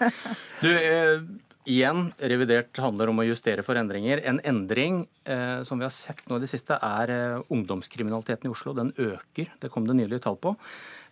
[0.61, 1.25] Du, eh,
[1.67, 4.21] Igjen, revidert handler om å justere for endringer.
[4.23, 8.53] En endring eh, som vi har sett nå i det siste, er eh, ungdomskriminaliteten i
[8.53, 8.71] Oslo.
[8.77, 9.51] Den øker.
[9.59, 10.53] Det kom det nylig tall på.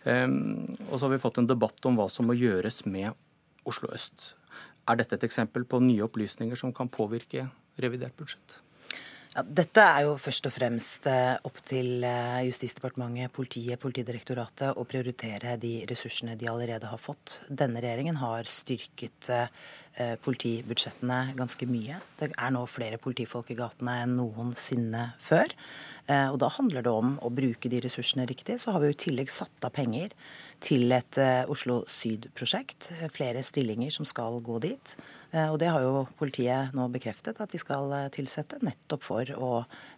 [0.08, 0.24] Eh,
[0.88, 3.12] og så har vi fått en debatt om hva som må gjøres med
[3.66, 4.32] Oslo øst.
[4.86, 7.48] Er dette et eksempel på nye opplysninger som kan påvirke
[7.82, 8.60] revidert budsjett?
[9.36, 14.84] Ja, dette er jo først og fremst eh, opp til eh, Justisdepartementet, politiet, Politidirektoratet å
[14.88, 17.42] prioritere de ressursene de allerede har fått.
[17.50, 21.98] Denne regjeringen har styrket eh, politibudsjettene ganske mye.
[22.16, 25.52] Det er nå flere politifolk i gatene enn noensinne før.
[26.06, 28.60] Og da handler det om å bruke de ressursene riktig.
[28.62, 30.12] Så har vi jo i tillegg satt av penger
[30.64, 31.18] til et
[31.52, 32.90] Oslo Syd-prosjekt.
[33.14, 34.96] Flere stillinger som skal gå dit.
[35.36, 39.32] Eh, og det har jo politiet nå bekreftet at de skal eh, tilsette, nettopp for
[39.34, 39.50] å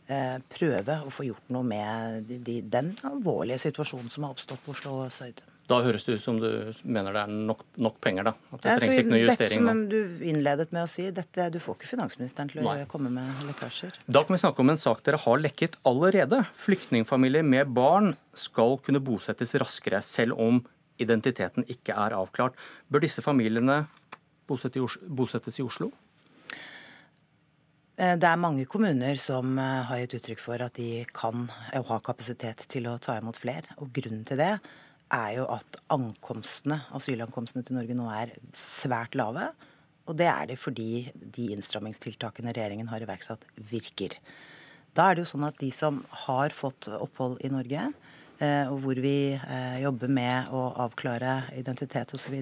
[0.09, 2.33] eh, prøve å få gjort noe med
[2.73, 5.43] den alvorlige situasjonen som har oppstått på Oslo Syd.
[5.69, 6.49] Da høres det ut som du
[6.89, 8.33] mener det er nok, nok penger, da?
[8.57, 9.67] At det trengs ikke noe justering?
[9.67, 12.87] Dette som du innledet med å si, dette, du får ikke finansministeren til å Nei.
[12.89, 14.01] komme med lekkasjer.
[14.09, 16.41] Da kan vi snakke om en sak dere har lekket allerede.
[16.65, 20.63] Flyktningfamilier med barn skal kunne bosettes raskere, selv om
[20.99, 22.57] identiteten ikke er avklart.
[22.89, 23.83] Bør disse familiene
[24.49, 25.93] bosettes i Oslo?
[27.99, 31.89] Eh, det er mange kommuner som eh, har gitt uttrykk for at de kan og
[31.93, 33.77] har kapasitet til å ta imot flere.
[33.83, 34.55] Og grunnen til det
[35.15, 39.51] er jo at ankomstene, asylankomstene til Norge nå er svært lave.
[40.09, 44.17] Og det er det fordi de innstrammingstiltakene regjeringen har iverksatt, virker.
[44.97, 47.91] Da er det jo sånn at de som har fått opphold i Norge,
[48.39, 52.37] Eh, og hvor vi eh, jobber med å avklare identitet osv.,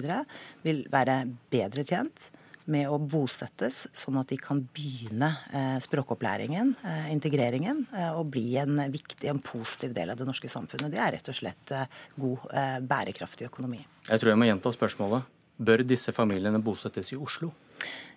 [0.61, 2.29] vil være bedre tjent
[2.71, 6.73] med å bosettes, sånn at de kan begynne eh, språkopplæringen,
[7.13, 7.85] integreringen,
[8.17, 10.91] og bli en viktig, en positiv del av det norske samfunnet.
[10.93, 11.73] Det er rett og slett
[12.19, 12.47] god,
[12.87, 13.79] bærekraftig økonomi.
[14.07, 15.33] Jeg tror jeg må gjenta spørsmålet.
[15.57, 17.51] Bør disse familiene bosettes i Oslo?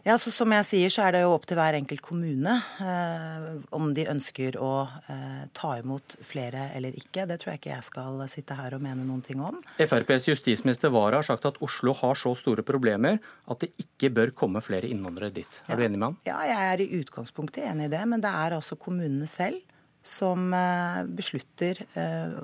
[0.07, 3.49] Ja, så Som jeg sier, så er det jo opp til hver enkelt kommune eh,
[3.77, 7.27] om de ønsker å eh, ta imot flere eller ikke.
[7.29, 9.59] Det tror jeg ikke jeg skal sitte her og mene noen ting om.
[9.77, 13.21] FrPs justisminister Wara har sagt at Oslo har så store problemer
[13.51, 15.61] at det ikke bør komme flere innvandrere dit.
[15.67, 15.81] Er ja.
[15.81, 16.19] du enig med han?
[16.29, 18.03] Ja, jeg er i utgangspunktet enig i det.
[18.09, 19.61] Men det er altså kommunene selv
[20.07, 22.41] som eh, beslutter eh,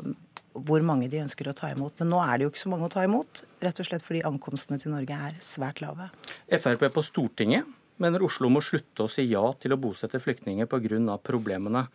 [0.67, 1.99] hvor mange de ønsker å ta imot.
[2.01, 4.25] Men nå er det jo ikke så mange å ta imot, rett og slett fordi
[4.29, 6.09] ankomstene til Norge er svært lave.
[6.49, 7.69] Frp på Stortinget
[8.03, 11.19] mener Oslo må slutte å si ja til å bosette flyktninger pga.
[11.23, 11.87] problemene.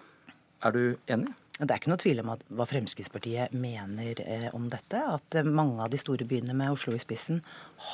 [0.62, 1.34] Er du enig?
[1.62, 4.98] Det er ikke noe tvil om at, hva Fremskrittspartiet mener eh, om dette.
[4.98, 7.44] At eh, mange av de store byene med Oslo i spissen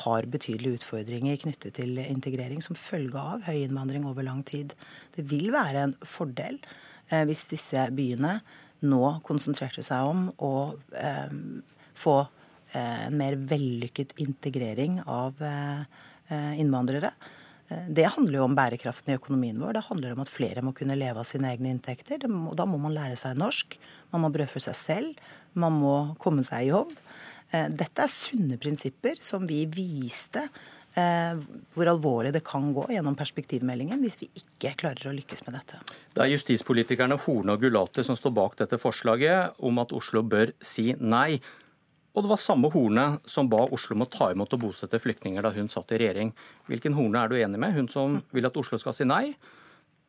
[0.03, 4.71] har betydelige utfordringer knyttet til integrering som følge av høy innvandring over lang tid.
[5.17, 6.61] Det vil være en fordel
[7.09, 8.37] eh, hvis disse byene
[8.85, 10.53] nå konsentrerte seg om å
[10.97, 11.31] eh,
[11.97, 17.11] få eh, en mer vellykket integrering av eh, innvandrere.
[17.69, 19.77] Eh, det handler jo om bærekraften i økonomien vår.
[19.77, 22.27] Det handler om at flere må kunne leve av sine egne inntekter.
[22.29, 23.79] Må, da må man lære seg norsk.
[24.13, 25.27] Man må brødfø seg selv.
[25.57, 26.93] Man må komme seg i jobb.
[27.47, 30.41] Dette er sunne prinsipper som vi viste
[30.97, 35.79] hvor alvorlig det kan gå gjennom perspektivmeldingen hvis vi ikke klarer å lykkes med dette.
[36.15, 40.55] Det er justispolitikerne Horne og Gulati som står bak dette forslaget om at Oslo bør
[40.65, 41.37] si nei.
[42.17, 45.45] Og det var samme Horne som ba Oslo om å ta imot og bosette flyktninger
[45.45, 46.31] da hun satt i regjering.
[46.65, 47.75] Hvilken Horne er du enig med?
[47.77, 49.35] Hun som vil at Oslo skal si nei,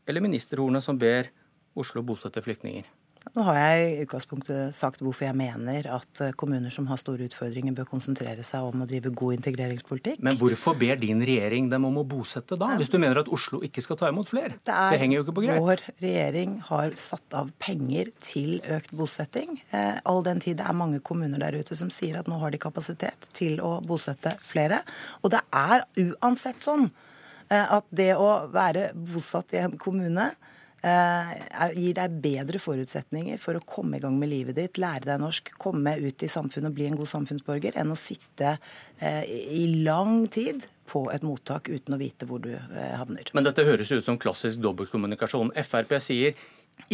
[0.09, 1.29] eller minister Horne som ber
[1.77, 2.89] Oslo bosette flyktninger?
[3.37, 7.27] Nå har jeg i utgangspunktet sagt hvorfor jeg mener at eh, kommuner som har store
[7.29, 10.23] utfordringer, bør konsentrere seg om å drive god integreringspolitikk.
[10.25, 13.61] Men hvorfor ber din regjering dem om å bosette da, hvis du mener at Oslo
[13.67, 14.59] ikke skal ta imot flere?
[14.63, 15.63] Det, det henger jo ikke på greip.
[15.67, 19.61] Vår regjering har satt av penger til økt bosetting.
[19.77, 22.55] Eh, all den tid det er mange kommuner der ute som sier at nå har
[22.55, 24.83] de kapasitet til å bosette flere.
[25.23, 30.33] Og det er uansett sånn eh, at det å være bosatt i en kommune
[30.79, 35.51] gir deg bedre forutsetninger for å komme i gang med livet ditt, lære deg norsk,
[35.59, 38.57] komme ut i samfunnet og bli en god samfunnsborger, enn å sitte
[39.01, 43.33] eh, i lang tid på et mottak uten å vite hvor du eh, havner.
[43.35, 45.53] Men dette høres ut som klassisk dobbeltkommunikasjon.
[45.67, 46.39] Frp sier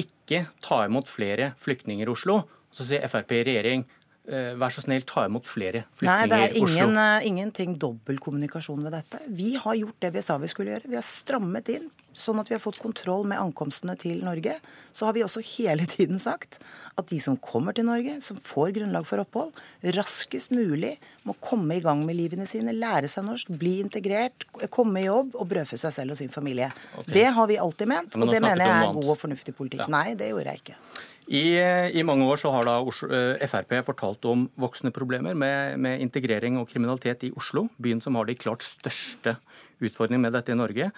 [0.00, 2.40] ikke ta imot flere flyktninger i Oslo.
[2.74, 6.38] Så sier Frp i regjering Eh, vær så snill, ta imot flere flyktninger Nei, det
[6.40, 7.02] er ingen, Oslo.
[7.02, 9.20] uh, ingenting dobbeltkommunikasjon ved dette.
[9.28, 10.88] Vi har gjort det vi sa vi skulle gjøre.
[10.88, 14.56] Vi har strammet inn, sånn at vi har fått kontroll med ankomstene til Norge.
[14.96, 16.56] Så har vi også hele tiden sagt
[16.94, 19.56] at de som kommer til Norge, som får grunnlag for opphold,
[19.96, 20.94] raskest mulig
[21.26, 25.34] må komme i gang med livene sine, lære seg norsk, bli integrert, komme i jobb
[25.34, 26.70] og brødfø seg selv og sin familie.
[26.94, 27.12] Okay.
[27.16, 29.56] Det har vi alltid ment, Ja, men og det mener jeg er god og fornuftig
[29.58, 29.84] politikk.
[29.88, 29.90] Ja.
[29.96, 30.78] Nei, det gjorde jeg ikke.
[31.24, 31.56] I,
[31.96, 36.58] I mange år så har da eh, Frp fortalt om voksende problemer med, med integrering
[36.60, 39.38] og kriminalitet i Oslo, byen som har de klart største
[39.80, 40.90] utfordringene med dette i Norge.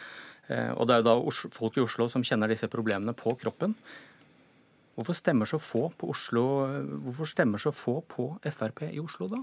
[0.48, 3.76] Eh, Og det er jo da folk i Oslo som kjenner disse problemene på kroppen.
[4.96, 6.42] Hvorfor stemmer så få på Oslo,
[7.04, 9.42] hvorfor stemmer så få på Frp i Oslo da?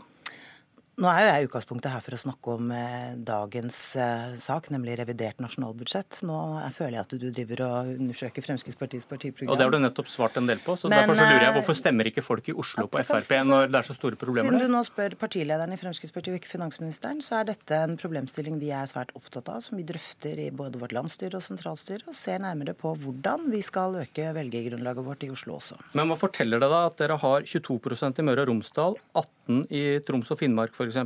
[0.93, 4.67] Nå er jo jeg i utgangspunktet her for å snakke om eh, dagens eh, sak,
[4.69, 6.19] nemlig revidert nasjonalbudsjett.
[6.29, 9.49] Nå er, føler jeg at du driver og undersøker Fremskrittspartiets partiprogram.
[9.55, 11.49] Og det har du nettopp svart en del på, så Men, derfor så lurer jeg
[11.49, 14.45] eh, hvorfor stemmer ikke folk i Oslo på Frp når det er så store problemer
[14.45, 14.69] Siden der?
[14.69, 18.69] du nå spør partilederen i Fremskrittspartiet og ikke finansministeren, så er dette en problemstilling vi
[18.77, 22.45] er svært opptatt av, som vi drøfter i både vårt landsstyre og sentralstyre, og ser
[22.45, 25.81] nærmere på hvordan vi skal øke velgergrunnlaget vårt i Oslo også.
[25.97, 27.81] Men hva forteller det da at dere har 22
[28.13, 30.99] i Møre og Romsdal, 18 i Troms og Finnmark f.eks.?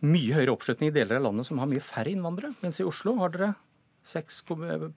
[0.00, 2.54] Mye høyere oppslutning i deler av landet som har mye færre innvandrere.
[2.62, 3.50] Mens i Oslo har dere
[4.02, 4.38] seks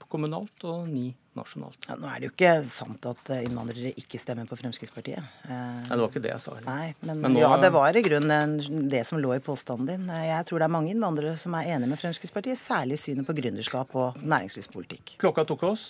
[0.07, 1.75] kommunalt og ni nasjonalt.
[1.89, 5.19] Ja, nå er det jo ikke sant at eh, innvandrere ikke stemmer på Fremskrittspartiet.
[5.49, 6.69] Eh, Nei, det var ikke det jeg sa heller.
[6.69, 8.55] Nei, men, Men nå- ja, det var i grunnen
[8.93, 10.07] det som lå i påstanden din.
[10.13, 13.27] Eh, Jeg tror det er mange innvandrere som er enige med Fremskrittspartiet, særlig i synet
[13.27, 15.17] på gründerskap og næringslivspolitikk.
[15.25, 15.89] Klokka tok oss.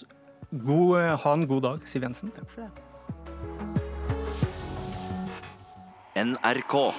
[0.50, 2.34] God, eh, ha en god dag, Siv Jensen.
[2.34, 3.83] Takk for det.
[6.16, 6.94] NRK.